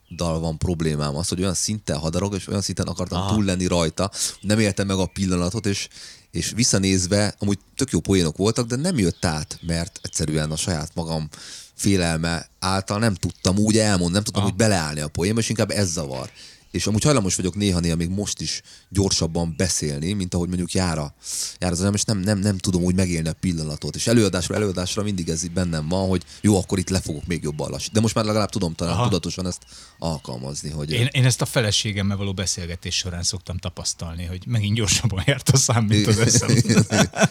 móddal 0.09 0.41
van 0.41 0.59
problémám 0.59 1.17
az, 1.17 1.29
hogy 1.29 1.41
olyan 1.41 1.55
szinten 1.55 1.99
hadarok, 1.99 2.35
és 2.35 2.47
olyan 2.47 2.61
szinten 2.61 2.87
akartam 2.87 3.19
Aha. 3.19 3.35
túl 3.35 3.45
lenni 3.45 3.67
rajta, 3.67 4.11
nem 4.41 4.59
éltem 4.59 4.87
meg 4.87 4.97
a 4.97 5.07
pillanatot, 5.07 5.67
és, 5.67 5.89
és 6.31 6.53
visszanézve, 6.55 7.35
amúgy 7.39 7.59
tök 7.77 7.91
jó 7.91 8.01
poénok 8.01 8.37
voltak, 8.37 8.67
de 8.67 8.77
nem 8.77 8.99
jött 8.99 9.25
át, 9.25 9.59
mert 9.67 10.01
egyszerűen 10.03 10.51
a 10.51 10.57
saját 10.57 10.95
magam 10.95 11.29
félelme 11.75 12.49
által 12.59 12.99
nem 12.99 13.15
tudtam 13.15 13.59
úgy 13.59 13.79
elmondani, 13.79 14.13
nem 14.13 14.23
tudtam 14.23 14.45
úgy 14.45 14.55
beleállni 14.55 15.01
a 15.01 15.09
poénba, 15.09 15.41
és 15.41 15.49
inkább 15.49 15.71
ez 15.71 15.93
zavar. 15.93 16.31
És 16.79 16.87
amúgy 16.87 17.03
hajlamos 17.03 17.35
vagyok 17.37 17.55
néha-néha 17.55 17.97
még 17.97 18.09
most 18.09 18.41
is 18.41 18.63
gyorsabban 18.89 19.55
beszélni, 19.57 20.13
mint 20.13 20.35
ahogy 20.35 20.49
mondjuk 20.49 20.73
jár, 20.73 20.99
a, 20.99 21.15
jár 21.59 21.73
az 21.73 21.89
és 21.93 22.03
nem, 22.03 22.19
nem, 22.19 22.39
nem 22.39 22.59
tudom 22.59 22.83
úgy 22.83 22.95
megélni 22.95 23.29
a 23.29 23.33
pillanatot. 23.33 23.95
És 23.97 24.07
előadásra 24.07 24.55
előadásra 24.55 25.03
mindig 25.03 25.29
ez 25.29 25.49
bennem 25.49 25.89
van, 25.89 26.09
hogy 26.09 26.23
jó, 26.41 26.57
akkor 26.59 26.79
itt 26.79 26.89
le 26.89 27.01
fogok 27.01 27.27
még 27.27 27.43
jobban 27.43 27.71
lassítani. 27.71 27.95
De 27.95 28.01
most 28.01 28.15
már 28.15 28.25
legalább 28.25 28.49
tudom 28.49 28.75
talán 28.75 28.95
Aha. 28.95 29.05
tudatosan 29.05 29.47
ezt 29.47 29.63
alkalmazni, 29.99 30.71
hogy 30.71 30.91
Én, 30.93 31.09
én 31.13 31.25
ezt 31.25 31.41
a 31.41 31.45
feleségemmel 31.45 32.17
való 32.17 32.33
beszélgetés 32.33 32.97
során 32.97 33.23
szoktam 33.23 33.57
tapasztalni, 33.59 34.25
hogy 34.25 34.43
megint 34.47 34.75
gyorsabban 34.77 35.23
járt 35.27 35.49
a 35.49 35.57
szám, 35.57 35.85
mint 35.85 36.07
az 36.07 36.19
eszem. 36.19 36.49
igen, 36.57 36.85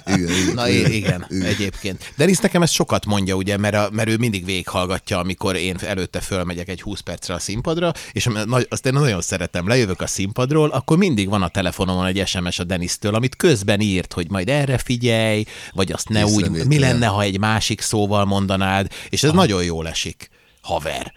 igen, 0.06 0.54
Na 0.54 0.70
i- 0.70 0.96
igen, 0.96 1.28
egyébként. 1.30 2.14
Denis 2.18 2.38
nekem 2.38 2.62
ezt 2.62 2.74
sokat 2.74 3.06
mondja, 3.06 3.36
ugye, 3.36 3.58
mert, 3.58 3.76
a, 3.76 3.90
mert 3.92 4.10
ő 4.10 4.18
mindig 4.18 4.46
végighallgatja, 4.46 5.20
amikor 5.20 5.56
én 5.56 5.78
előtte 5.78 6.20
fölmegyek 6.20 6.68
egy 6.70 6.82
20 6.82 7.00
percre 7.00 7.34
a 7.34 7.40
színpadra, 7.40 7.92
és 8.12 8.30
azt 8.70 8.86
én 8.86 8.94
nagyon 8.94 9.22
szeretem, 9.22 9.37
lejövök 9.65 10.02
a 10.02 10.08
színpadról, 10.08 10.69
akkor 10.69 10.97
mindig 10.97 11.30
van 11.30 11.41
a 11.41 11.47
telefonomon 11.47 12.06
egy 12.06 12.28
SMS 12.28 12.60
a 12.60 12.63
Denisztől, 12.63 13.15
amit 13.15 13.36
közben 13.36 13.80
írt, 13.80 14.13
hogy 14.13 14.30
majd 14.30 14.50
erre 14.50 14.78
figyelj, 14.78 15.43
vagy 15.73 15.91
azt 15.91 16.10
ne 16.10 16.26
úgy, 16.26 16.65
mi 16.65 16.80
lenne, 16.80 17.06
ha 17.06 17.21
egy 17.21 17.39
másik 17.39 17.82
szóval 17.82 18.26
mondanád, 18.26 18.88
és 19.10 19.23
ez 19.23 19.32
nagyon 19.32 19.63
jól 19.63 19.88
esik. 19.88 20.30
Haver. 20.62 21.13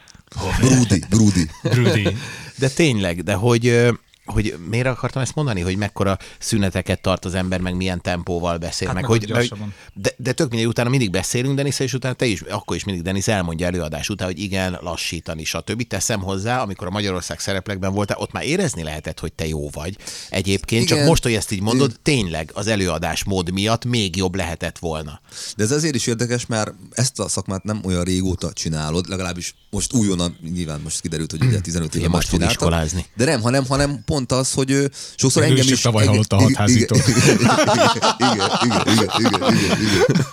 Brudi, 0.61 1.05
Brudi. 1.09 1.51
Brudi. 1.63 2.17
De 2.59 2.69
tényleg, 2.69 3.23
de 3.23 3.35
hogy, 3.35 3.91
hogy 4.31 4.55
miért 4.69 4.87
akartam 4.87 5.23
ezt 5.23 5.35
mondani, 5.35 5.61
hogy 5.61 5.77
mekkora 5.77 6.19
szüneteket 6.39 7.01
tart 7.01 7.25
az 7.25 7.35
ember, 7.35 7.61
meg 7.61 7.75
milyen 7.77 8.01
tempóval 8.01 8.59
beszél, 8.59 8.87
Hát 8.87 8.97
meg, 8.97 9.03
meg 9.03 9.13
hogy, 9.13 9.25
hogy 9.25 9.35
gyorsabban. 9.35 9.75
de, 9.95 10.11
de 10.17 10.33
tök 10.33 10.49
mindegy, 10.51 10.69
utána 10.69 10.89
mindig 10.89 11.11
beszélünk 11.11 11.57
Denis, 11.57 11.79
és 11.79 11.93
utána 11.95 12.15
te 12.15 12.25
is, 12.27 12.41
akkor 12.41 12.77
is 12.77 12.85
mindig 12.85 13.03
Denis 13.05 13.29
elmondja 13.29 13.67
előadás 13.67 14.09
után, 14.09 14.27
hogy 14.27 14.39
igen, 14.41 14.79
lassítani, 14.81 15.45
stb. 15.45 15.87
Teszem 15.87 16.21
hozzá, 16.21 16.63
amikor 16.63 16.87
a 16.87 16.91
Magyarország 16.91 17.41
szereplekben 17.41 17.93
voltál, 17.93 18.19
ott 18.19 18.33
már 18.33 18.45
érezni 18.45 18.83
lehetett, 18.83 19.21
hogy 19.21 19.33
te 19.33 19.47
jó 19.47 19.69
vagy. 19.71 19.97
Egyébként, 20.31 20.87
csak 20.87 20.97
Igen. 20.97 21.09
most, 21.09 21.23
hogy 21.23 21.35
ezt 21.35 21.53
így 21.53 21.61
mondod, 21.63 21.97
tényleg 22.03 22.51
az 22.55 22.67
előadás 22.67 23.25
mód 23.25 23.53
miatt 23.53 23.85
még 23.85 24.17
jobb 24.17 24.35
lehetett 24.35 24.79
volna. 24.79 25.21
De 25.57 25.63
ez 25.63 25.71
azért 25.71 25.95
is 25.95 26.07
érdekes, 26.07 26.47
mert 26.47 26.73
ezt 26.91 27.21
a 27.21 27.29
szakmát 27.29 27.65
nem 27.65 27.81
olyan 27.85 28.05
régóta 28.05 28.53
csinálod, 28.53 29.09
legalábbis 29.09 29.55
most 29.71 29.93
újonnan, 29.93 30.37
nyilván 30.55 30.81
most 30.81 31.01
kiderült, 31.01 31.31
hogy 31.31 31.45
ugye 31.45 31.61
15 31.61 31.89
éve 31.89 31.99
Igen, 31.99 32.11
most 32.11 32.29
fog 32.29 32.43
iskolázni. 32.43 33.07
De 33.17 33.25
nem, 33.25 33.41
hanem, 33.41 33.67
hanem 33.67 34.03
pont 34.05 34.20
az, 34.27 34.53
hogy 34.53 34.73
ö, 34.73 34.85
sokszor 35.17 35.43
Ő 35.43 35.47
engem 35.47 35.67
is 35.69 35.81
tavaly 35.81 36.03
igen, 36.03 36.15
hallotta 36.15 36.37
a 36.37 36.69
igen, 36.69 36.87
igen, 38.19 38.51
igen, 38.65 39.11
igen, 39.19 39.81
igen. 39.81 40.27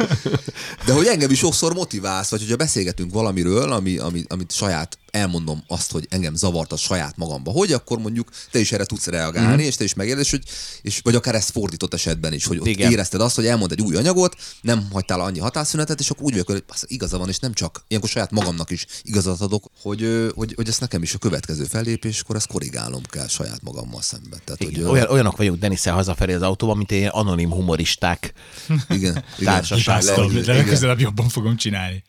De 0.86 0.94
hogy 0.94 1.06
engem 1.06 1.32
is 1.32 1.38
sokszor 1.38 1.74
motiválsz, 1.74 2.30
vagy 2.30 2.40
hogyha 2.40 2.56
beszélgetünk 2.56 3.14
valamiről, 3.14 3.72
ami, 3.72 3.98
ami, 3.98 4.24
amit 4.28 4.52
saját 4.52 4.98
elmondom 5.18 5.64
azt, 5.68 5.92
hogy 5.92 6.08
engem 6.10 6.36
zavart 6.36 6.72
a 6.72 6.78
saját 6.78 7.18
magamba, 7.18 7.52
hogy 7.52 7.72
akkor 7.74 7.98
mondjuk 8.00 8.30
te 8.52 8.60
is 8.60 8.72
erre 8.72 8.86
tudsz 8.86 9.06
reagálni, 9.08 9.48
Mhm. 9.54 9.62
mm. 9.62 9.66
és 9.68 9.76
te 9.76 9.84
is 9.84 9.94
megérted, 9.94 10.24
és 10.24 10.32
hogy, 10.32 10.44
és, 10.82 11.00
vagy 11.04 11.16
akár 11.16 11.36
ezt 11.36 11.52
fordított 11.52 11.94
esetben 11.94 12.34
is, 12.34 12.46
hogy 12.46 12.60
ott 12.60 12.66
Igen. 12.68 12.92
érezted 12.92 13.22
azt, 13.22 13.36
hogy 13.36 13.46
elmond 13.46 13.72
egy 13.72 13.82
új 13.82 13.96
anyagot, 13.96 14.36
nem 14.62 14.88
hagytál 14.92 15.20
annyi 15.22 15.40
hatásszünetet, 15.40 16.00
és 16.00 16.10
akkor 16.10 16.24
úgy 16.24 16.32
vagyok, 16.32 16.48
hogy 16.48 16.64
az 16.68 16.84
igaza 16.88 17.18
van, 17.18 17.30
és 17.30 17.40
nem 17.40 17.54
csak, 17.54 17.84
ilyenkor 17.88 18.10
saját 18.10 18.32
magamnak 18.32 18.70
is 18.72 18.86
igazat 19.04 19.42
adok, 19.42 19.70
hogy, 19.82 20.32
hogy, 20.36 20.54
hogy 20.56 20.68
ezt 20.68 20.80
nekem 20.80 21.02
is 21.02 21.14
a 21.14 21.18
következő 21.18 21.64
fellépéskor 21.64 22.36
ezt 22.36 22.48
korrigálnom 22.48 23.02
kell 23.10 23.28
saját 23.28 23.62
magammal 23.64 24.02
szemben. 24.02 24.40
Tehát, 24.44 24.64
hogy, 24.64 24.72
Igen. 24.72 24.84
ö, 24.84 24.90
Olyan, 24.90 25.10
olyanok 25.10 25.38
vagyunk 25.38 25.60
Denisszel 25.60 25.94
hazafelé 25.94 26.34
az 26.34 26.42
autóban, 26.42 26.78
mint 26.78 26.92
ilyen 26.92 27.12
anonim 27.12 27.52
humoristák. 27.52 28.34
igen, 28.90 28.90
igen. 28.90 29.24
Társaság. 29.54 30.04
Igen. 30.04 30.44
legközelebb 30.56 31.00
jobban 31.00 31.30
fogom 31.30 31.56
csinálni. 31.58 32.04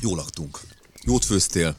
Jól 0.00 0.16
laktunk. 0.16 0.60
Jót 1.04 1.24
főztél. 1.24 1.76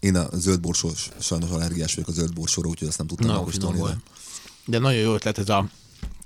Én 0.00 0.16
a 0.16 0.28
zöld 0.32 0.60
borsós, 0.60 1.08
sajnos 1.20 1.50
allergiás 1.50 1.94
vagyok 1.94 2.08
a 2.08 2.12
zöld 2.12 2.32
borsóra, 2.34 2.68
úgyhogy 2.68 2.88
azt 2.88 2.98
nem 2.98 3.06
tudtam 3.06 3.26
Na, 3.26 3.34
megkóstolni. 3.34 3.80
de-. 3.82 3.96
De 4.64 4.78
nagyon 4.78 5.00
jó 5.00 5.14
ötlet 5.14 5.38
ez 5.38 5.48
a 5.48 5.68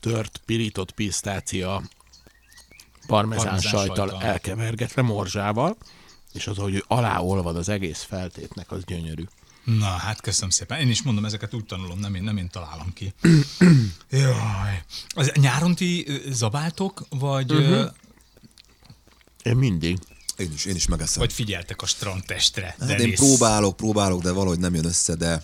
tört, 0.01 0.41
pirított 0.47 0.91
pisztácia 0.91 1.83
parmezán 3.07 3.45
Parmezán 3.45 3.73
sajttal. 3.73 4.23
elkevergetve 4.23 5.03
morzsával, 5.03 5.77
és 6.33 6.47
az, 6.47 6.57
hogy 6.57 6.85
aláolvad 6.89 7.57
az 7.57 7.69
egész 7.69 8.03
feltétnek, 8.03 8.71
az 8.71 8.85
gyönyörű. 8.85 9.25
Na, 9.65 9.85
hát 9.87 10.21
köszönöm 10.21 10.51
szépen. 10.51 10.81
Én 10.81 10.89
is 10.89 11.03
mondom, 11.03 11.25
ezeket 11.25 11.55
úgy 11.55 11.65
tanulom, 11.65 11.99
nem 11.99 12.15
én, 12.15 12.23
nem 12.23 12.37
én 12.37 12.49
találom 12.49 12.93
ki. 12.93 13.15
Jaj. 14.11 14.83
Az, 15.09 15.33
nyáron 15.35 15.75
ti 15.75 16.07
zabáltok, 16.31 17.07
vagy, 17.09 17.53
uh-huh. 17.53 17.91
Én 19.43 19.57
mindig. 19.57 19.99
Én 20.41 20.53
is, 20.55 20.65
én 20.65 20.75
is 20.75 20.87
megeszem. 20.87 21.23
vagy 21.23 21.33
figyeltek 21.33 21.83
a 21.83 21.87
strandtestre? 21.87 22.77
Hát 22.81 23.01
én 23.01 23.15
próbálok, 23.15 23.77
próbálok, 23.77 24.23
de 24.23 24.31
valahogy 24.31 24.59
nem 24.59 24.75
jön 24.75 24.85
össze, 24.85 25.15
de 25.15 25.43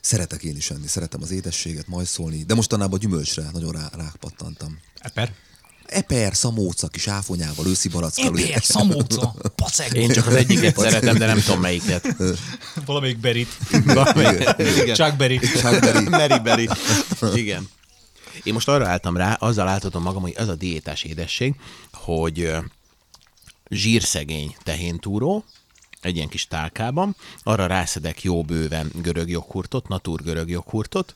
szeretek 0.00 0.42
én 0.42 0.56
is 0.56 0.70
enni, 0.70 0.86
szeretem 0.86 1.22
az 1.22 1.30
édességet, 1.30 1.86
majszolni, 1.86 2.44
de 2.44 2.54
mostanában 2.54 2.98
gyümölcsre 2.98 3.50
nagyon 3.52 3.72
rá, 3.72 3.90
rápattantam. 3.96 4.78
Eper? 4.98 5.34
Eper, 5.86 6.36
szamóca, 6.36 6.88
kis 6.88 7.08
áfonyával, 7.08 7.66
őszi 7.66 7.88
barackkal. 7.88 8.38
Eper, 8.38 8.62
szamóca, 8.62 9.34
pacek. 9.54 9.92
Én 9.92 10.12
csak 10.12 10.26
az 10.26 10.34
egyiket 10.34 10.78
szeretem, 10.78 11.18
de 11.18 11.26
nem 11.26 11.40
tudom 11.40 11.60
melyiket. 11.60 12.16
Valamelyik 12.84 13.18
berit. 13.18 13.48
Csak 14.94 15.16
berit. 15.16 15.46
Chuckberry. 15.46 16.08
Mary 16.08 16.38
Berry. 16.38 16.68
Igen. 17.34 17.68
Én 18.42 18.52
most 18.52 18.68
arra 18.68 18.88
álltam 18.88 19.16
rá, 19.16 19.32
azzal 19.32 19.68
álltatom 19.68 20.02
magam, 20.02 20.22
hogy 20.22 20.34
az 20.36 20.48
a 20.48 20.54
diétás 20.54 21.02
édesség, 21.02 21.54
hogy 21.92 22.52
zsírszegény 23.68 24.56
tehéntúró, 24.62 25.44
egy 26.00 26.16
ilyen 26.16 26.28
kis 26.28 26.46
tálkában, 26.46 27.16
arra 27.42 27.66
rászedek 27.66 28.22
jó 28.22 28.42
bőven 28.42 28.90
görög 28.94 29.28
joghurtot, 29.28 29.88
natur 29.88 30.22
görög 30.22 30.48
joghurtot, 30.48 31.14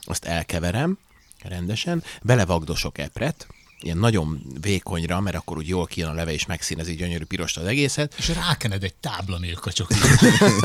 azt 0.00 0.24
elkeverem 0.24 0.98
rendesen, 1.42 2.02
belevagdosok 2.22 2.98
epret, 2.98 3.46
ilyen 3.82 3.98
nagyon 3.98 4.42
vékonyra, 4.60 5.20
mert 5.20 5.36
akkor 5.36 5.56
úgy 5.56 5.68
jól 5.68 5.86
kijön 5.86 6.08
a 6.08 6.12
leve, 6.12 6.32
és 6.32 6.46
megszínezi 6.46 6.94
gyönyörű 6.94 7.24
pirost 7.24 7.56
az 7.56 7.64
egészet. 7.64 8.14
És 8.18 8.28
rákened 8.28 8.82
egy 8.82 8.94
tábla 8.94 9.38
milkacsok. 9.38 9.88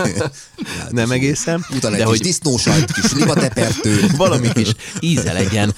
Nem 0.90 1.12
egészen, 1.12 1.66
Utána 1.70 1.96
egy 1.96 2.02
de 2.02 2.08
kis 2.08 2.18
hogy 2.18 2.20
disznósajt, 2.20 2.92
kis 2.92 3.12
libatepertő. 3.12 4.08
valami 4.16 4.52
kis 4.52 4.70
íze 5.00 5.34
legyen, 5.34 5.76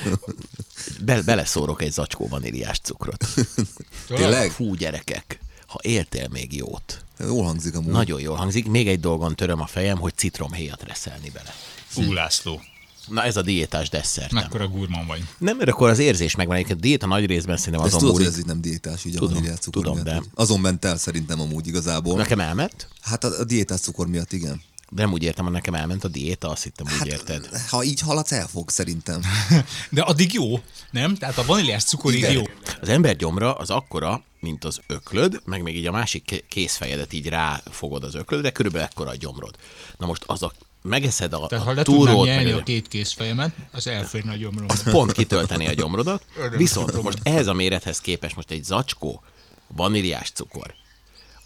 be, 1.02 1.22
beleszórok 1.22 1.82
egy 1.82 1.92
zacskó 1.92 2.28
vaníliás 2.28 2.80
cukrot. 2.80 3.26
Tényleg? 4.08 4.52
Fú, 4.52 4.76
gyerekek, 4.76 5.40
ha 5.70 5.80
éltél 5.82 6.28
még 6.32 6.56
jót. 6.56 7.04
Jól 7.20 7.44
hangzik 7.44 7.76
amúgy. 7.76 7.92
Nagyon 7.92 8.20
jól 8.22 8.36
hangzik. 8.36 8.68
Még 8.68 8.88
egy 8.88 9.00
dolgon 9.00 9.36
töröm 9.36 9.62
a 9.62 9.66
fejem, 9.66 9.98
hogy 9.98 10.14
citromhéjat 10.16 10.84
reszelni 10.84 11.30
bele. 11.30 11.54
Fú, 11.88 12.14
László, 12.14 12.62
Na 13.08 13.24
ez 13.24 13.38
a 13.38 13.42
diétás 13.42 13.90
desszertem. 13.90 14.38
mekkora 14.38 14.68
gurman 14.68 15.08
vagy. 15.08 15.24
Nem, 15.38 15.58
mert 15.58 15.70
akkor 15.70 15.90
az 15.90 16.00
érzés 16.00 16.36
megvan. 16.36 16.56
Egyébként 16.56 16.80
diéta 16.80 17.08
nagy 17.08 17.26
részben 17.26 17.58
szerintem 17.58 17.82
azon 17.84 18.00
tudod, 18.00 18.14
múlik. 18.14 18.28
ez 18.28 18.38
így 18.38 18.46
nem 18.46 18.62
diétás, 18.62 19.06
így 19.06 19.16
a 19.16 19.20
Tudom, 19.20 19.44
cukor 19.44 19.60
tudom, 19.84 20.04
de- 20.04 20.22
Azon 20.36 20.60
ment 20.60 20.86
el 20.86 20.98
szerintem 20.98 21.40
amúgy 21.42 21.68
igazából. 21.68 22.16
Nekem 22.18 22.40
elment? 22.40 22.88
Hát 23.02 23.24
a, 23.24 23.40
a 23.40 23.44
diétás 23.44 23.80
cukor 23.80 24.08
miatt 24.08 24.34
igen. 24.34 24.62
De 24.92 25.02
nem 25.02 25.12
úgy 25.12 25.24
értem, 25.24 25.44
hogy 25.46 25.54
nekem 25.54 25.74
elment 25.74 26.04
a 26.04 26.08
diéta, 26.08 26.50
azt 26.50 26.64
hittem, 26.64 26.86
úgy 27.02 27.08
érted. 27.08 27.50
Ha 27.70 27.84
így 27.84 28.00
haladsz, 28.00 28.32
elfog 28.32 28.70
szerintem. 28.70 29.22
De 29.90 30.02
addig 30.02 30.34
jó, 30.34 30.62
nem? 30.92 31.16
Tehát 31.16 31.38
a 31.38 31.46
vaníliás 31.46 31.84
cukorig 31.84 32.22
jó. 32.32 32.42
Az 32.82 32.90
ember 32.90 33.16
gyomra 33.16 33.54
az 33.54 33.70
akkora, 33.70 34.24
mint 34.40 34.66
az 34.66 34.80
öklöd, 34.88 35.42
meg 35.46 35.62
még 35.62 35.76
így 35.76 35.88
a 35.88 35.92
másik 35.92 36.24
ké- 36.26 36.46
kézfejedet 36.48 37.14
így 37.14 37.28
ráfogod 37.28 38.04
az 38.04 38.16
öklödre, 38.16 38.52
körülbelül 38.52 38.88
ekkora 38.88 39.10
a 39.10 39.16
gyomrod. 39.16 39.56
Na 39.98 40.06
most 40.06 40.24
az 40.26 40.44
a 40.44 40.52
megeszed 40.82 41.34
a, 41.34 41.48
Tehát 41.48 41.66
ha 41.66 41.72
a 41.72 41.74
le 41.74 41.84
tudnám 41.84 42.16
túrót, 42.16 42.36
meg 42.36 42.54
a 42.54 42.64
két 42.64 42.88
kézfejemet, 42.88 43.52
az 43.72 43.88
elférne 43.88 44.32
a 44.32 44.36
gyomrom. 44.36 44.66
az 44.70 44.84
pont 44.84 45.12
kitölteni 45.12 45.68
a 45.68 45.74
gyomrodat. 45.74 46.26
Viszont 46.58 47.02
most 47.02 47.20
ehhez 47.24 47.48
a 47.48 47.54
mérethez 47.54 48.00
képest 48.02 48.36
most 48.36 48.52
egy 48.52 48.64
zacskó 48.64 49.24
vaníliás 49.68 50.32
cukor, 50.32 50.74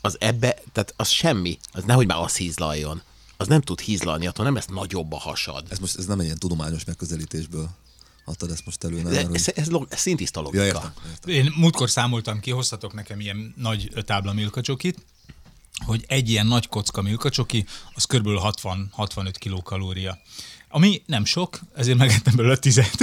az 0.01 0.17
ebbe, 0.19 0.55
tehát 0.71 0.93
az 0.97 1.07
semmi, 1.09 1.57
az 1.71 1.83
nehogy 1.83 2.07
már 2.07 2.17
az 2.17 2.35
hízlaljon. 2.35 3.01
Az 3.43 3.49
nem 3.49 3.61
tud 3.61 3.79
hízlalni, 3.79 4.27
attól 4.27 4.45
nem 4.45 4.53
lesz 4.53 4.65
nagyobb 4.65 5.13
a 5.13 5.17
hasad. 5.17 5.65
Ez 5.69 5.79
most 5.79 5.97
ez 5.97 6.05
nem 6.05 6.19
egy 6.19 6.25
ilyen 6.25 6.37
tudományos 6.37 6.83
megközelítésből 6.83 7.69
adtad 8.25 8.51
ezt 8.51 8.65
most 8.65 8.83
elő, 8.83 9.01
nem? 9.01 9.33
Ez, 9.33 9.47
ez, 9.55 9.69
log, 9.69 9.87
ez 9.89 9.99
szintiszta 9.99 10.41
logika. 10.41 10.63
Ja, 10.63 10.67
értem, 10.67 10.93
értem. 11.09 11.29
Én 11.33 11.53
múltkor 11.55 11.89
számoltam 11.89 12.39
ki, 12.39 12.51
hoztatok 12.51 12.93
nekem 12.93 13.19
ilyen 13.19 13.53
nagy 13.57 13.91
tábla 14.05 14.33
milkacsokit, 14.33 15.05
hogy 15.85 16.03
egy 16.07 16.29
ilyen 16.29 16.47
nagy 16.47 16.67
kocka 16.67 17.01
milkacsoki, 17.01 17.65
az 17.93 18.03
kb. 18.03 18.27
60-65 18.27 19.33
kilokalória. 19.39 20.17
Ami 20.75 21.01
nem 21.05 21.25
sok, 21.25 21.59
ezért 21.75 21.97
megettem 21.97 22.35
belőle 22.35 22.57
tizet. 22.57 22.95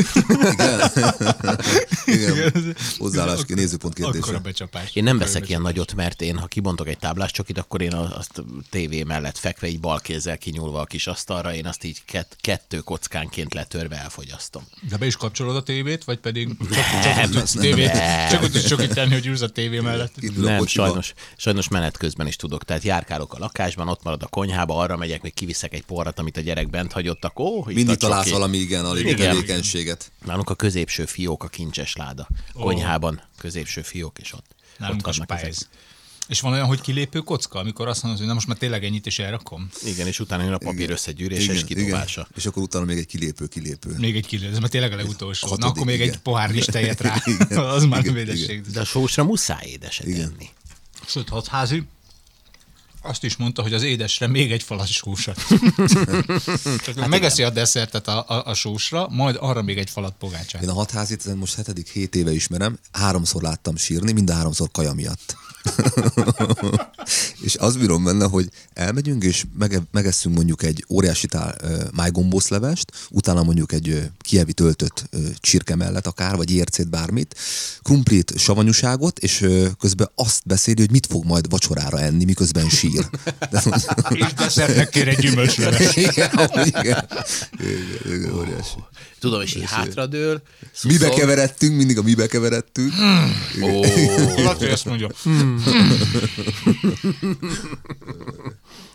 Igen. 2.05 2.53
Hozzáállás, 2.99 3.41
nézőpont 3.47 3.99
Akkora 3.99 4.13
kérdése. 4.13 4.39
becsapás. 4.39 4.95
Én 4.95 5.05
nem 5.05 5.19
veszek 5.19 5.49
ilyen 5.49 5.61
nagyot, 5.61 5.95
mert 5.95 6.23
én, 6.23 6.39
ha 6.39 6.47
kibontok 6.47 6.89
egy 6.89 6.99
táblás 6.99 7.31
csokit, 7.31 7.59
akkor 7.59 7.83
én 7.83 7.95
azt 7.95 8.43
tévé 8.71 9.03
mellett 9.03 9.39
fekve, 9.39 9.69
így 9.69 9.81
bal 9.81 9.99
kézzel 9.99 10.39
kinyúlva 10.39 10.81
a 10.81 10.85
kis 10.85 11.07
asztalra, 11.07 11.55
én 11.55 11.67
azt 11.67 11.85
így 11.85 12.03
kett, 12.05 12.37
kettő 12.41 12.79
kockánként 12.79 13.55
letörve 13.55 13.97
elfogyasztom. 13.97 14.63
De 14.89 14.97
be 14.97 15.07
is 15.07 15.17
kapcsolod 15.17 15.57
a 15.57 15.63
tévét, 15.63 16.05
vagy 16.05 16.19
pedig 16.19 16.49
csak, 16.59 17.03
csak, 17.03 17.25
ott 17.25 17.31
tudsz 17.31 17.53
tévét, 17.53 17.93
csak 18.31 18.41
tudsz 18.41 18.67
csak 18.69 18.83
itt 18.83 18.93
tenni, 18.93 19.13
hogy 19.13 19.27
ülsz 19.27 19.41
a 19.41 19.49
tévé 19.49 19.81
mellett. 19.81 20.13
A 20.17 20.41
Nem, 20.41 20.67
sajnos, 20.67 21.13
sajnos 21.37 21.69
menet 21.69 21.97
közben 21.97 22.27
is 22.27 22.37
tudok. 22.37 22.65
Tehát 22.65 22.83
járkálok 22.83 23.35
a 23.35 23.39
lakásban, 23.39 23.89
ott 23.89 24.03
marad 24.03 24.23
a 24.23 24.27
konyhába, 24.27 24.77
arra 24.77 24.97
megyek, 24.97 25.23
még 25.23 25.35
kiviszek 25.35 25.75
egy 25.75 25.85
porrat, 25.85 26.19
amit 26.19 26.37
a 26.37 26.41
gyerek 26.41 26.71
bent 26.71 26.93
hagyott, 26.93 27.25
akkor 27.25 27.60
itt 27.68 27.75
Mindig 27.75 27.96
találsz 27.96 28.25
csoki. 28.25 28.37
valami, 28.37 28.57
igen, 28.57 28.85
a 28.85 28.96
Igen. 28.99 29.16
tevékenységet. 29.16 30.12
Nálunk 30.25 30.51
a 30.51 30.55
középső 30.55 31.05
fiók 31.05 31.44
a 31.44 31.49
kincses 31.49 31.94
láda. 31.96 32.29
Konyhában 32.53 33.23
középső 33.38 33.83
fiók, 33.83 34.18
és 34.18 34.33
ott. 34.33 34.55
Nálunk 34.79 35.07
ott 35.07 35.07
a 35.07 35.12
spájz. 35.12 35.68
És 36.29 36.40
van 36.40 36.53
olyan, 36.53 36.66
hogy 36.66 36.81
kilépő 36.81 37.18
kocka, 37.18 37.59
amikor 37.59 37.88
azt 37.88 38.03
mondod, 38.03 38.18
hogy 38.20 38.29
na 38.29 38.35
most 38.35 38.46
már 38.46 38.57
tényleg 38.57 38.85
ennyit 38.85 39.07
is 39.07 39.18
elrakom? 39.18 39.68
Igen, 39.85 40.07
és 40.07 40.20
utána 40.20 40.42
jön 40.42 40.53
a 40.53 40.59
papír 40.59 40.90
összegyűrése 40.90 41.53
és 41.53 41.64
kidobása. 41.64 42.29
És 42.37 42.46
akkor 42.46 42.62
utána 42.62 42.85
még 42.85 42.99
egy 42.99 43.07
kilépő, 43.07 43.46
kilépő. 43.46 43.94
Még 43.99 44.16
egy 44.16 44.27
kilő, 44.27 44.49
ez 44.51 44.59
már 44.59 44.68
tényleg 44.68 44.92
a 44.92 44.96
legutolsó. 44.96 45.46
A 45.46 45.51
Na, 45.51 45.55
hatodik, 45.55 45.75
akkor 45.75 45.87
még 45.87 46.01
igen. 46.01 46.12
egy 46.12 46.18
pohár 46.18 46.51
listejet 46.51 47.01
rá. 47.01 47.23
Igen, 47.25 47.59
az 47.77 47.85
már 47.85 48.01
igen, 48.01 48.14
védesség. 48.14 48.61
De 48.62 48.81
a 48.81 48.85
sósra 48.85 49.25
muszáj 49.25 49.66
édeset 49.66 50.07
Igen. 50.07 50.20
enni. 50.20 50.49
Sőt, 51.07 51.29
hatházi. 51.29 51.83
Azt 53.03 53.25
is 53.25 53.37
mondta, 53.37 53.63
hogy 53.63 53.73
az 53.73 53.83
édesre 53.83 54.27
még 54.27 54.53
egy 54.53 54.63
falat 54.63 54.87
sósat. 54.87 55.37
Tehát 56.85 57.07
megeszi 57.09 57.43
a 57.43 57.51
desszertet 57.51 58.09
a, 58.09 58.25
a, 58.29 58.47
a 58.47 58.55
sósra, 58.55 59.09
majd 59.11 59.37
arra 59.41 59.63
még 59.63 59.79
egy 59.79 59.91
falat 59.91 60.15
pogácsát. 60.19 60.63
Én 60.63 60.69
a 60.69 60.73
hatházit 60.73 61.35
most 61.35 61.55
hetedik, 61.55 61.89
hét 61.89 62.15
éve 62.15 62.33
ismerem, 62.33 62.79
háromszor 62.93 63.43
láttam 63.43 63.77
sírni, 63.77 64.13
mind 64.13 64.31
a 64.31 64.35
háromszor 64.35 64.69
kaja 64.71 64.93
miatt. 64.93 65.37
és 67.46 67.55
azt 67.55 67.79
bírom 67.79 68.05
benne, 68.05 68.25
hogy 68.25 68.49
elmegyünk, 68.73 69.25
és 69.25 69.44
mege, 69.59 69.83
megesszünk 69.90 70.35
mondjuk 70.35 70.62
egy 70.62 70.85
óriási 70.88 71.27
tál 71.27 71.57
uh, 71.62 71.83
májgombószlevest, 71.92 72.92
utána 73.11 73.42
mondjuk 73.42 73.73
egy 73.73 73.88
uh, 73.88 74.03
kievi 74.18 74.53
töltött 74.53 75.05
uh, 75.12 75.27
csirke 75.40 75.77
mellett 75.77 76.07
akár, 76.07 76.37
vagy 76.37 76.51
ércét, 76.51 76.90
bármit, 76.90 77.35
krumplit, 77.83 78.33
savanyúságot, 78.38 79.18
és 79.18 79.40
uh, 79.40 79.66
közben 79.79 80.11
azt 80.14 80.42
beszéli, 80.44 80.81
hogy 80.81 80.90
mit 80.90 81.07
fog 81.07 81.25
majd 81.25 81.51
vacsorára 81.51 82.01
enni, 82.01 82.25
miközben 82.25 82.68
sír. 82.68 83.07
De, 83.51 83.62
És 84.11 84.33
desszertnek 84.35 84.88
kér 84.88 85.09
egy 85.09 85.18
gyümölcsleves. 85.18 85.96
igen, 86.09 86.29
amúgy 86.29 86.66
igen. 86.66 87.09
igen, 87.53 88.16
igen, 88.16 88.33
óriási. 88.35 88.79
Tudom, 89.20 89.40
és 89.40 89.55
így 89.55 89.64
hátradől. 89.66 90.42
Mibe 90.83 90.99
szuszog. 90.99 91.18
keveredtünk, 91.18 91.77
mindig 91.77 91.99
a 91.99 92.03
mibe 92.03 92.27
keveredtünk. 92.27 92.92
Ó, 93.62 93.85
Laci 94.42 94.66
azt 94.66 94.85
mondja, 94.85 95.09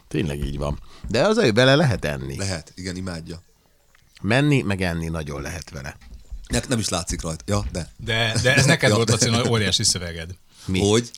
tényleg 0.07 0.39
így 0.45 0.57
van. 0.57 0.79
De 1.07 1.21
az 1.27 1.37
ő 1.37 1.51
bele 1.51 1.75
lehet 1.75 2.05
enni. 2.05 2.37
Lehet, 2.37 2.71
igen, 2.75 2.95
imádja. 2.95 3.41
Menni, 4.21 4.61
meg 4.61 4.81
enni 4.81 5.07
nagyon 5.07 5.41
lehet 5.41 5.69
vele. 5.69 5.97
Ne, 6.47 6.59
nem 6.67 6.79
is 6.79 6.89
látszik 6.89 7.21
rajta. 7.21 7.43
Ja, 7.47 7.65
de. 7.71 7.89
de, 7.97 8.39
de 8.41 8.55
ez 8.55 8.65
neked 8.65 8.89
Ja, 8.89 8.95
volt, 8.95 9.07
de- 9.07 9.13
Laci, 9.13 9.29
nagy 9.29 9.47
óriási 9.49 9.83
szöveged. 9.83 10.29
Mi? 10.65 10.79
Hogy? 10.79 11.11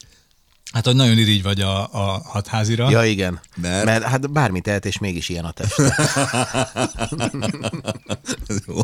Hát, 0.71 0.85
hogy 0.85 0.95
nagyon 0.95 1.17
irigy 1.17 1.43
vagy 1.43 1.61
a, 1.61 1.93
a 1.93 2.21
hatházira. 2.25 2.89
Ja, 2.89 3.05
igen. 3.05 3.39
Mert? 3.55 3.85
Mert 3.85 4.03
hát 4.03 4.31
bármit 4.31 4.63
tehet, 4.63 4.85
és 4.85 4.97
mégis 4.97 5.29
ilyen 5.29 5.45
a 5.45 5.51
test. 5.51 5.79
Ez 8.47 8.59
jó. 8.67 8.77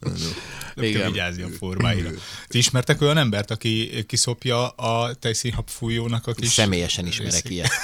Ez 0.00 0.22
jó. 0.22 0.28
Nem 0.74 0.84
kell 0.84 0.84
Igen. 0.84 1.12
vigyázni 1.12 1.42
a 1.42 1.48
formáira. 1.58 2.10
Ti 2.46 2.58
ismertek 2.58 3.00
olyan 3.00 3.16
embert, 3.18 3.50
aki 3.50 4.04
kiszopja 4.06 4.68
a 4.68 5.14
tejszínhab 5.14 5.68
fújónak 5.68 6.26
a 6.26 6.32
kis... 6.32 6.48
Személyesen 6.48 7.06
ismerek 7.06 7.32
részét? 7.32 7.50
ilyet. 7.50 7.70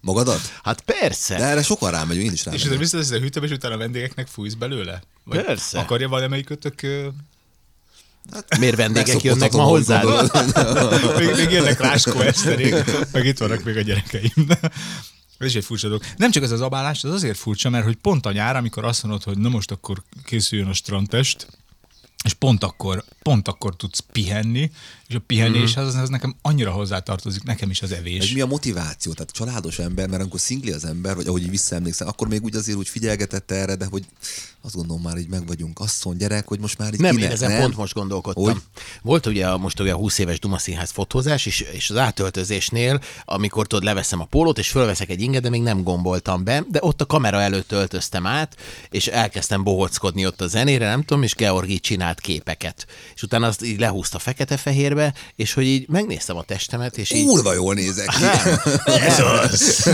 Magadat? 0.00 0.40
Hát 0.62 0.80
persze. 0.80 1.36
De 1.36 1.44
erre 1.44 1.62
sokan 1.62 1.90
rámegyünk, 1.90 2.26
én 2.26 2.32
is 2.32 2.38
És 2.38 2.44
rámegyek. 2.44 2.66
ezzel 2.66 2.78
visszateszed 2.78 3.16
a 3.16 3.20
hűtőbe, 3.20 3.46
és 3.46 3.52
utána 3.52 3.74
a 3.74 3.78
vendégeknek 3.78 4.26
fújsz 4.26 4.54
belőle? 4.54 5.02
Vagy 5.24 5.44
Persze. 5.44 5.78
Akarja 5.78 6.08
valamelyikőtök... 6.08 6.86
Miért 8.58 8.76
vendégek 8.76 9.22
jönnek 9.22 9.52
ma 9.52 9.62
hozzád? 9.62 10.04
még, 11.18 11.34
még 11.36 11.50
jönnek 11.50 11.80
Ráskó 11.80 12.20
Eszterék, 12.20 12.74
meg 13.12 13.26
itt 13.26 13.38
vannak 13.38 13.64
még 13.64 13.76
a 13.76 13.80
gyerekeim. 13.80 14.48
Ez 15.38 15.46
is 15.46 15.54
egy 15.54 15.64
furcsa 15.64 15.86
dolog. 15.86 16.02
Nem 16.16 16.30
csak 16.30 16.42
ez 16.42 16.50
az 16.50 16.60
abálás, 16.60 17.04
az 17.04 17.12
azért 17.12 17.38
furcsa, 17.38 17.70
mert 17.70 17.84
hogy 17.84 17.96
pont 17.96 18.26
a 18.26 18.32
nyár, 18.32 18.56
amikor 18.56 18.84
azt 18.84 19.02
mondod, 19.02 19.22
hogy 19.22 19.38
na 19.38 19.48
most 19.48 19.70
akkor 19.70 20.02
készüljön 20.24 20.68
a 20.68 20.72
strandtest, 20.72 21.46
és 22.24 22.32
pont 22.32 22.64
akkor, 22.64 23.04
pont 23.22 23.48
akkor 23.48 23.76
tudsz 23.76 24.04
pihenni, 24.12 24.70
és 25.08 25.14
a 25.14 25.18
pihenés 25.26 25.76
az, 25.76 25.94
az 25.94 26.08
nekem 26.08 26.34
annyira 26.42 26.70
hozzátartozik, 26.70 27.42
nekem 27.42 27.70
is 27.70 27.82
az 27.82 27.92
evés. 27.92 28.32
mi 28.32 28.40
a 28.40 28.46
motiváció? 28.46 29.12
Tehát 29.12 29.30
családos 29.30 29.78
ember, 29.78 30.08
mert 30.08 30.20
amikor 30.20 30.40
szingli 30.40 30.70
az 30.72 30.84
ember, 30.84 31.14
vagy 31.14 31.26
ahogy 31.26 31.42
így 31.42 31.50
visszaemlékszem, 31.50 32.08
akkor 32.08 32.28
még 32.28 32.42
úgy 32.42 32.56
azért 32.56 32.78
úgy 32.78 32.88
figyelgetett 32.88 33.50
erre, 33.50 33.74
de 33.74 33.86
hogy 33.90 34.04
azt 34.62 34.74
gondolom 34.74 35.02
már 35.02 35.16
így 35.16 35.28
meg 35.28 35.46
vagyunk. 35.46 35.78
Asszony, 35.80 36.16
gyerek, 36.16 36.48
hogy 36.48 36.60
most 36.60 36.78
már 36.78 36.92
így 36.94 37.00
Nem, 37.00 37.16
kinek, 37.16 37.32
ezen 37.32 37.50
nem? 37.50 37.60
pont 37.60 37.76
most 37.76 37.94
gondolkodtam. 37.94 38.44
Hogy? 38.44 38.52
Hogy? 38.52 38.62
Volt 39.02 39.26
ugye 39.26 39.48
a- 39.48 39.58
most 39.58 39.80
ugye 39.80 39.92
a 39.92 39.96
20 39.96 40.18
éves 40.18 40.38
Duma 40.38 40.58
Színház 40.58 40.90
fotózás, 40.90 41.46
és, 41.46 41.60
és 41.60 41.90
az 41.90 41.96
átöltözésnél, 41.96 43.00
amikor 43.24 43.66
tudod, 43.66 43.84
leveszem 43.84 44.20
a 44.20 44.24
pólót, 44.24 44.58
és 44.58 44.68
fölveszek 44.68 45.10
egy 45.10 45.20
inget, 45.20 45.42
de 45.42 45.48
még 45.48 45.62
nem 45.62 45.82
gomboltam 45.82 46.44
be, 46.44 46.64
de 46.70 46.78
ott 46.82 47.00
a 47.00 47.06
kamera 47.06 47.40
előtt 47.40 47.72
öltöztem 47.72 48.26
át, 48.26 48.56
és 48.90 49.06
elkezdtem 49.06 49.62
bohockodni 49.62 50.26
ott 50.26 50.40
a 50.40 50.46
zenére, 50.46 50.88
nem 50.88 51.00
tudom, 51.02 51.22
és 51.22 51.34
Georgi 51.34 51.80
csinált 51.80 52.20
képeket. 52.20 52.86
És 53.14 53.22
utána 53.22 53.46
azt 53.46 53.64
így 53.64 53.78
lehúzta 53.78 54.18
fekete-fehérbe, 54.94 55.14
és 55.36 55.52
hogy 55.52 55.64
így 55.64 55.88
megnéztem 55.88 56.36
a 56.36 56.42
testemet, 56.42 56.98
és 56.98 57.10
így... 57.10 57.26
Kurva 57.26 57.52
jól 57.52 57.74
nézek 57.74 58.08
ki. 58.08 58.24
Ez 58.84 59.20
az! 59.20 59.90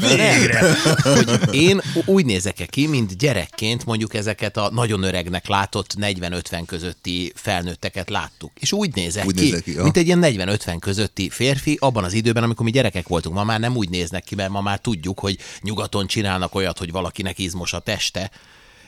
Végre! 0.00 0.76
Hogy 1.02 1.54
én 1.54 1.80
úgy 2.04 2.24
nézek 2.24 2.60
-e 2.60 2.66
ki, 2.66 2.86
mint 2.86 3.18
gyerekként 3.18 3.84
mondjuk 3.84 4.14
ezeket 4.14 4.56
a 4.56 4.70
nagyon 4.72 5.02
öregnek 5.02 5.48
látott 5.48 5.94
40-50 6.00 6.62
közötti 6.66 7.32
felnőtteket 7.34 8.10
láttuk. 8.10 8.50
És 8.60 8.72
úgy 8.72 8.94
nézek 8.94 9.26
Úgy 9.26 9.34
ki, 9.34 9.42
nézek 9.42 9.62
ki, 9.62 9.72
ja. 9.72 9.82
mint 9.82 9.96
egy 9.96 10.06
ilyen 10.06 10.20
40-50 10.22 10.76
közötti 10.80 11.28
férfi 11.30 11.76
abban 11.80 12.04
az 12.04 12.12
időben, 12.12 12.42
amikor 12.42 12.64
mi 12.64 12.70
gyerekek 12.70 13.08
voltunk. 13.08 13.34
Ma 13.34 13.44
már 13.44 13.60
nem 13.60 13.76
úgy 13.76 13.88
néznek 13.88 14.24
ki, 14.24 14.34
mert 14.34 14.50
ma 14.50 14.60
már 14.60 14.78
tudjuk, 14.78 15.18
hogy 15.18 15.38
nyugaton 15.60 16.06
csinálnak 16.06 16.54
olyat, 16.54 16.78
hogy 16.78 16.90
valakinek 16.90 17.38
izmos 17.38 17.72
a 17.72 17.78
teste, 17.78 18.30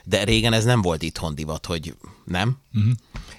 de 0.04 0.24
régen 0.24 0.52
ez 0.52 0.64
nem 0.64 0.82
volt 0.82 1.02
itthon 1.02 1.34
divat, 1.34 1.66
hogy 1.66 1.94
nem. 2.24 2.56
Uh-huh. 2.74 2.92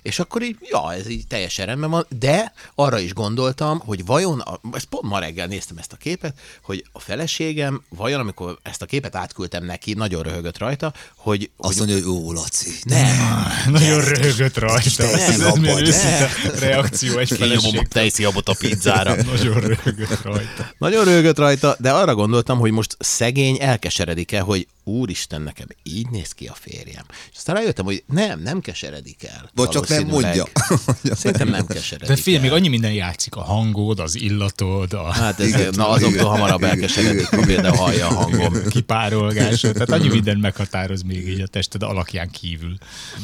És 0.08 0.20
akkor 0.20 0.42
így, 0.44 0.58
ja, 0.62 0.94
ez 0.94 1.10
így 1.10 1.28
teljesen 1.28 1.66
rendben 1.66 1.90
van, 1.90 2.06
de 2.20 2.54
arra 2.76 3.00
is 3.00 3.14
gondoltam, 3.14 3.80
hogy 3.80 4.06
vajon, 4.06 4.40
a, 4.40 4.60
ezt 4.74 4.86
pont 4.86 5.04
ma 5.04 5.20
reggel 5.20 5.48
néztem 5.48 5.78
ezt 5.78 5.94
a 5.94 5.96
képet, 5.96 6.40
hogy 6.62 6.86
a 6.92 7.00
feleségem, 7.00 7.82
vajon 7.90 8.20
amikor 8.20 8.58
ezt 8.62 8.82
a 8.82 8.86
képet 8.86 9.16
átküldtem 9.16 9.66
neki, 9.66 9.94
nagyon 9.94 10.24
röhögött 10.24 10.58
rajta, 10.58 10.94
hogy, 11.16 11.50
Azt 11.58 11.78
hogy 11.78 11.88
mondja, 11.88 12.08
hogy 12.08 12.18
ó, 12.18 12.32
Laci. 12.32 12.70
nem, 12.84 13.46
Nagyon 13.80 14.02
röhögött 14.02 14.58
rajta. 14.58 15.04
Nem, 15.04 15.14
Ez 15.14 15.42
abba, 15.42 15.60
milyen 15.60 15.76
ne. 15.76 15.88
őszinte 15.88 16.30
reakció 16.60 17.18
egy 17.18 17.32
én 17.32 17.38
nyomom 17.38 17.58
a 17.58 17.62
feleség. 17.62 17.88
tejszijabot 17.88 18.50
a 18.50 18.56
pizzára. 18.60 19.16
Nagyon 19.34 19.60
röhögött 19.60 20.22
rajta. 20.22 20.72
Nagyon 20.78 21.04
röhögött 21.04 21.38
rajta, 21.38 21.76
de 21.80 21.92
arra 21.92 22.16
gondoltam, 22.16 22.60
hogy 22.60 22.72
most 22.72 22.96
szegény 23.00 23.58
elkeseredik-e, 23.62 24.40
hogy 24.40 24.68
úristen, 24.88 25.42
nekem 25.42 25.68
így 25.84 26.10
néz 26.10 26.32
ki 26.32 26.48
a 26.48 26.54
férjem. 26.54 27.04
És 27.32 27.38
aztán 27.38 27.56
rájöttem, 27.56 27.86
hogy 27.86 28.04
nem, 28.08 28.40
nem 28.40 28.62
keseredik 28.62 29.24
el. 29.24 29.50
Vagy 29.56 29.70
csak 29.70 29.88
nem 29.88 29.97
Valószínűleg. 30.06 30.48
mondja. 30.86 31.16
Szerintem 31.16 31.48
nem 31.50 31.66
keseredik 31.66 32.08
De 32.08 32.16
figyelj, 32.16 32.36
el. 32.36 32.42
még 32.42 32.52
annyi 32.52 32.68
minden 32.68 32.92
játszik. 32.92 33.36
A 33.36 33.42
hangod, 33.42 34.00
az 34.00 34.16
illatod, 34.16 34.94
a 34.94 35.12
Hát 35.12 35.40
ez, 35.40 35.48
Igen, 35.48 35.74
na 35.76 35.88
azoktól 35.90 36.14
igen, 36.14 36.26
hamarabb 36.26 36.64
elkeseredik, 36.64 37.26
ha 37.26 37.42
például 37.46 37.76
hallja 37.76 38.08
a 38.08 38.14
hangom. 38.14 38.54
kipárolgásod. 38.70 39.74
Tehát 39.74 39.90
annyi 39.90 40.08
minden 40.08 40.38
meghatároz 40.38 41.02
még 41.02 41.28
így 41.28 41.42
a 41.42 41.48
tested 41.48 41.84
alakján 41.84 42.30
kívül. 42.30 42.78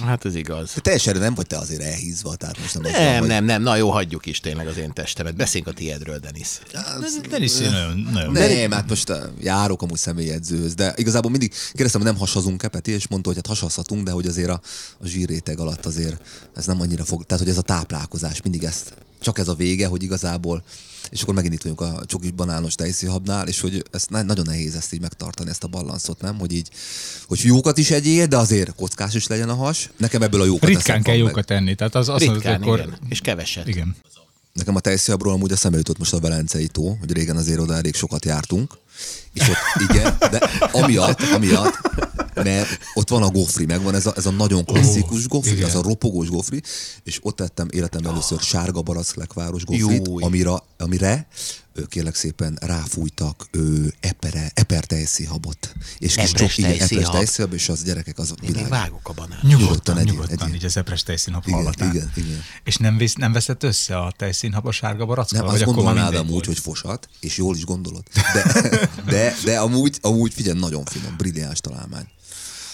Hát 0.05 0.25
ez 0.25 0.35
igaz. 0.35 0.71
Te 0.71 0.81
teljesen 0.81 1.17
nem 1.17 1.33
vagy 1.33 1.47
te 1.47 1.57
azért 1.57 1.81
elhízva, 1.81 2.35
tehát 2.35 2.59
most 2.59 2.79
nem, 2.79 2.91
Nem, 2.91 3.25
nem, 3.25 3.45
nem, 3.45 3.61
na 3.61 3.75
jó, 3.75 3.89
hagyjuk 3.89 4.25
is 4.25 4.39
tényleg 4.39 4.67
az 4.67 4.77
én 4.77 4.93
testemet. 4.93 5.35
Beszéljünk 5.35 5.71
a 5.71 5.73
tiédről, 5.77 6.17
Denis. 6.19 6.47
Denis 7.29 7.57
nagyon, 7.57 8.09
nagyon. 8.13 8.31
Nem, 8.31 8.71
hát 8.71 8.89
most 8.89 9.09
uh, 9.09 9.17
járok 9.41 9.81
amúgy 9.81 9.97
személyedzőhöz, 9.97 10.73
de 10.73 10.93
igazából 10.95 11.31
mindig 11.31 11.53
kérdeztem, 11.71 12.01
hogy 12.01 12.09
nem 12.09 12.19
hasazunk-e 12.19 12.67
Peti, 12.67 12.91
és 12.91 13.07
mondta, 13.07 13.27
hogy 13.27 13.37
hát 13.37 13.47
hasazhatunk, 13.47 14.03
de 14.03 14.11
hogy 14.11 14.27
azért 14.27 14.49
a, 14.49 14.61
a 14.99 15.07
zsírréteg 15.07 15.59
alatt 15.59 15.85
azért 15.85 16.21
ez 16.63 16.69
nem 16.69 16.81
annyira 16.81 17.03
fog, 17.03 17.23
tehát 17.23 17.43
hogy 17.43 17.51
ez 17.51 17.57
a 17.57 17.61
táplálkozás, 17.61 18.41
mindig 18.41 18.63
ezt, 18.63 18.93
csak 19.21 19.37
ez 19.39 19.47
a 19.47 19.53
vége, 19.53 19.87
hogy 19.87 20.03
igazából, 20.03 20.63
és 21.09 21.21
akkor 21.21 21.33
megint 21.33 21.53
itt 21.53 21.61
vagyunk 21.61 21.81
a 21.81 22.05
csokis 22.05 22.31
banános 22.31 22.75
tejszíhabnál, 22.75 23.47
és 23.47 23.59
hogy 23.59 23.83
na- 24.07 24.21
nagyon 24.21 24.45
nehéz 24.47 24.75
ezt 24.75 24.93
így 24.93 25.01
megtartani, 25.01 25.49
ezt 25.49 25.63
a 25.63 25.67
balanszot, 25.67 26.21
nem? 26.21 26.39
Hogy 26.39 26.53
így, 26.53 26.69
hogy 27.27 27.39
jókat 27.43 27.77
is 27.77 27.91
egyél, 27.91 28.25
de 28.25 28.37
azért 28.37 28.75
kockás 28.75 29.13
is 29.13 29.27
legyen 29.27 29.49
a 29.49 29.55
has. 29.55 29.89
Nekem 29.97 30.21
ebből 30.21 30.41
a 30.41 30.45
jókat 30.45 30.69
Ritkán 30.69 31.03
kell 31.03 31.15
jókat 31.15 31.45
tenni. 31.45 31.75
Tehát 31.75 31.95
az 31.95 32.07
mondod, 32.07 32.33
Ritkán, 32.33 32.61
akkor... 32.61 32.79
igen. 32.79 32.97
És 33.09 33.19
keveset. 33.19 33.67
Igen. 33.67 33.95
Nekem 34.53 34.75
a 34.75 34.79
tejszíhabról 34.79 35.33
amúgy 35.33 35.51
eszembe 35.51 35.77
jutott 35.77 35.97
most 35.97 36.13
a 36.13 36.19
Velencei 36.19 36.67
tó, 36.67 36.97
hogy 36.99 37.11
régen 37.11 37.37
azért 37.37 37.59
oda 37.59 37.75
elég 37.75 37.95
sokat 37.95 38.25
jártunk, 38.25 38.73
és 39.33 39.49
ott 39.49 39.89
igen, 39.89 40.17
de 40.19 40.49
amiatt, 40.71 41.21
amiatt, 41.21 41.79
mert 42.35 42.79
ott 42.93 43.09
van 43.09 43.23
a 43.23 43.29
gofri, 43.29 43.65
megvan 43.65 43.95
ez 43.95 44.05
a, 44.05 44.13
ez 44.15 44.25
a 44.25 44.31
nagyon 44.31 44.65
klasszikus 44.65 45.27
gofri, 45.27 45.51
igen. 45.51 45.69
ez 45.69 45.75
a 45.75 45.81
ropogós 45.81 46.29
gofri, 46.29 46.61
és 47.03 47.19
ott 47.21 47.35
tettem 47.35 47.67
életem 47.71 48.05
először 48.05 48.39
sárga 48.39 48.81
barack 48.81 49.15
lekváros 49.15 49.63
gofrit, 49.65 50.07
Júj. 50.07 50.23
amire, 50.23 50.63
amire 50.77 51.27
kérlek 51.89 52.15
szépen 52.15 52.57
ráfújtak 52.61 53.47
ő, 53.51 53.93
epere, 53.99 54.51
eper 54.53 54.85
tejszíhabot. 54.85 55.73
És 55.97 56.15
kis 56.15 56.31
Epres 56.31 56.55
tejszíhab, 56.55 57.53
és 57.53 57.69
az 57.69 57.83
gyerekek 57.83 58.17
az 58.17 58.29
Én 58.29 58.35
még 58.41 58.53
világ. 58.53 58.69
vágok 58.69 59.09
a 59.09 59.13
banán. 59.13 59.39
Nyugodtan 59.41 59.61
Nyugodtan, 59.61 59.97
egyél, 59.97 60.11
nyugodtan, 60.13 60.37
egyél. 60.47 60.55
így 60.55 60.65
az 60.65 60.77
epres 60.77 61.03
tejszínhab 61.03 61.43
Igen, 61.45 61.57
hallatán. 61.59 61.95
igen, 61.95 62.11
igen. 62.15 62.41
És 62.63 62.77
nem, 62.77 62.97
visz, 62.97 63.13
nem 63.13 63.31
veszett 63.31 63.63
össze 63.63 63.97
a 63.97 64.13
tejszínhab 64.17 64.65
a 64.65 64.71
sárga 64.71 65.05
barackkal? 65.05 65.39
Nem, 65.39 65.47
azt 65.49 65.63
gondolnád 65.63 66.15
amúgy, 66.15 66.31
volt? 66.31 66.45
hogy 66.45 66.59
fosat, 66.59 67.09
és 67.19 67.37
jól 67.37 67.55
is 67.55 67.65
gondolod. 67.65 68.03
De, 68.33 68.61
de, 69.05 69.35
de 69.43 69.59
amúgy, 69.59 69.97
amúgy 70.01 70.33
figyelj, 70.33 70.59
nagyon 70.59 70.85
finom, 70.85 71.17
brilliáns 71.17 71.59
találmány. 71.59 72.07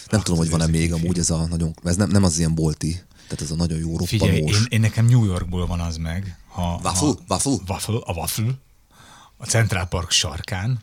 Nem 0.09 0.21
tudom, 0.21 0.39
hogy 0.39 0.49
van-e 0.49 0.67
még 0.67 0.93
amúgy 0.93 1.17
ez 1.19 1.29
a 1.29 1.45
nagyon, 1.47 1.73
ez 1.83 1.95
nem, 1.95 2.09
nem 2.09 2.23
az 2.23 2.37
ilyen 2.37 2.55
bolti, 2.55 2.91
tehát 3.23 3.41
ez 3.41 3.51
a 3.51 3.55
nagyon 3.55 3.79
jó 3.79 3.97
Figyelj, 4.05 4.31
roppanós. 4.39 4.59
én, 4.59 4.65
én, 4.69 4.79
nekem 4.79 5.05
New 5.05 5.23
Yorkból 5.25 5.67
van 5.67 5.79
az 5.79 5.97
meg. 5.97 6.37
Ha, 6.47 6.79
Waffle? 6.83 7.07
Ha, 7.07 7.15
Waffle? 7.27 7.57
waffle? 7.67 7.99
A 8.03 8.13
waffle. 8.13 8.51
A 9.37 9.45
Central 9.45 9.85
Park 9.85 10.11
sarkán, 10.11 10.79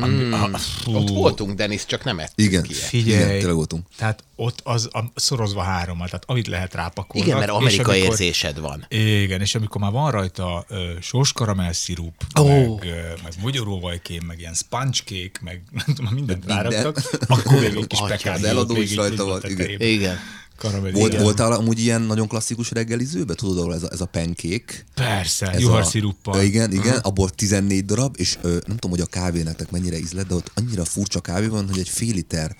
Ami, 0.00 0.32
a, 0.32 0.58
fú, 0.58 0.94
Ott 0.94 1.08
voltunk, 1.08 1.54
Denis, 1.54 1.86
csak 1.86 2.04
nem 2.04 2.18
ettünk 2.18 2.48
Igen, 2.48 2.64
ilyet. 2.64 2.78
Figyelj, 2.82 3.22
Igen, 3.24 3.38
tényleg 3.38 3.54
voltunk. 3.54 3.86
tehát 3.96 4.24
ott 4.36 4.60
az 4.64 4.88
a, 4.92 5.04
szorozva 5.14 5.62
hárommal, 5.62 6.06
tehát 6.06 6.24
amit 6.26 6.46
lehet 6.46 6.74
rápakolni. 6.74 7.26
Igen, 7.26 7.38
mert 7.38 7.50
Amerika 7.50 7.96
érzésed 7.96 8.60
van. 8.60 8.86
Igen, 8.88 9.40
és 9.40 9.54
amikor 9.54 9.80
már 9.80 9.92
van 9.92 10.10
rajta 10.10 10.64
ö, 10.68 10.90
sóskaramell 11.00 11.72
szirup, 11.72 12.14
Ó. 12.40 12.44
meg, 12.46 12.84
ö, 12.84 12.92
meg 13.22 13.32
mogyoróvajkém, 13.40 14.22
meg 14.26 14.38
ilyen 14.38 14.54
sponge 14.54 14.98
cake, 15.04 15.40
meg 15.40 15.62
nem 15.86 15.94
tudom, 15.94 16.12
mindent 16.14 16.46
Minden. 16.46 16.62
ráraktak, 16.62 17.00
akkor 17.26 17.60
még 17.60 17.76
egy 17.80 17.86
kis 17.86 18.00
pekádiót 18.08 18.48
eladó 18.50 18.76
is 18.76 18.94
rajta 18.94 19.32
a 19.32 19.48
igen. 19.48 19.80
Igen. 19.80 20.18
Karamell, 20.56 20.92
Volt, 20.92 21.12
igen. 21.12 21.22
voltál 21.22 21.52
amúgy 21.52 21.80
ilyen 21.80 22.02
nagyon 22.02 22.28
klasszikus 22.28 22.70
reggelizőbe? 22.70 23.34
Tudod, 23.34 23.58
ahol 23.58 23.74
ez 23.74 23.82
a, 23.82 23.88
ez 23.92 24.00
a 24.00 24.06
pancake? 24.06 24.74
Persze, 24.94 25.50
Ez 25.50 25.60
juhar 25.60 25.84
sziruppal. 25.84 26.38
Ö, 26.38 26.42
Igen, 26.42 26.72
igen, 26.72 26.96
abból 26.98 27.28
14 27.30 27.84
darab, 27.84 28.14
és 28.18 28.38
ö, 28.42 28.48
nem 28.50 28.76
tudom, 28.76 28.90
hogy 28.90 29.00
a 29.00 29.06
kávé 29.06 29.42
nektek 29.42 29.70
mennyire 29.70 29.98
ízlet, 29.98 30.26
de 30.26 30.34
ott 30.34 30.50
annyira 30.54 30.84
furcsa 30.84 31.20
kávé 31.20 31.46
van, 31.46 31.68
hogy 31.68 31.78
egy 31.78 31.88
fél 31.88 32.14
liter 32.14 32.56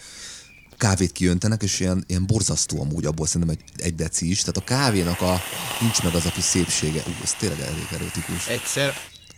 kávét 0.77 1.13
kijöntenek, 1.13 1.63
és 1.63 1.81
ilyen, 1.81 2.05
ilyen 2.07 2.27
borzasztó 2.27 2.81
amúgy 2.81 3.05
abból 3.07 3.27
szerintem 3.27 3.57
egy, 3.59 3.83
egy 3.85 3.95
deci 3.95 4.31
is. 4.31 4.39
Tehát 4.41 4.57
a 4.57 4.61
kávénak 4.65 5.21
a, 5.21 5.41
nincs 5.81 6.03
meg 6.03 6.15
az 6.15 6.27
a 6.27 6.31
kis 6.31 6.45
szépsége. 6.45 7.03
Ú, 7.07 7.11
ez 7.23 7.33
tényleg 7.39 7.61
elég 7.61 7.87
erotikus. 7.93 8.47
Egyszer 8.49 8.95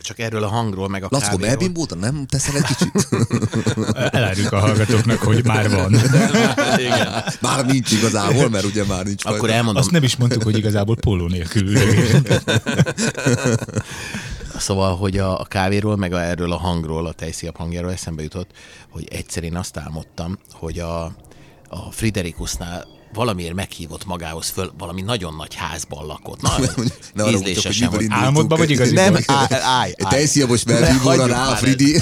csak 0.09 0.19
erről 0.19 0.43
a 0.43 0.47
hangról, 0.47 0.87
meg 0.87 1.03
a 1.03 1.07
Lackó, 1.09 1.25
kávéról. 1.25 1.47
belbimbóta? 1.47 1.95
Nem 1.95 2.25
teszel 2.25 2.55
egy 2.55 2.63
kicsit? 2.63 3.07
Elárjuk 4.19 4.51
a 4.51 4.59
hallgatóknak, 4.59 5.17
hogy 5.19 5.45
már 5.45 5.69
van. 5.69 5.93
Igen. 6.79 7.23
már 7.41 7.65
nincs 7.65 7.91
igazából, 7.91 8.49
mert 8.49 8.63
ugye 8.63 8.85
már 8.85 9.05
nincs 9.05 9.25
Akkor 9.25 9.39
rajta. 9.39 9.55
elmondom, 9.55 9.81
Azt 9.81 9.91
nem 9.91 10.03
is 10.03 10.15
mondtuk, 10.15 10.43
hogy 10.43 10.57
igazából 10.57 10.95
póló 10.95 11.27
nélkül. 11.27 11.77
Szóval, 14.57 14.97
hogy 14.97 15.17
a, 15.17 15.39
a 15.39 15.45
kávéról, 15.45 15.95
meg 15.95 16.13
a, 16.13 16.23
erről 16.23 16.51
a 16.51 16.57
hangról, 16.57 17.05
a 17.05 17.11
tejszíjap 17.11 17.57
hangjáról 17.57 17.91
eszembe 17.91 18.21
jutott, 18.21 18.49
hogy 18.89 19.07
egyszer 19.11 19.43
én 19.43 19.55
azt 19.55 19.77
álmodtam, 19.77 20.37
hogy 20.51 20.79
a, 20.79 21.03
a 21.69 21.91
Friderikusnál 21.91 22.85
valamiért 23.13 23.53
meghívott 23.53 24.05
magához 24.05 24.49
föl, 24.49 24.71
valami 24.77 25.01
nagyon 25.01 25.35
nagy 25.35 25.55
házban 25.55 26.05
lakott. 26.05 26.41
Na, 26.41 26.49
Ne 27.13 27.23
arra 27.23 27.31
mondjuk, 27.31 27.65
hogy 27.65 27.77
miből. 27.79 28.05
Álmodban 28.09 28.57
vagy 28.57 28.69
igaziban? 28.69 29.11
Nem, 29.11 29.23
állj, 29.61 29.93
tejszíjabos 29.97 30.63
Ne, 30.63 30.79
melbíbóra 30.79 31.09
hagyjuk 31.09 31.27
rá, 31.29 31.45
már 31.45 31.57
Fridi. 31.57 32.01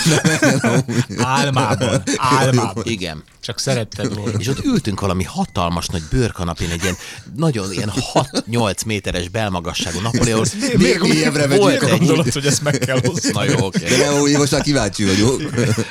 Álmában. 1.17 2.03
Álmában. 2.17 2.83
Igen. 2.85 3.23
Csak 3.41 3.59
szeretted 3.59 4.15
volna. 4.15 4.39
És 4.39 4.47
ott 4.47 4.65
ültünk 4.65 4.99
valami 4.99 5.23
hatalmas 5.23 5.87
nagy 5.87 6.01
bőrkanapén, 6.11 6.69
egy 6.69 6.83
ilyen 6.83 6.95
nagyon 7.35 7.71
ilyen 7.73 7.91
6-8 8.13 8.85
méteres 8.85 9.29
belmagasságú 9.29 9.99
Napoleon. 9.99 10.45
Még 10.77 10.99
mélyebbre 10.99 11.47
Volt 11.47 11.63
megyünk 11.63 11.91
egy- 11.91 11.97
Gondolod, 11.97 12.31
hogy 12.33 12.45
ezt 12.45 12.63
meg 12.63 12.77
kell 12.77 12.99
hozni. 13.05 13.31
Na 13.31 13.43
jó, 13.43 13.65
oké. 13.65 13.85
De 13.85 13.97
nem, 13.97 14.31
most 14.37 14.51
már 14.51 14.61
kíváncsi 14.61 15.05
vagyok. 15.05 15.41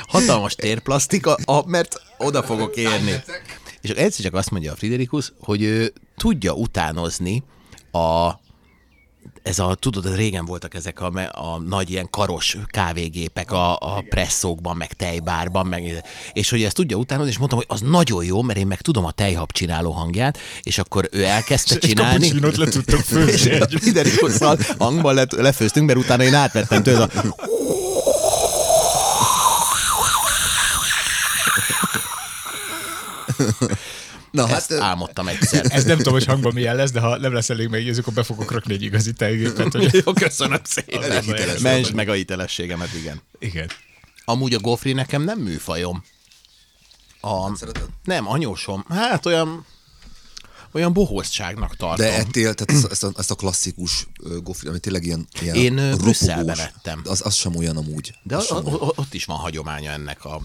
hatalmas 0.07 0.55
térplasztika, 0.55 1.33
a, 1.45 1.67
mert 1.67 2.01
oda 2.17 2.43
fogok 2.43 2.75
érni. 2.75 3.23
És 3.89 3.95
egyszer 3.95 4.25
csak 4.25 4.33
azt 4.33 4.51
mondja 4.51 4.71
a 4.71 4.75
Friderikus, 4.75 5.33
hogy 5.39 5.61
ő 5.61 5.93
tudja 6.17 6.53
utánozni 6.53 7.43
a 7.91 8.31
ez 9.43 9.59
a, 9.59 9.75
tudod, 9.79 10.15
régen 10.15 10.45
voltak 10.45 10.73
ezek 10.73 11.01
a, 11.01 11.11
a 11.31 11.59
nagy 11.59 11.89
ilyen 11.89 12.09
karos 12.09 12.57
kávégépek 12.67 13.51
a, 13.51 13.75
a 13.75 14.03
presszókban, 14.09 14.77
meg 14.77 14.93
tejbárban, 14.93 15.67
meg, 15.67 16.03
és 16.33 16.49
hogy 16.49 16.63
ezt 16.63 16.75
tudja 16.75 16.97
utánozni, 16.97 17.31
és 17.31 17.37
mondtam, 17.37 17.59
hogy 17.59 17.67
az 17.69 17.81
nagyon 17.81 18.23
jó, 18.23 18.41
mert 18.41 18.59
én 18.59 18.67
meg 18.67 18.81
tudom 18.81 19.05
a 19.05 19.11
tejhab 19.11 19.51
csináló 19.51 19.91
hangját, 19.91 20.37
és 20.61 20.77
akkor 20.77 21.09
ő 21.11 21.23
elkezdte 21.23 21.75
Egy 21.75 21.81
csinálni. 21.81 22.27
kapucsinót 22.27 22.57
le 22.57 22.67
tudtok 22.67 22.99
főzni. 23.11 23.31
És 23.31 23.45
hangban 24.77 25.15
le, 25.15 25.25
lefőztünk, 25.29 25.85
mert 25.87 25.99
utána 25.99 26.23
én 26.23 26.33
átvettem 26.33 26.83
tőle 26.83 27.03
a 27.03 27.09
Na 34.31 34.49
Ezt 34.49 34.71
hát, 34.71 34.81
álmodtam 34.81 35.27
egyszer. 35.27 35.65
Ez 35.69 35.83
nem 35.83 35.97
tudom, 35.97 36.13
hogy 36.13 36.25
hangban 36.25 36.53
milyen 36.53 36.75
lesz, 36.75 36.91
de 36.91 36.99
ha 36.99 37.17
nem 37.17 37.33
lesz 37.33 37.49
elég 37.49 37.67
meggyőző, 37.67 37.99
akkor 38.01 38.13
be 38.13 38.23
fogok 38.23 38.51
rakni 38.51 38.73
egy 38.73 38.81
igazi 38.81 39.13
tejgépet. 39.13 39.71
Hogy... 39.71 40.01
Jó, 40.05 40.13
köszönöm 40.13 40.61
szépen. 40.63 41.23
Mentsd 41.61 41.93
meg 41.93 42.09
a 42.09 42.13
hitelességemet, 42.13 42.93
igen. 42.93 43.21
Igen. 43.39 43.69
Amúgy 44.25 44.53
a 44.53 44.59
gofri 44.59 44.93
nekem 44.93 45.21
nem 45.21 45.39
műfajom. 45.39 46.03
A, 47.21 47.55
szereted? 47.55 47.85
nem, 48.03 48.27
anyósom. 48.27 48.85
Hát 48.89 49.25
olyan 49.25 49.65
olyan 50.71 50.93
bohózságnak 50.93 51.75
tartom. 51.75 52.05
de 52.05 52.13
ettél, 52.13 52.53
tehát 52.53 52.71
ezt, 52.71 52.91
ezt, 52.91 53.03
a, 53.03 53.11
ezt 53.17 53.31
a 53.31 53.35
klasszikus 53.35 54.07
ö, 54.23 54.37
gofri, 54.37 54.67
ami 54.67 54.79
tényleg 54.79 55.05
ilyen, 55.05 55.27
ilyen 55.41 55.55
Én. 55.55 55.97
Brüsszelbe 55.97 56.55
vettem. 56.55 57.01
Az, 57.05 57.25
az 57.25 57.35
sem 57.35 57.55
olyan 57.55 57.77
amúgy. 57.77 58.13
De 58.23 58.35
az 58.35 58.43
a, 58.43 58.45
sem 58.45 58.57
a, 58.57 58.61
olyan. 58.61 58.79
a, 58.79 58.91
ott 58.95 59.13
is 59.13 59.25
van 59.25 59.37
hagyománya 59.37 59.91
ennek 59.91 60.25
a 60.25 60.41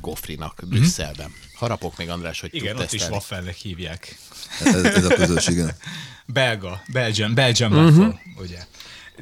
gofrinak 0.00 0.62
Brüsszelben. 0.68 1.32
Harapok 1.54 1.96
még, 1.96 2.08
András, 2.08 2.40
hogy 2.40 2.54
Igen, 2.54 2.76
ott 2.76 2.92
is 2.92 3.08
waffelnek 3.08 3.54
hívják. 3.54 4.18
ez, 4.64 4.84
ez 4.84 5.04
a 5.04 5.14
közös, 5.14 5.46
igen. 5.46 5.70
Belga, 6.26 6.82
Belgium, 6.92 7.34
Belgium 7.34 7.72
waffle, 7.72 8.20
ugye. 8.36 8.66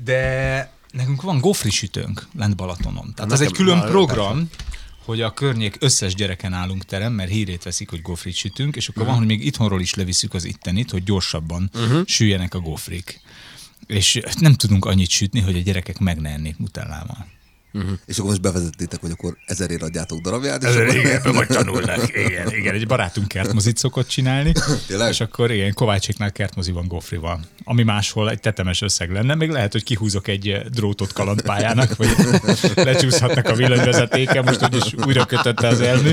De 0.04 0.70
nekünk 0.90 1.22
van 1.22 1.40
gofri 1.40 1.70
sütőnk 1.70 2.26
lent 2.36 2.56
Balatonon. 2.56 3.12
Tehát 3.14 3.32
ez 3.32 3.40
egy 3.40 3.52
külön 3.52 3.80
program, 3.80 4.50
hogy 5.04 5.20
a 5.20 5.32
környék 5.32 5.76
összes 5.80 6.14
gyereken 6.14 6.52
állunk 6.52 6.84
terem, 6.84 7.12
mert 7.12 7.30
hírét 7.30 7.62
veszik, 7.62 7.90
hogy 7.90 8.02
gofrit 8.02 8.34
sütünk, 8.34 8.76
és 8.76 8.88
akkor 8.88 9.04
van, 9.06 9.16
hogy 9.16 9.26
még 9.26 9.46
itthonról 9.46 9.80
is 9.80 9.94
leviszük 9.94 10.34
az 10.34 10.44
ittenit, 10.44 10.90
hogy 10.90 11.02
gyorsabban 11.02 11.70
uh-huh. 11.74 12.06
süljenek 12.06 12.54
a 12.54 12.60
gofrik. 12.60 13.20
És 13.86 14.20
nem 14.38 14.54
tudunk 14.54 14.84
annyit 14.84 15.10
sütni, 15.10 15.40
hogy 15.40 15.56
a 15.56 15.60
gyerekek 15.60 15.98
meg 15.98 16.20
ne 16.20 16.30
ennék 16.30 16.58
nutellával. 17.78 17.98
És 18.06 18.18
akkor 18.18 18.30
most 18.30 18.42
bevezettétek, 18.42 19.00
hogy 19.00 19.10
akkor 19.10 19.36
ezerért 19.46 19.82
adjátok 19.82 20.20
darabját. 20.20 20.62
És 20.62 20.68
Ez, 20.68 20.76
akkor... 20.76 20.94
igen, 20.94 21.16
ebből 21.16 21.32
majd 21.32 21.48
tanulnak. 21.48 22.08
Igen, 22.26 22.54
igen, 22.54 22.74
egy 22.74 22.86
barátunk 22.86 23.28
kertmozit 23.28 23.76
szokott 23.76 24.08
csinálni, 24.08 24.52
Tényleg? 24.86 25.08
és 25.10 25.20
akkor 25.20 25.50
igen, 25.50 25.72
Kovácséknál 25.72 26.32
kertmozi 26.32 26.72
van 26.72 26.86
gofrival, 26.88 27.40
ami 27.64 27.82
máshol 27.82 28.30
egy 28.30 28.40
tetemes 28.40 28.82
összeg 28.82 29.10
lenne, 29.10 29.34
még 29.34 29.50
lehet, 29.50 29.72
hogy 29.72 29.84
kihúzok 29.84 30.28
egy 30.28 30.48
eh, 30.48 30.62
drótot 30.62 31.12
kalandpályának, 31.12 31.96
vagy 31.96 32.08
lecsúszhatnak 32.74 33.48
a 33.48 33.54
villanyvezetéke, 33.54 34.42
most 34.42 34.62
úgyis 34.62 34.94
újra 35.06 35.24
kötötte 35.24 35.68
az 35.68 35.80
elmű. 35.80 36.12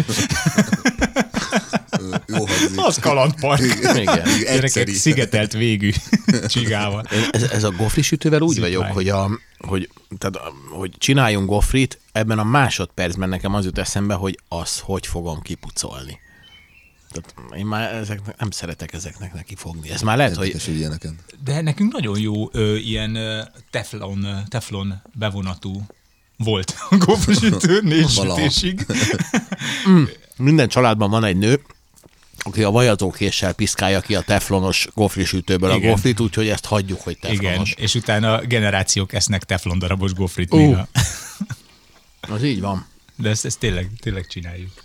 Jó 2.27 2.45
hangzik. 2.45 2.71
Az 2.75 2.99
kalandpark. 2.99 3.61
Igen. 3.61 4.03
Gyerekek 4.03 4.63
Egyszeri. 4.63 4.93
szigetelt 4.93 5.53
végű 5.53 5.91
csigával. 6.47 7.05
Ez, 7.31 7.43
ez 7.43 7.63
a 7.63 7.71
gofri 7.71 8.01
sütővel 8.01 8.41
úgy 8.41 8.53
Zipline. 8.53 8.77
vagyok, 8.77 8.93
hogy, 8.93 9.09
a, 9.09 9.29
hogy, 9.57 9.89
tehát, 10.17 10.53
hogy 10.69 10.91
csináljunk 10.97 11.47
gofrit, 11.49 11.99
ebben 12.11 12.39
a 12.39 12.43
másodpercben 12.43 13.29
nekem 13.29 13.53
az 13.53 13.65
jut 13.65 13.77
eszembe, 13.77 14.13
hogy 14.13 14.39
az 14.47 14.79
hogy 14.79 15.07
fogom 15.07 15.41
kipucolni. 15.41 16.19
Tehát 17.11 17.57
én 17.59 17.65
már 17.65 17.93
ezeknek, 17.93 18.39
nem 18.39 18.51
szeretek 18.51 18.93
ezeknek 18.93 19.33
neki 19.33 19.55
fogni. 19.55 19.89
Ez 19.89 20.01
már 20.01 20.17
lehet, 20.17 20.37
Érdekes, 20.37 20.65
hogy 20.65 20.75
ilyeneken. 20.75 21.19
De 21.43 21.61
nekünk 21.61 21.93
nagyon 21.93 22.19
jó 22.19 22.49
ö, 22.51 22.75
ilyen 22.75 23.17
teflon, 23.71 24.27
teflon 24.47 25.01
bevonatú 25.13 25.85
volt 26.37 26.75
a 26.89 26.97
gofrisütő 26.97 27.79
négy 27.83 28.09
sütésig. 28.09 28.85
minden 30.37 30.67
családban 30.67 31.09
van 31.09 31.23
egy 31.23 31.37
nő, 31.37 31.61
aki 32.47 32.63
a 32.63 32.71
vajazókéssel 32.71 33.53
piszkálja 33.53 33.99
ki 33.99 34.15
a 34.15 34.21
teflonos 34.21 34.87
gofrisütőből 34.93 35.71
a 35.71 35.75
Igen. 35.75 35.89
gofrit, 35.89 36.19
úgyhogy 36.19 36.47
ezt 36.47 36.65
hagyjuk, 36.65 37.01
hogy 37.01 37.17
Igen, 37.21 37.37
teflonos. 37.37 37.73
és 37.77 37.95
utána 37.95 38.41
generációk 38.41 39.13
esznek 39.13 39.43
teflon 39.43 39.79
darabos 39.79 40.13
gofrit 40.13 40.53
Ú. 40.53 40.57
néha. 40.57 40.87
Az 42.19 42.43
így 42.43 42.61
van. 42.61 42.87
De 43.17 43.29
ezt, 43.29 43.45
ezt 43.45 43.59
tényleg, 43.59 43.89
tényleg 43.99 44.27
csináljuk. 44.27 44.83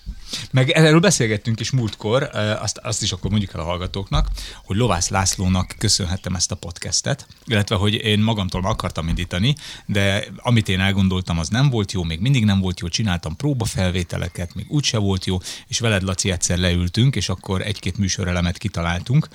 Meg 0.51 0.71
erről 0.71 1.01
beszélgettünk 1.01 1.61
is 1.61 1.71
múltkor, 1.71 2.23
azt, 2.61 2.79
azt 2.79 3.03
is 3.03 3.13
akkor 3.13 3.31
mondjuk 3.31 3.55
el 3.55 3.61
a 3.61 3.65
hallgatóknak, 3.65 4.29
hogy 4.65 4.77
Lovász 4.77 5.09
Lászlónak 5.09 5.75
köszönhettem 5.79 6.35
ezt 6.35 6.51
a 6.51 6.55
podcastet, 6.55 7.27
illetve 7.47 7.77
hogy 7.77 7.95
én 7.95 8.21
magamtól 8.21 8.65
akartam 8.65 9.09
indítani, 9.09 9.55
de 9.87 10.25
amit 10.37 10.69
én 10.69 10.81
elgondoltam, 10.81 11.39
az 11.39 11.49
nem 11.49 11.71
volt 11.71 11.93
jó, 11.93 12.03
még 12.03 12.21
mindig 12.21 12.45
nem 12.45 12.61
volt 12.61 12.81
jó, 12.81 12.89
csináltam 12.89 13.37
próbafelvételeket, 13.37 14.55
még 14.55 14.67
úgyse 14.69 14.99
volt 14.99 15.25
jó, 15.25 15.39
és 15.67 15.79
veled 15.79 16.03
Laci 16.03 16.31
egyszer 16.31 16.59
leültünk, 16.59 17.17
és 17.17 17.29
akkor 17.29 17.63
egy-két 17.63 17.99
műsorelemet 17.99 18.59
kitaláltunk, 18.59 19.29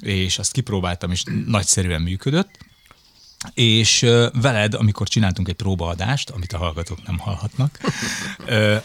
és 0.00 0.38
azt 0.38 0.52
kipróbáltam, 0.52 1.10
és 1.10 1.22
nagyszerűen 1.46 2.02
működött, 2.02 2.50
és 3.54 4.06
veled, 4.32 4.74
amikor 4.74 5.08
csináltunk 5.08 5.48
egy 5.48 5.54
próbaadást, 5.54 6.30
amit 6.30 6.52
a 6.52 6.58
hallgatók 6.58 7.06
nem 7.06 7.18
hallhatnak, 7.18 7.78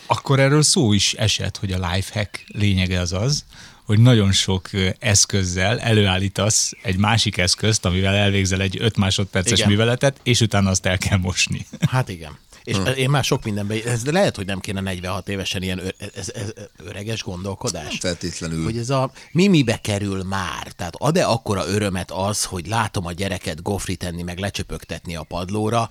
akkor 0.06 0.39
erről 0.39 0.62
szó 0.62 0.94
is 0.94 1.13
esett, 1.13 1.58
hogy 1.58 1.72
a 1.72 1.89
lifehack 1.92 2.44
lényege 2.48 3.00
az 3.00 3.13
az, 3.13 3.46
hogy 3.84 4.00
nagyon 4.00 4.32
sok 4.32 4.70
eszközzel 5.00 5.80
előállítasz 5.80 6.72
egy 6.82 6.98
másik 6.98 7.38
eszközt, 7.38 7.86
amivel 7.86 8.16
elvégzel 8.16 8.62
egy 8.62 8.78
5 8.80 8.98
másodperces. 8.98 9.58
Igen. 9.58 9.70
műveletet, 9.70 10.20
és 10.24 10.42
utána 10.42 10.70
azt 10.70 10.86
el 10.86 10.98
kell 10.98 11.18
mosni. 11.18 11.66
Hát 11.89 12.10
igen. 12.10 12.38
És 12.63 12.78
Hm. 12.78 12.86
én 12.88 13.10
már 13.10 13.23
sok 13.23 13.43
mindenben, 13.43 13.82
ez 13.86 14.06
lehet, 14.06 14.36
hogy 14.36 14.45
nem 14.45 14.60
kéne 14.60 14.82
46 14.82 15.30
évesen 15.30 15.62
ilyen 15.62 15.80
ö, 15.80 15.88
ez, 16.15 16.30
ez, 16.30 16.54
öreges 16.78 17.23
gondolkodás. 17.23 17.97
Feltétlenül. 17.99 18.63
Hogy 18.63 18.78
ez 18.78 18.89
a 18.89 19.12
mi 19.32 19.47
mibe 19.47 19.82
kerül 19.82 20.23
már? 20.23 20.67
Tehát 20.67 20.95
ad-e 20.97 21.28
akkora 21.28 21.67
örömet 21.67 22.12
az, 22.12 22.43
hogy 22.43 22.67
látom 22.67 23.06
a 23.06 23.12
gyereket 23.12 23.62
gofrit 23.62 24.04
enni, 24.04 24.21
meg 24.21 24.38
lecsöpögtetni 24.38 25.15
a 25.15 25.23
padlóra, 25.23 25.89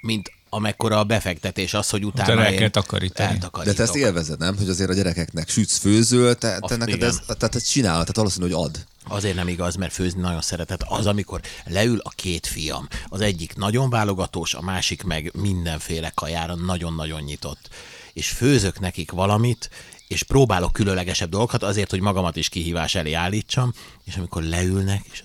mint 0.00 0.32
amekkora 0.54 0.98
a 0.98 1.04
befektetés 1.04 1.74
az, 1.74 1.90
hogy 1.90 2.04
utána, 2.04 2.32
Utána 2.32 2.46
el 2.46 2.54
kell 2.54 2.68
takarítani. 2.68 3.38
De 3.64 3.72
te 3.72 3.82
ezt 3.82 3.94
élvezed, 3.94 4.38
nem? 4.38 4.56
Hogy 4.56 4.68
azért 4.68 4.90
a 4.90 4.94
gyerekeknek 4.94 5.48
sütsz, 5.48 5.78
főzöl, 5.78 6.34
te, 6.34 6.58
te 6.58 6.76
neked 6.76 7.02
ez, 7.02 7.20
tehát 7.26 7.54
ezt 7.54 7.70
csinálod, 7.70 8.00
tehát 8.00 8.16
valószínű, 8.16 8.44
hogy 8.44 8.64
ad. 8.64 8.84
Azért 9.08 9.34
nem 9.34 9.48
igaz, 9.48 9.74
mert 9.74 9.92
főzni 9.92 10.20
nagyon 10.20 10.40
szeretett. 10.40 10.82
Az, 10.82 11.06
amikor 11.06 11.40
leül 11.64 11.98
a 12.02 12.08
két 12.08 12.46
fiam, 12.46 12.88
az 13.08 13.20
egyik 13.20 13.54
nagyon 13.54 13.90
válogatós, 13.90 14.54
a 14.54 14.60
másik 14.60 15.02
meg 15.02 15.30
mindenféle 15.34 16.12
kajára 16.14 16.54
nagyon-nagyon 16.54 17.22
nyitott. 17.22 17.68
És 18.12 18.28
főzök 18.28 18.80
nekik 18.80 19.10
valamit, 19.10 19.70
és 20.08 20.22
próbálok 20.22 20.72
különlegesebb 20.72 21.30
dolgokat 21.30 21.62
azért, 21.62 21.90
hogy 21.90 22.00
magamat 22.00 22.36
is 22.36 22.48
kihívás 22.48 22.94
elé 22.94 23.12
állítsam, 23.12 23.72
és 24.04 24.16
amikor 24.16 24.42
leülnek, 24.42 25.04
és 25.12 25.22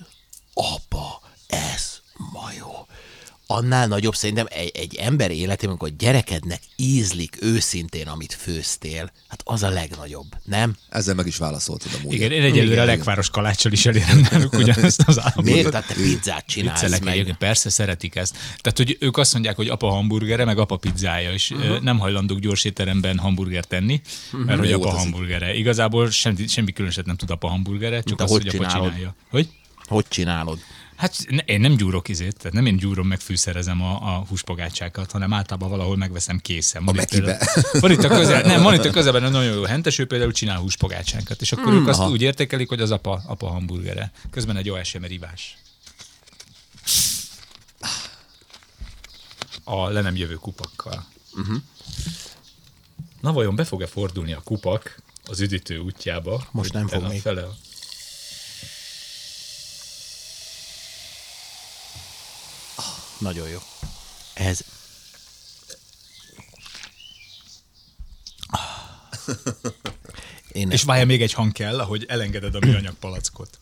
apa, 0.54 1.20
ez 1.46 2.00
ma 2.32 2.50
jó. 2.58 2.86
Annál 3.50 3.86
nagyobb 3.86 4.14
szerintem 4.14 4.46
egy, 4.48 4.70
egy 4.74 4.94
ember 4.94 5.30
életében, 5.30 5.68
amikor 5.68 5.88
a 5.88 5.94
gyerekednek 5.98 6.60
ízlik 6.76 7.36
őszintén, 7.40 8.06
amit 8.06 8.34
főztél, 8.34 9.12
hát 9.28 9.42
az 9.44 9.62
a 9.62 9.68
legnagyobb, 9.68 10.26
nem? 10.44 10.76
Ezzel 10.88 11.14
meg 11.14 11.26
is 11.26 11.36
válaszoltad 11.36 11.90
amúgy. 12.00 12.12
Igen, 12.12 12.32
én 12.32 12.42
egyelőre 12.42 12.82
a 12.82 12.84
legváros 12.84 13.30
kaláccsal 13.30 13.72
is 13.72 13.86
elérem 13.86 14.26
náluk 14.30 14.52
ugyanezt 14.62 15.02
az 15.06 15.18
állapotot. 15.18 15.44
Miért? 15.44 15.70
Tehát 15.70 15.86
te 15.86 15.94
pizzát 15.94 16.46
csinálsz 16.46 16.80
Viccelek 16.80 17.04
meg. 17.04 17.12
egyébként, 17.12 17.36
persze 17.36 17.70
szeretik 17.70 18.14
ezt. 18.14 18.36
Tehát, 18.60 18.76
hogy 18.76 18.96
ők 19.00 19.16
azt 19.16 19.32
mondják, 19.32 19.56
hogy 19.56 19.68
apa 19.68 19.88
hamburgere, 19.90 20.44
meg 20.44 20.58
apa 20.58 20.76
pizzája, 20.76 21.32
és 21.32 21.50
uh-huh. 21.50 21.80
nem 21.80 21.98
hajlandók 21.98 22.38
gyors 22.38 22.64
étteremben 22.64 23.18
hamburgert 23.18 23.68
tenni, 23.68 24.00
mert 24.30 24.58
hogy 24.58 24.68
Jó, 24.68 24.82
apa 24.82 24.96
hamburgere. 24.96 25.54
Igazából 25.54 26.10
semmi, 26.10 26.46
semmi 26.46 26.72
különöset 26.72 27.06
nem 27.06 27.16
tud 27.16 27.30
apa 27.30 27.48
hamburgere, 27.48 28.02
csak 28.02 28.18
te 28.18 28.24
az, 28.24 28.30
hogy 28.30 28.42
hogy 28.42 28.54
apa 28.54 28.66
csinálod? 28.66 28.88
csinálja. 28.88 29.14
Hogy? 29.30 29.48
Hogy 29.86 30.04
csinálod? 30.08 30.58
Hát 30.98 31.18
én 31.44 31.60
nem 31.60 31.76
gyúrok 31.76 32.08
izét, 32.08 32.36
tehát 32.36 32.52
nem 32.52 32.66
én 32.66 32.76
gyúrom, 32.76 33.06
meg 33.06 33.20
fűszerezem 33.20 33.82
a, 33.82 34.16
a 34.16 34.24
húspogácsákat, 34.28 35.10
hanem 35.10 35.32
általában 35.32 35.68
valahol 35.68 35.96
megveszem 35.96 36.38
készen. 36.38 36.84
Van 36.84 36.98
A 36.98 37.02
itt 37.02 37.08
például- 37.08 37.44
Van 37.80 37.90
itt 37.90 38.02
a 38.04 38.08
közel, 38.08 38.42
nem, 38.42 38.62
van 38.62 38.74
itt 38.74 38.84
a 38.84 38.90
közelben 38.90 39.24
egy 39.24 39.30
nagyon 39.30 39.54
jó 39.54 39.62
hentes, 39.64 39.98
ő 39.98 40.06
például 40.06 40.32
csinál 40.32 40.58
húspogácsákat, 40.58 41.40
és 41.40 41.52
akkor 41.52 41.72
mm, 41.72 41.76
ők 41.76 41.86
azt 41.86 42.00
aha. 42.00 42.10
úgy 42.10 42.22
értékelik, 42.22 42.68
hogy 42.68 42.80
az 42.80 42.90
apa, 42.90 43.22
apa 43.26 43.48
hamburgere. 43.48 44.12
Közben 44.30 44.56
egy 44.56 44.70
OSM 44.70 45.02
rivás. 45.04 45.56
A 49.64 49.88
le 49.88 50.00
nem 50.00 50.16
jövő 50.16 50.34
kupakkal. 50.34 51.06
Uh-huh. 51.32 51.56
Na 53.20 53.32
vajon 53.32 53.54
be 53.54 53.64
fog-e 53.64 53.86
fordulni 53.86 54.32
a 54.32 54.40
kupak 54.44 55.02
az 55.24 55.40
üdítő 55.40 55.78
útjába? 55.78 56.46
Most 56.50 56.72
nem 56.72 56.86
fog 56.88 57.06
még. 57.08 57.20
Fele, 57.20 57.46
Nagyon 63.18 63.48
jó. 63.48 63.58
Ez... 64.34 64.60
Én 70.52 70.70
és 70.70 70.82
várja, 70.82 71.06
még 71.06 71.22
egy 71.22 71.32
hang 71.32 71.52
kell, 71.52 71.80
ahogy 71.80 72.04
elengeded 72.08 72.54
a 72.54 72.58
műanyag 72.58 72.94
palackot. 72.94 73.58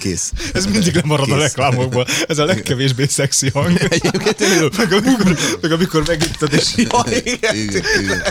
Kész. 0.00 0.32
Ez 0.52 0.66
mindig 0.66 0.94
lemarad 0.94 1.30
a 1.30 1.36
reklámokból. 1.36 2.06
Ez 2.26 2.38
a 2.38 2.44
legkevésbé 2.44 3.06
szexi 3.06 3.50
hang. 3.50 3.78
Egyébként 3.78 4.76
meg, 4.76 4.92
amikor, 4.92 5.38
meg 5.60 5.72
amikor 5.72 6.06
megittad, 6.06 6.52
és 6.52 6.72
Igen, 6.76 7.84
igen. 8.00 8.22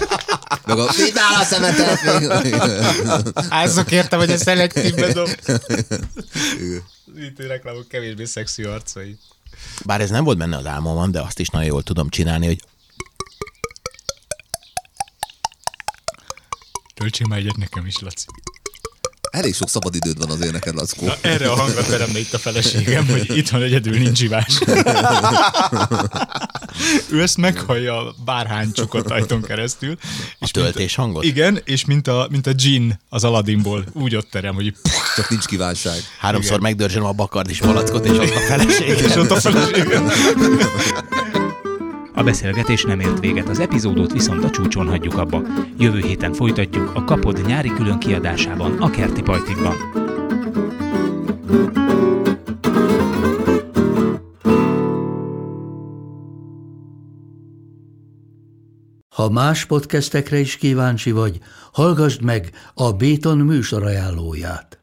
Meg 0.65 0.79
a 0.79 0.91
vidd 0.91 1.17
el 1.17 1.39
a 1.39 1.43
szemetet! 1.43 2.43
még- 2.43 2.55
házok 3.49 3.91
értem, 3.91 4.19
hogy 4.19 4.31
a 4.31 4.37
szelektívbe 4.37 5.13
dob. 5.13 5.29
Itt 7.15 7.39
reklámok 7.47 7.87
kevésbé 7.87 8.25
szexi 8.25 8.63
arcai. 8.63 9.17
Bár 9.85 10.01
ez 10.01 10.09
nem 10.09 10.23
volt 10.23 10.37
benne 10.37 10.57
az 10.57 10.65
álmomban, 10.65 11.11
de 11.11 11.21
azt 11.21 11.39
is 11.39 11.47
nagyon 11.47 11.67
jól 11.67 11.83
tudom 11.83 12.09
csinálni, 12.09 12.45
hogy 12.45 12.59
Töltsél 16.93 17.27
már 17.27 17.39
egyet 17.39 17.57
nekem 17.57 17.85
is, 17.85 17.99
Laci. 17.99 18.25
Elég 19.33 19.53
sok 19.55 19.69
szabadidőd 19.69 20.17
van 20.17 20.29
azért 20.29 20.51
neked, 20.51 20.73
Lackó. 20.75 21.05
Na, 21.05 21.13
erre 21.21 21.49
a 21.49 21.55
hangra 21.55 21.83
teremne 21.83 22.19
itt 22.19 22.33
a 22.33 22.37
feleségem, 22.37 23.07
hogy 23.07 23.37
itthon 23.37 23.61
egyedül 23.61 23.97
nincs 23.97 24.21
ivás. 24.21 24.59
ő 27.11 27.21
ezt 27.21 27.37
meghallja 27.37 28.15
bárhány 28.25 28.71
csukott 28.71 29.09
ajtón 29.11 29.41
keresztül. 29.41 29.97
És 30.39 30.51
töltés 30.51 30.75
mint, 30.77 30.91
hangot? 30.95 31.23
Igen, 31.23 31.61
és 31.65 31.85
mint 31.85 32.07
a, 32.07 32.27
mint 32.31 32.47
a 32.47 32.51
Jean 32.57 32.99
az 33.09 33.23
Aladdinból, 33.23 33.85
úgy 33.93 34.15
ott 34.15 34.29
terem, 34.29 34.55
hogy 34.55 34.73
Csak 35.15 35.29
nincs 35.29 35.45
kívánság. 35.45 35.97
háromszor 36.19 36.59
megdörzsölöm 36.59 37.05
a 37.05 37.11
bakardis 37.11 37.57
palackot, 37.59 38.05
és 38.05 38.11
ott 38.17 38.35
a 38.35 38.39
feleség. 38.49 38.87
és 38.87 39.15
ott 39.15 39.31
a 39.31 39.35
feleségem. 39.39 40.11
A 42.15 42.23
beszélgetés 42.23 42.83
nem 42.83 42.99
ért 42.99 43.19
véget, 43.19 43.49
az 43.49 43.59
epizódot 43.59 44.11
viszont 44.11 44.43
a 44.43 44.49
csúcson 44.49 44.87
hagyjuk 44.87 45.17
abba. 45.17 45.41
Jövő 45.77 45.99
héten 45.99 46.33
folytatjuk 46.33 46.91
a 46.95 47.03
Kapod 47.03 47.45
nyári 47.45 47.69
külön 47.69 47.99
kiadásában, 47.99 48.81
a 48.81 48.89
Kerti 48.89 49.21
Pajtikban. 49.21 49.75
Ha 59.15 59.29
más 59.29 59.65
podcastekre 59.65 60.39
is 60.39 60.57
kíváncsi 60.57 61.11
vagy, 61.11 61.39
hallgassd 61.71 62.21
meg 62.21 62.51
a 62.73 62.91
Béton 62.91 63.37
műsor 63.37 63.83
ajánlóját. 63.83 64.82